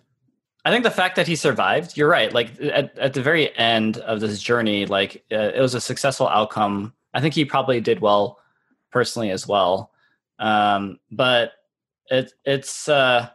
I 0.64 0.70
think 0.70 0.82
the 0.82 0.90
fact 0.90 1.16
that 1.16 1.26
he 1.26 1.36
survived, 1.36 1.96
you're 1.96 2.08
right. 2.08 2.32
Like 2.32 2.58
at, 2.62 2.96
at 2.96 3.12
the 3.12 3.20
very 3.20 3.54
end 3.58 3.98
of 3.98 4.20
this 4.20 4.40
journey, 4.40 4.86
like 4.86 5.22
uh, 5.30 5.52
it 5.54 5.60
was 5.60 5.74
a 5.74 5.80
successful 5.80 6.26
outcome. 6.26 6.94
I 7.12 7.20
think 7.20 7.34
he 7.34 7.44
probably 7.44 7.80
did 7.82 8.00
well 8.00 8.38
personally 8.90 9.30
as 9.30 9.46
well. 9.46 9.90
Um, 10.38 11.00
but 11.10 11.52
it, 12.10 12.32
it's, 12.46 12.88
uh, 12.88 13.28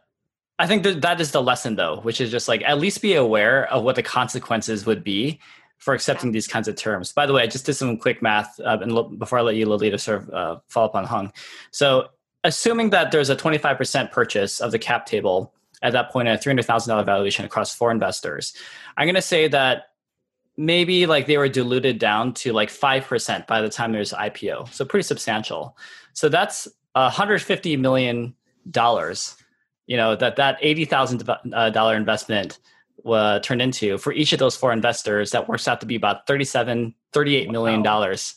I 0.58 0.66
think 0.66 0.82
that 0.84 1.02
that 1.02 1.22
is 1.22 1.32
the 1.32 1.42
lesson 1.42 1.76
though, 1.76 2.00
which 2.02 2.20
is 2.20 2.32
just 2.32 2.48
like 2.48 2.64
at 2.64 2.80
least 2.80 3.02
be 3.02 3.14
aware 3.14 3.68
of 3.72 3.84
what 3.84 3.96
the 3.96 4.04
consequences 4.04 4.88
would 4.88 5.04
be 5.04 5.40
for 5.80 5.94
accepting 5.94 6.32
these 6.32 6.48
kinds 6.48 6.68
of 6.68 6.76
terms. 6.76 7.12
By 7.12 7.26
the 7.26 7.34
way, 7.34 7.42
I 7.42 7.48
just 7.48 7.66
did 7.66 7.74
some 7.74 7.98
quick 7.98 8.22
math 8.22 8.60
uh, 8.60 8.78
and 8.82 8.92
lo- 8.92 9.10
before 9.10 9.40
I 9.40 9.42
let 9.42 9.56
you, 9.56 9.68
Lolita, 9.68 9.98
sort 9.98 10.24
of 10.24 10.30
uh, 10.30 10.60
follow 10.68 10.88
up 10.88 10.96
on 10.96 11.06
Hung. 11.06 11.32
So 11.72 12.10
assuming 12.44 12.92
that 12.92 13.12
there's 13.12 13.30
a 13.30 13.36
25% 13.36 14.12
purchase 14.12 14.60
of 14.62 14.72
the 14.72 14.80
cap 14.80 15.06
table 15.06 15.54
at 15.82 15.94
that 15.94 16.12
point 16.12 16.28
a 16.28 16.32
$300,000 16.32 17.06
valuation 17.06 17.46
across 17.46 17.74
four 17.74 17.92
investors. 17.92 18.54
I'm 18.98 19.06
going 19.06 19.16
to 19.16 19.22
say 19.22 19.48
that 19.48 19.90
maybe 20.58 21.06
like 21.06 21.26
they 21.26 21.38
were 21.38 21.48
diluted 21.48 22.00
down 22.00 22.34
to 22.34 22.52
like 22.52 22.70
5% 22.70 23.48
by 23.48 23.62
the 23.62 23.70
time 23.70 23.94
there's 23.94 24.12
IPO. 24.12 24.74
So 24.74 24.84
pretty 24.84 25.04
substantial. 25.04 25.78
So 26.14 26.28
that's 26.28 26.68
$150 26.96 27.80
million, 27.80 28.36
you 29.88 29.98
know, 29.98 30.16
that 30.16 30.36
that 30.36 30.62
$80,000 30.62 31.76
uh, 31.76 31.96
investment 31.96 32.60
uh, 33.06 33.40
turned 33.40 33.62
into 33.62 33.98
for 33.98 34.14
each 34.14 34.34
of 34.34 34.40
those 34.40 34.56
four 34.56 34.72
investors 34.72 35.32
that 35.32 35.48
works 35.48 35.68
out 35.68 35.80
to 35.80 35.86
be 35.86 35.96
about 35.96 36.28
37 36.28 36.94
38 37.14 37.52
million 37.52 37.82
dollars 37.82 38.36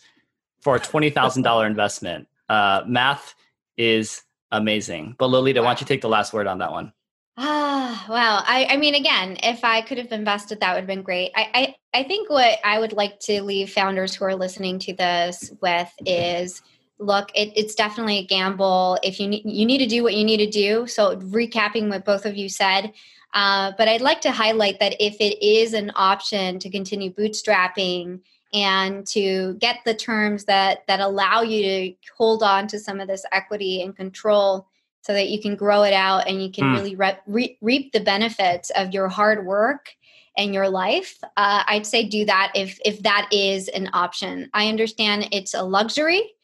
for 0.61 0.77
a 0.77 0.81
$20000 0.81 1.67
investment 1.67 2.29
uh, 2.49 2.83
math 2.87 3.35
is 3.77 4.23
amazing 4.51 5.15
but 5.19 5.29
lolita 5.29 5.61
why 5.61 5.69
don't 5.69 5.81
you 5.81 5.87
take 5.87 6.03
the 6.03 6.09
last 6.09 6.33
word 6.33 6.47
on 6.47 6.59
that 6.59 6.73
one 6.73 6.93
Ah, 7.39 8.05
wow. 8.11 8.43
I, 8.47 8.67
I 8.71 8.77
mean, 8.77 8.95
again, 8.95 9.39
if 9.43 9.65
I 9.65 9.81
could 9.81 9.97
have 9.97 10.13
invested, 10.13 10.61
that 10.61 10.75
would 10.75 10.81
have 10.81 10.87
been 10.87 11.03
great. 11.03 11.33
I, 11.35 11.75
I, 11.95 12.01
I 12.01 12.05
think 12.05 12.29
what 12.29 12.59
I 12.63 12.79
would 12.79 12.93
like 12.93 13.21
to 13.21 13.43
leave 13.43 13.71
founders 13.71 14.15
who 14.15 14.27
are 14.27 14.35
listening 14.35 14.79
to 14.81 14.93
this 14.93 15.51
with 15.63 15.91
is 16.05 16.61
look, 16.99 17.31
it, 17.35 17.53
it's 17.57 17.75
definitely 17.75 18.19
a 18.19 18.27
gamble. 18.27 18.99
If 19.03 19.19
you 19.19 19.29
need, 19.29 19.43
you 19.45 19.67
need 19.67 19.79
to 19.79 19.87
do 19.87 20.03
what 20.03 20.15
you 20.15 20.25
need 20.25 20.39
to 20.39 20.51
do. 20.51 20.87
So, 20.87 21.17
recapping 21.17 21.89
what 21.89 22.05
both 22.05 22.27
of 22.27 22.37
you 22.37 22.49
said, 22.49 22.93
uh, 23.35 23.73
but 23.79 23.89
I'd 23.89 24.03
like 24.03 24.21
to 24.23 24.31
highlight 24.31 24.79
that 24.81 24.97
if 25.01 25.17
it 25.21 25.43
is 25.45 25.73
an 25.73 25.93
option 25.95 26.59
to 26.59 26.71
continue 26.71 27.13
bootstrapping 27.13 28.21
and 28.53 29.07
to 29.07 29.55
get 29.55 29.79
the 29.85 29.95
terms 29.95 30.45
that 30.45 30.87
that 30.87 31.01
allow 31.01 31.41
you 31.41 31.63
to 31.63 31.95
hold 32.17 32.43
on 32.43 32.67
to 32.69 32.79
some 32.79 33.01
of 33.01 33.09
this 33.09 33.25
equity 33.33 33.83
and 33.83 33.97
control 33.97 34.67
so 35.01 35.13
that 35.13 35.29
you 35.29 35.41
can 35.41 35.57
grow 35.57 35.83
it 35.83 35.93
out 35.93 36.29
and 36.29 36.43
you 36.43 36.51
can 36.51 36.65
mm. 36.65 36.75
really 36.75 36.95
re- 36.95 37.19
re- 37.27 37.59
reap 37.61 37.93
the 37.93 38.01
benefits 38.01 38.71
of 38.71 38.93
your 38.93 39.09
hard 39.09 39.47
work 39.47 39.95
and 40.37 40.55
your 40.55 40.69
life 40.69 41.19
uh, 41.37 41.63
i'd 41.69 41.87
say 41.87 42.05
do 42.05 42.25
that 42.25 42.53
if 42.55 42.79
if 42.85 43.03
that 43.03 43.29
is 43.33 43.69
an 43.69 43.89
option 43.93 44.49
i 44.53 44.69
understand 44.69 45.29
it's 45.33 45.55
a 45.55 45.63
luxury 45.63 46.35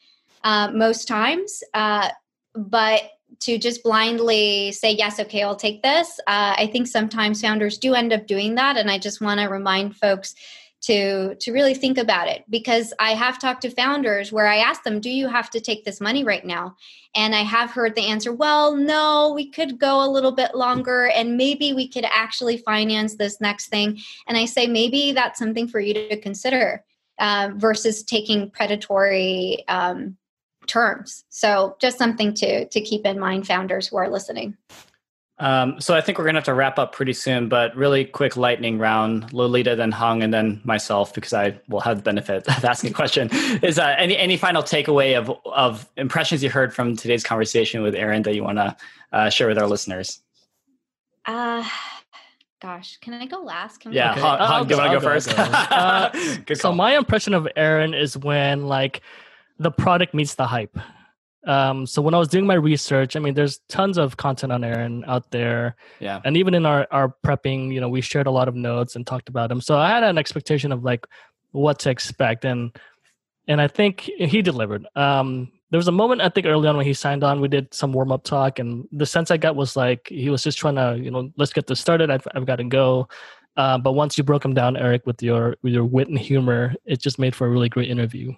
uh, 0.43 0.71
most 0.73 1.07
times 1.07 1.63
uh, 1.73 2.09
but 2.55 3.03
to 3.39 3.57
just 3.57 3.83
blindly 3.83 4.71
say 4.71 4.91
yes 4.91 5.19
okay 5.19 5.43
i'll 5.43 5.55
take 5.55 5.81
this. 5.81 6.19
Uh, 6.27 6.55
i 6.57 6.69
think 6.71 6.87
sometimes 6.87 7.41
founders 7.41 7.77
do 7.77 7.93
end 7.93 8.13
up 8.13 8.27
doing 8.27 8.55
that 8.55 8.77
and 8.77 8.89
i 8.89 8.97
just 8.97 9.21
want 9.21 9.39
to 9.39 9.47
remind 9.47 9.95
folks 9.95 10.35
to 10.81 11.35
to 11.35 11.51
really 11.51 11.73
think 11.73 11.97
about 11.97 12.27
it 12.27 12.43
because 12.49 12.93
i 12.99 13.11
have 13.11 13.39
talked 13.39 13.61
to 13.61 13.69
founders 13.69 14.31
where 14.31 14.47
i 14.47 14.57
ask 14.57 14.83
them 14.83 14.99
do 14.99 15.09
you 15.09 15.27
have 15.27 15.49
to 15.49 15.59
take 15.59 15.83
this 15.83 15.99
money 15.99 16.23
right 16.23 16.45
now? 16.45 16.75
And 17.15 17.35
i 17.35 17.41
have 17.41 17.71
heard 17.71 17.95
the 17.95 18.07
answer 18.07 18.31
well 18.31 18.75
no 18.75 19.33
we 19.33 19.49
could 19.49 19.79
go 19.79 20.05
a 20.05 20.09
little 20.09 20.31
bit 20.31 20.55
longer 20.55 21.07
and 21.07 21.37
maybe 21.37 21.73
we 21.73 21.87
could 21.87 22.05
actually 22.05 22.57
finance 22.57 23.15
this 23.15 23.41
next 23.41 23.67
thing. 23.67 23.99
And 24.27 24.37
i 24.37 24.45
say 24.45 24.67
maybe 24.67 25.11
that's 25.11 25.39
something 25.39 25.67
for 25.67 25.79
you 25.79 25.93
to 25.93 26.19
consider 26.21 26.83
uh, 27.19 27.49
versus 27.55 28.03
taking 28.03 28.49
predatory 28.49 29.65
um, 29.67 30.15
terms 30.69 31.25
so 31.29 31.75
just 31.79 31.97
something 31.97 32.33
to 32.33 32.65
to 32.69 32.79
keep 32.79 33.05
in 33.05 33.19
mind 33.19 33.45
founders 33.45 33.87
who 33.87 33.97
are 33.97 34.09
listening 34.09 34.55
um, 35.39 35.79
so 35.79 35.95
I 35.95 36.01
think 36.01 36.17
we're 36.17 36.25
gonna 36.25 36.39
have 36.39 36.45
to 36.45 36.53
wrap 36.53 36.77
up 36.77 36.91
pretty 36.91 37.13
soon, 37.13 37.47
but 37.47 37.73
really 37.73 38.03
quick 38.03 38.35
lightning 38.35 38.77
round. 38.77 39.31
Lolita, 39.31 39.73
then 39.73 39.91
Hung, 39.91 40.21
and 40.21 40.33
then 40.33 40.59
myself, 40.65 41.13
because 41.13 41.31
I 41.31 41.57
will 41.69 41.79
have 41.79 41.95
the 41.97 42.03
benefit 42.03 42.45
of 42.45 42.65
asking 42.65 42.91
a 42.91 42.93
question. 42.93 43.29
Is 43.63 43.79
uh, 43.79 43.95
any 43.97 44.17
any 44.17 44.35
final 44.35 44.61
takeaway 44.61 45.17
of 45.17 45.31
of 45.45 45.89
impressions 45.95 46.43
you 46.43 46.49
heard 46.49 46.73
from 46.73 46.97
today's 46.97 47.23
conversation 47.23 47.81
with 47.83 47.95
Aaron 47.95 48.23
that 48.23 48.35
you 48.35 48.43
want 48.43 48.57
to 48.57 48.75
uh, 49.13 49.29
share 49.29 49.47
with 49.47 49.57
our 49.57 49.67
listeners? 49.67 50.19
Uh 51.25 51.63
gosh, 52.61 52.97
can 52.97 53.13
I 53.13 53.25
go 53.25 53.41
last? 53.41 53.79
Can 53.79 53.93
yeah, 53.93 54.11
okay. 54.11 54.19
Hung, 54.19 54.39
Hung 54.39 54.67
do 54.67 54.75
you 54.75 54.81
want 54.81 54.91
to 54.91 54.97
go, 54.97 55.01
go 55.01 55.13
first? 55.13 55.29
Go. 55.29 55.43
uh, 55.43 56.55
so 56.55 56.73
my 56.73 56.97
impression 56.97 57.33
of 57.33 57.47
Aaron 57.55 57.93
is 57.93 58.17
when 58.17 58.67
like 58.67 59.01
the 59.59 59.71
product 59.71 60.13
meets 60.13 60.35
the 60.35 60.47
hype. 60.47 60.77
Um, 61.45 61.85
so 61.85 62.01
when 62.01 62.13
I 62.13 62.17
was 62.17 62.27
doing 62.27 62.45
my 62.45 62.55
research, 62.55 63.15
I 63.15 63.19
mean, 63.19 63.33
there's 63.33 63.59
tons 63.69 63.97
of 63.97 64.17
content 64.17 64.51
on 64.51 64.63
Aaron 64.63 65.03
out 65.07 65.31
there. 65.31 65.75
Yeah. 65.99 66.19
And 66.25 66.35
even 66.35 66.53
in 66.53 66.65
our, 66.65 66.87
our 66.91 67.15
prepping, 67.25 67.73
you 67.73 67.79
know, 67.79 67.89
we 67.89 68.01
shared 68.01 68.27
a 68.27 68.31
lot 68.31 68.47
of 68.47 68.55
notes 68.55 68.95
and 68.95 69.05
talked 69.05 69.29
about 69.29 69.49
them. 69.49 69.61
So 69.61 69.77
I 69.77 69.89
had 69.89 70.03
an 70.03 70.17
expectation 70.17 70.71
of 70.71 70.83
like 70.83 71.05
what 71.51 71.79
to 71.79 71.89
expect. 71.89 72.45
And, 72.45 72.75
and 73.47 73.61
I 73.61 73.67
think 73.67 74.01
he 74.01 74.41
delivered. 74.41 74.85
Um, 74.95 75.51
there 75.71 75.77
was 75.77 75.87
a 75.87 75.93
moment 75.93 76.21
I 76.21 76.29
think 76.29 76.47
early 76.47 76.67
on 76.67 76.77
when 76.77 76.85
he 76.85 76.93
signed 76.93 77.23
on, 77.23 77.41
we 77.41 77.47
did 77.47 77.73
some 77.73 77.93
warm 77.93 78.11
up 78.11 78.23
talk, 78.23 78.59
and 78.59 78.87
the 78.91 79.05
sense 79.05 79.29
I 79.29 79.37
got 79.37 79.55
was 79.55 79.75
like 79.75 80.07
he 80.07 80.29
was 80.29 80.43
just 80.43 80.57
trying 80.57 80.75
to, 80.75 80.97
you 80.99 81.11
know, 81.11 81.31
let's 81.37 81.53
get 81.53 81.67
this 81.67 81.79
started. 81.79 82.09
I've, 82.09 82.27
I've 82.33 82.45
got 82.45 82.55
to 82.55 82.63
go. 82.63 83.07
Uh, 83.55 83.77
but 83.77 83.93
once 83.93 84.17
you 84.17 84.23
broke 84.23 84.43
him 84.43 84.53
down, 84.53 84.77
Eric, 84.77 85.05
with 85.05 85.21
your 85.21 85.57
with 85.61 85.73
your 85.73 85.85
wit 85.85 86.07
and 86.07 86.17
humor, 86.17 86.73
it 86.85 86.99
just 86.99 87.19
made 87.19 87.35
for 87.35 87.45
a 87.45 87.49
really 87.49 87.69
great 87.69 87.89
interview. 87.89 88.33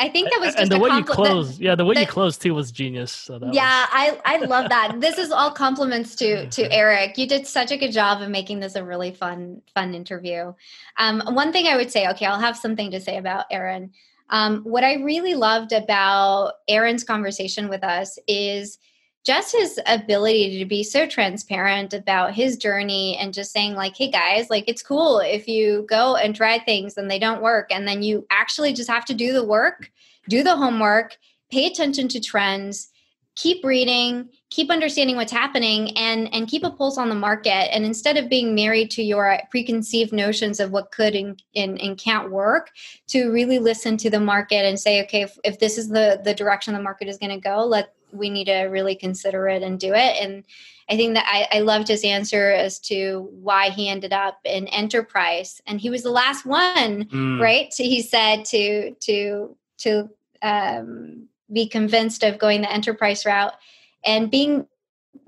I 0.00 0.08
think 0.08 0.30
that 0.30 0.40
was 0.40 0.54
and 0.54 0.70
the 0.70 0.78
way 0.78 0.88
compl- 0.88 0.98
you 0.98 1.04
closed, 1.04 1.60
yeah, 1.60 1.74
the 1.74 1.84
way 1.84 1.94
the, 1.94 2.00
you 2.00 2.06
closed 2.06 2.40
too 2.40 2.54
was 2.54 2.72
genius. 2.72 3.12
So 3.12 3.38
yeah, 3.52 3.82
was... 3.82 4.18
I 4.24 4.36
I 4.36 4.36
love 4.38 4.70
that. 4.70 4.96
this 5.00 5.18
is 5.18 5.30
all 5.30 5.50
compliments 5.50 6.16
to 6.16 6.48
to 6.48 6.72
Eric. 6.72 7.18
You 7.18 7.28
did 7.28 7.46
such 7.46 7.70
a 7.70 7.76
good 7.76 7.92
job 7.92 8.22
of 8.22 8.30
making 8.30 8.60
this 8.60 8.76
a 8.76 8.84
really 8.84 9.12
fun 9.12 9.60
fun 9.74 9.94
interview. 9.94 10.54
Um, 10.96 11.20
one 11.34 11.52
thing 11.52 11.66
I 11.66 11.76
would 11.76 11.90
say, 11.90 12.08
okay, 12.08 12.24
I'll 12.24 12.40
have 12.40 12.56
something 12.56 12.90
to 12.92 13.00
say 13.00 13.18
about 13.18 13.44
Aaron. 13.50 13.92
Um, 14.30 14.62
what 14.62 14.84
I 14.84 14.94
really 14.94 15.34
loved 15.34 15.72
about 15.72 16.54
Aaron's 16.66 17.04
conversation 17.04 17.68
with 17.68 17.84
us 17.84 18.18
is 18.26 18.78
just 19.24 19.52
his 19.52 19.78
ability 19.86 20.58
to 20.58 20.64
be 20.64 20.82
so 20.82 21.06
transparent 21.06 21.92
about 21.92 22.32
his 22.32 22.56
journey 22.56 23.16
and 23.18 23.34
just 23.34 23.52
saying 23.52 23.74
like 23.74 23.96
hey 23.96 24.10
guys 24.10 24.50
like 24.50 24.64
it's 24.66 24.82
cool 24.82 25.18
if 25.18 25.46
you 25.46 25.86
go 25.88 26.16
and 26.16 26.34
try 26.34 26.58
things 26.58 26.96
and 26.96 27.10
they 27.10 27.18
don't 27.18 27.42
work 27.42 27.70
and 27.70 27.86
then 27.86 28.02
you 28.02 28.26
actually 28.30 28.72
just 28.72 28.88
have 28.88 29.04
to 29.04 29.14
do 29.14 29.32
the 29.32 29.44
work 29.44 29.90
do 30.28 30.42
the 30.42 30.56
homework 30.56 31.16
pay 31.50 31.66
attention 31.66 32.08
to 32.08 32.20
trends 32.20 32.88
keep 33.36 33.64
reading 33.64 34.28
keep 34.50 34.68
understanding 34.68 35.16
what's 35.16 35.32
happening 35.32 35.96
and 35.96 36.32
and 36.34 36.48
keep 36.48 36.64
a 36.64 36.70
pulse 36.70 36.98
on 36.98 37.08
the 37.08 37.14
market. 37.14 37.72
And 37.74 37.84
instead 37.84 38.16
of 38.16 38.28
being 38.28 38.54
married 38.54 38.90
to 38.92 39.02
your 39.02 39.38
preconceived 39.50 40.12
notions 40.12 40.60
of 40.60 40.72
what 40.72 40.90
could 40.90 41.14
and, 41.14 41.40
and, 41.54 41.80
and 41.80 41.96
can't 41.96 42.30
work 42.30 42.70
to 43.08 43.30
really 43.30 43.58
listen 43.58 43.96
to 43.98 44.10
the 44.10 44.20
market 44.20 44.66
and 44.66 44.78
say 44.78 45.02
okay 45.04 45.22
if, 45.22 45.38
if 45.44 45.58
this 45.58 45.78
is 45.78 45.88
the 45.88 46.20
the 46.24 46.34
direction 46.34 46.74
the 46.74 46.82
market 46.82 47.08
is 47.08 47.18
going 47.18 47.30
to 47.30 47.40
go 47.40 47.64
let 47.64 47.94
we 48.12 48.30
need 48.30 48.46
to 48.46 48.62
really 48.64 48.94
consider 48.94 49.48
it 49.48 49.62
and 49.62 49.78
do 49.78 49.94
it. 49.94 50.16
And 50.22 50.44
I 50.88 50.96
think 50.96 51.14
that 51.14 51.26
I, 51.28 51.58
I 51.58 51.60
loved 51.60 51.88
his 51.88 52.04
answer 52.04 52.50
as 52.50 52.80
to 52.80 53.28
why 53.32 53.70
he 53.70 53.88
ended 53.88 54.12
up 54.12 54.38
in 54.44 54.66
enterprise. 54.68 55.60
And 55.66 55.80
he 55.80 55.90
was 55.90 56.02
the 56.02 56.10
last 56.10 56.44
one, 56.44 57.04
mm. 57.04 57.40
right? 57.40 57.72
So 57.72 57.84
he 57.84 58.02
said 58.02 58.44
to 58.46 58.94
to 58.94 59.56
to 59.78 60.10
um, 60.42 61.28
be 61.52 61.68
convinced 61.68 62.24
of 62.24 62.38
going 62.38 62.62
the 62.62 62.72
enterprise 62.72 63.24
route 63.24 63.54
and 64.04 64.30
being 64.30 64.66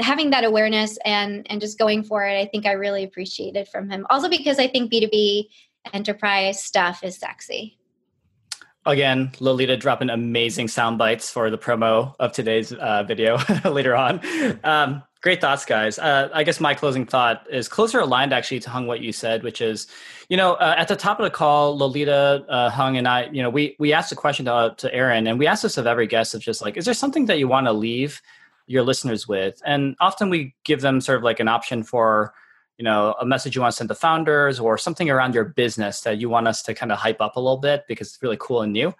having 0.00 0.30
that 0.30 0.44
awareness 0.44 0.98
and 1.04 1.46
and 1.50 1.60
just 1.60 1.78
going 1.78 2.02
for 2.02 2.26
it. 2.26 2.40
I 2.40 2.46
think 2.46 2.66
I 2.66 2.72
really 2.72 3.04
appreciated 3.04 3.68
from 3.68 3.88
him. 3.88 4.06
Also 4.10 4.28
because 4.28 4.58
I 4.58 4.66
think 4.66 4.90
B 4.90 5.00
two 5.00 5.08
B 5.08 5.50
enterprise 5.92 6.62
stuff 6.62 7.04
is 7.04 7.18
sexy. 7.18 7.78
Again, 8.84 9.30
Lolita 9.38 9.76
dropping 9.76 10.10
amazing 10.10 10.66
sound 10.66 10.98
bites 10.98 11.30
for 11.30 11.50
the 11.50 11.58
promo 11.58 12.16
of 12.18 12.32
today's 12.32 12.72
uh, 12.72 13.04
video 13.04 13.38
later 13.64 13.94
on. 13.94 14.20
Um, 14.64 15.04
great 15.20 15.40
thoughts, 15.40 15.64
guys. 15.64 16.00
Uh, 16.00 16.30
I 16.34 16.42
guess 16.42 16.58
my 16.58 16.74
closing 16.74 17.06
thought 17.06 17.46
is 17.48 17.68
closer 17.68 18.00
aligned 18.00 18.32
actually 18.34 18.58
to 18.60 18.70
Hung 18.70 18.88
what 18.88 19.00
you 19.00 19.12
said, 19.12 19.44
which 19.44 19.60
is, 19.60 19.86
you 20.28 20.36
know, 20.36 20.54
uh, 20.54 20.74
at 20.76 20.88
the 20.88 20.96
top 20.96 21.20
of 21.20 21.24
the 21.24 21.30
call, 21.30 21.78
Lolita, 21.78 22.44
uh, 22.48 22.70
Hung, 22.70 22.96
and 22.96 23.06
I, 23.06 23.26
you 23.26 23.40
know, 23.40 23.50
we 23.50 23.76
we 23.78 23.92
asked 23.92 24.10
a 24.10 24.16
question 24.16 24.46
to, 24.46 24.74
to 24.78 24.92
Aaron, 24.92 25.28
and 25.28 25.38
we 25.38 25.46
asked 25.46 25.62
this 25.62 25.78
of 25.78 25.86
every 25.86 26.08
guest 26.08 26.34
of 26.34 26.40
just 26.40 26.60
like, 26.60 26.76
is 26.76 26.84
there 26.84 26.94
something 26.94 27.26
that 27.26 27.38
you 27.38 27.46
want 27.46 27.68
to 27.68 27.72
leave 27.72 28.20
your 28.66 28.82
listeners 28.82 29.28
with? 29.28 29.62
And 29.64 29.94
often 30.00 30.28
we 30.28 30.54
give 30.64 30.80
them 30.80 31.00
sort 31.00 31.18
of 31.18 31.22
like 31.22 31.38
an 31.38 31.46
option 31.46 31.84
for 31.84 32.34
you 32.78 32.84
know 32.84 33.14
a 33.20 33.26
message 33.26 33.54
you 33.54 33.62
want 33.62 33.72
to 33.72 33.76
send 33.76 33.88
to 33.88 33.94
founders 33.94 34.58
or 34.58 34.78
something 34.78 35.10
around 35.10 35.34
your 35.34 35.44
business 35.44 36.00
that 36.02 36.18
you 36.18 36.28
want 36.28 36.48
us 36.48 36.62
to 36.62 36.74
kind 36.74 36.92
of 36.92 36.98
hype 36.98 37.20
up 37.20 37.36
a 37.36 37.40
little 37.40 37.58
bit 37.58 37.84
because 37.88 38.08
it's 38.08 38.22
really 38.22 38.38
cool 38.40 38.62
and 38.62 38.72
new. 38.72 38.94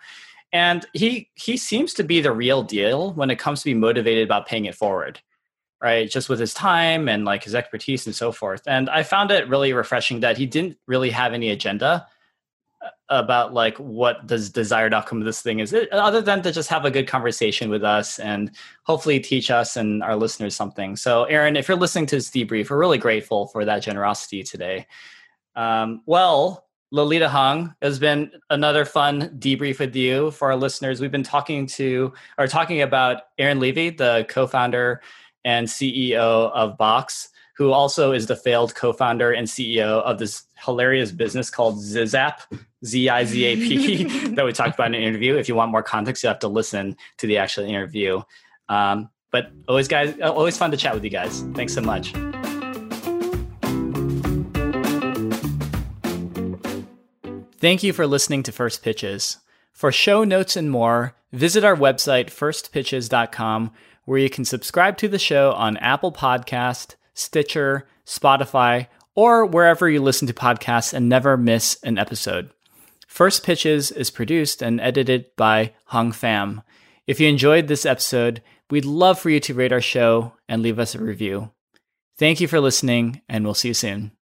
And 0.53 0.85
he 0.93 1.31
he 1.35 1.57
seems 1.57 1.95
to 1.95 2.05
be 2.05 2.21
the 2.21 2.33
real 2.33 2.63
deal 2.63 3.13
when 3.15 3.31
it 3.31 3.39
comes 3.39 3.61
to 3.61 3.65
be 3.67 3.75
motivated 3.75 4.25
about 4.25 4.47
paying 4.47 4.67
it 4.67 4.75
forward 4.75 5.21
right? 5.83 6.09
Just 6.09 6.29
with 6.29 6.39
his 6.39 6.55
time 6.55 7.09
and 7.09 7.25
like 7.25 7.43
his 7.43 7.57
expertise 7.57 8.07
and 8.07 8.15
so 8.15 8.31
forth. 8.31 8.63
And 8.67 8.89
i 8.89 9.03
found 9.03 9.33
it 9.33 9.49
really 9.49 9.73
refreshing 9.73 10.21
that 10.21 10.39
he 10.39 10.47
didn't 10.47 10.79
really 10.87 11.11
have 11.11 11.33
any 11.35 11.51
agenda 11.51 12.07
about 13.09 13.53
like 13.53 13.77
what 13.77 14.27
the 14.27 14.39
desired 14.53 14.95
outcome 14.95 15.19
of 15.19 15.25
this 15.25 15.43
thing 15.43 15.61
is 15.61 15.75
other 15.93 16.21
than 16.21 16.43
to 16.43 16.51
just 16.51 16.69
have 16.69 16.85
a 16.85 16.91
good 16.91 17.07
conversation 17.07 17.69
with 17.69 17.85
us 17.85 18.19
and 18.19 18.51
hopefully 18.85 19.21
teach 19.21 19.51
us 19.51 19.77
and 19.77 20.03
our 20.03 20.17
listeners 20.17 20.57
something. 20.57 20.97
So 20.97 21.25
aaron 21.25 21.57
if 21.57 21.69
you're 21.69 21.77
listening 21.77 22.07
to 22.07 22.17
this 22.17 22.31
debrief 22.31 22.71
we're 22.71 22.79
really 22.79 22.99
grateful 22.99 23.49
for 23.49 23.65
that 23.65 23.83
generosity 23.83 24.43
today. 24.43 24.87
Um, 25.55 26.03
well 26.07 26.67
lolita 26.91 27.29
hung 27.29 27.75
has 27.83 27.99
been 27.99 28.31
another 28.51 28.85
fun 28.85 29.29
debrief 29.39 29.79
with 29.79 29.95
you. 29.95 30.31
For 30.31 30.51
our 30.51 30.57
listeners 30.57 31.01
we've 31.01 31.13
been 31.13 31.23
talking 31.23 31.67
to 31.67 32.13
or 32.39 32.47
talking 32.47 32.83
about 32.83 33.23
aaron 33.39 33.61
levie 33.61 33.97
the 33.97 34.27
co-founder 34.29 35.03
and 35.45 35.67
ceo 35.67 36.51
of 36.53 36.79
box 36.79 37.29
who 37.63 37.71
also 37.71 38.11
is 38.11 38.27
the 38.27 38.35
failed 38.35 38.75
co-founder 38.75 39.31
and 39.31 39.47
CEO 39.47 40.03
of 40.03 40.19
this 40.19 40.43
hilarious 40.65 41.13
business 41.13 41.49
called 41.49 41.77
Zizap, 41.77 42.41
Z-I-Z-A-P, 42.85 44.05
that 44.35 44.45
we 44.45 44.53
talked 44.53 44.75
about 44.75 44.89
in 44.89 44.95
an 44.95 45.03
interview. 45.03 45.37
If 45.37 45.49
you 45.49 45.55
want 45.55 45.71
more 45.71 45.85
context, 45.85 46.25
you 46.25 46.29
have 46.29 46.41
to 46.41 46.49
listen 46.49 46.97
to 47.19 47.29
the 47.29 47.39
actual 47.39 47.65
interview. 47.65 48.21
Um, 48.69 49.11
but 49.31 49.53
always, 49.69 49.87
guys, 49.87 50.13
uh, 50.21 50.33
always 50.33 50.59
fun 50.59 50.73
to 50.73 50.77
chat 50.77 50.93
with 50.93 51.05
you 51.05 51.11
guys. 51.11 51.43
Thanks 51.55 51.73
so 51.73 51.81
much. 51.81 52.13
Thank 57.61 57.85
you 57.85 57.93
for 57.93 58.09
listening 58.09 58.43
to 58.43 58.51
First 58.51 58.83
Pitches. 58.83 59.39
For 59.71 59.93
show 59.93 60.25
notes 60.25 60.57
and 60.57 60.69
more, 60.69 61.15
visit 61.33 61.63
our 61.63 61.77
website, 61.77 62.27
firstpitches.com, 62.27 63.71
where 64.05 64.19
you 64.19 64.29
can 64.29 64.45
subscribe 64.45 64.97
to 64.97 65.07
the 65.07 65.21
show 65.21 65.53
on 65.53 65.77
Apple 65.77 66.11
Podcast 66.11 66.97
Stitcher, 67.15 67.87
Spotify, 68.07 68.89
or 69.15 69.45
wherever 69.45 69.89
you 69.89 70.03
listen 70.03 70.27
to 70.29 70.35
podcasts 70.35 70.93
and 70.93 71.09
never 71.09 71.37
miss 71.37 71.79
an 71.83 71.99
episode. 71.99 72.51
First 73.07 73.45
Pitches 73.45 73.91
is 73.91 74.11
produced 74.11 74.63
and 74.63 74.81
edited 74.81 75.27
by 75.37 75.75
Hung 75.87 76.13
Pham. 76.13 76.63
If 77.07 77.21
you 77.21 77.29
enjoyed 77.29 77.69
this 77.69 77.85
episode, 77.85 78.43
we'd 78.71 78.87
love 78.87 79.19
for 79.19 79.29
you 79.29 79.39
to 79.41 79.55
rate 79.55 79.73
our 79.73 79.83
show 79.83 80.33
and 80.49 80.63
leave 80.63 80.79
us 80.79 80.95
a 80.95 81.03
review. 81.03 81.51
Thank 82.17 82.41
you 82.41 82.49
for 82.49 82.61
listening, 82.61 83.21
and 83.29 83.45
we'll 83.45 83.55
see 83.55 83.69
you 83.69 83.75
soon. 83.75 84.13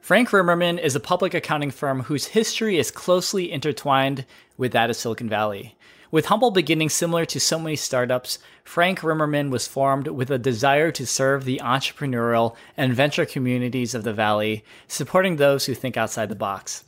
Frank 0.00 0.30
Rimerman 0.30 0.80
is 0.80 0.94
a 0.94 1.00
public 1.00 1.34
accounting 1.34 1.72
firm 1.72 2.02
whose 2.02 2.26
history 2.26 2.78
is 2.78 2.92
closely 2.92 3.50
intertwined 3.50 4.24
with 4.56 4.72
that 4.72 4.88
of 4.88 4.94
Silicon 4.94 5.28
Valley. 5.28 5.75
With 6.10 6.26
humble 6.26 6.50
beginnings 6.50 6.94
similar 6.94 7.24
to 7.26 7.40
so 7.40 7.58
many 7.58 7.76
startups, 7.76 8.38
Frank 8.62 9.00
Rimerman 9.00 9.50
was 9.50 9.66
formed 9.66 10.08
with 10.08 10.30
a 10.30 10.38
desire 10.38 10.92
to 10.92 11.06
serve 11.06 11.44
the 11.44 11.60
entrepreneurial 11.62 12.54
and 12.76 12.94
venture 12.94 13.26
communities 13.26 13.94
of 13.94 14.04
the 14.04 14.12
Valley, 14.12 14.64
supporting 14.86 15.36
those 15.36 15.66
who 15.66 15.74
think 15.74 15.96
outside 15.96 16.28
the 16.28 16.36
box. 16.36 16.84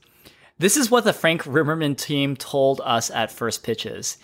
This 0.58 0.76
is 0.76 0.90
what 0.90 1.04
the 1.04 1.12
Frank 1.12 1.44
Rimerman 1.44 1.96
team 1.96 2.36
told 2.36 2.80
us 2.84 3.10
at 3.10 3.32
First 3.32 3.62
Pitches. 3.62 4.18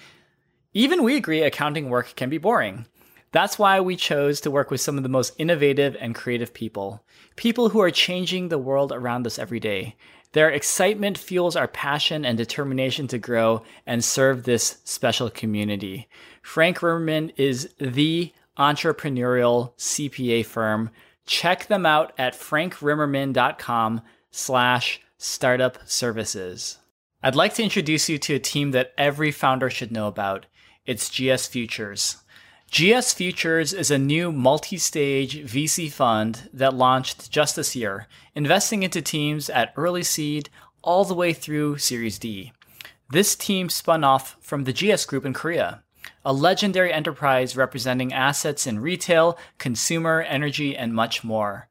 Even 0.73 1.03
we 1.03 1.17
agree 1.17 1.43
accounting 1.43 1.89
work 1.89 2.15
can 2.17 2.29
be 2.29 2.39
boring. 2.39 2.87
That's 3.31 3.59
why 3.59 3.81
we 3.81 3.97
chose 3.97 4.41
to 4.43 4.51
work 4.51 4.71
with 4.71 4.81
some 4.81 4.97
of 4.97 5.03
the 5.03 5.09
most 5.09 5.35
innovative 5.39 5.97
and 5.99 6.15
creative 6.15 6.55
people. 6.55 7.05
People 7.35 7.69
who 7.69 7.81
are 7.81 7.91
changing 7.91 8.49
the 8.49 8.59
world 8.59 8.93
around 8.93 9.27
us 9.27 9.41
every 9.41 9.59
day. 9.59 9.97
Their 10.35 10.51
excitement 10.51 11.17
fuels 11.17 11.55
our 11.55 11.69
passion 11.69 12.25
and 12.25 12.37
determination 12.37 13.07
to 13.09 13.19
grow 13.19 13.63
and 13.87 14.05
serve 14.05 14.43
this 14.43 14.79
special 14.83 15.31
community. 15.31 16.09
Frank 16.43 16.81
Rimerman 16.81 17.33
is 17.37 17.73
the 17.79 18.33
entrepreneurial 18.59 19.75
CPA 19.79 20.45
firm. 20.45 20.91
Check 21.25 21.69
them 21.69 21.87
out 21.87 22.13
at 22.19 22.35
frankrimerman.com 22.35 24.03
slash 24.33 25.01
startup 25.19 25.79
services. 25.89 26.79
I'd 27.23 27.37
like 27.37 27.55
to 27.55 27.63
introduce 27.63 28.09
you 28.09 28.19
to 28.19 28.35
a 28.35 28.41
team 28.41 28.73
that 28.73 28.93
every 28.99 29.31
founder 29.31 29.71
should 29.71 29.93
know 29.93 30.09
about. 30.09 30.47
It's 30.85 31.09
GS 31.09 31.47
Futures. 31.47 32.24
GS 32.75 33.13
Futures 33.13 33.73
is 33.73 33.93
a 33.93 33.99
new 33.99 34.33
multi 34.33 34.79
stage 34.79 35.45
VC 35.45 35.89
fund 35.89 36.51
that 36.53 36.75
launched 36.75 37.31
just 37.31 37.55
this 37.55 37.77
year, 37.77 38.09
investing 38.35 38.83
into 38.83 39.01
teams 39.01 39.49
at 39.49 39.73
early 39.77 40.03
seed 40.03 40.51
all 40.83 41.05
the 41.05 41.15
way 41.15 41.33
through 41.33 41.79
Series 41.79 42.19
D. 42.19 42.53
This 43.09 43.37
team 43.37 43.69
spun 43.69 44.03
off 44.03 44.37
from 44.41 44.65
the 44.65 44.73
GS 44.73 45.05
Group 45.05 45.25
in 45.25 45.33
Korea, 45.33 45.85
a 46.25 46.33
legendary 46.33 46.93
enterprise 46.93 47.57
representing 47.57 48.13
assets 48.13 48.67
in 48.67 48.81
retail, 48.81 49.39
consumer, 49.59 50.23
energy, 50.23 50.77
and 50.77 50.93
much 50.93 51.23
more. 51.23 51.69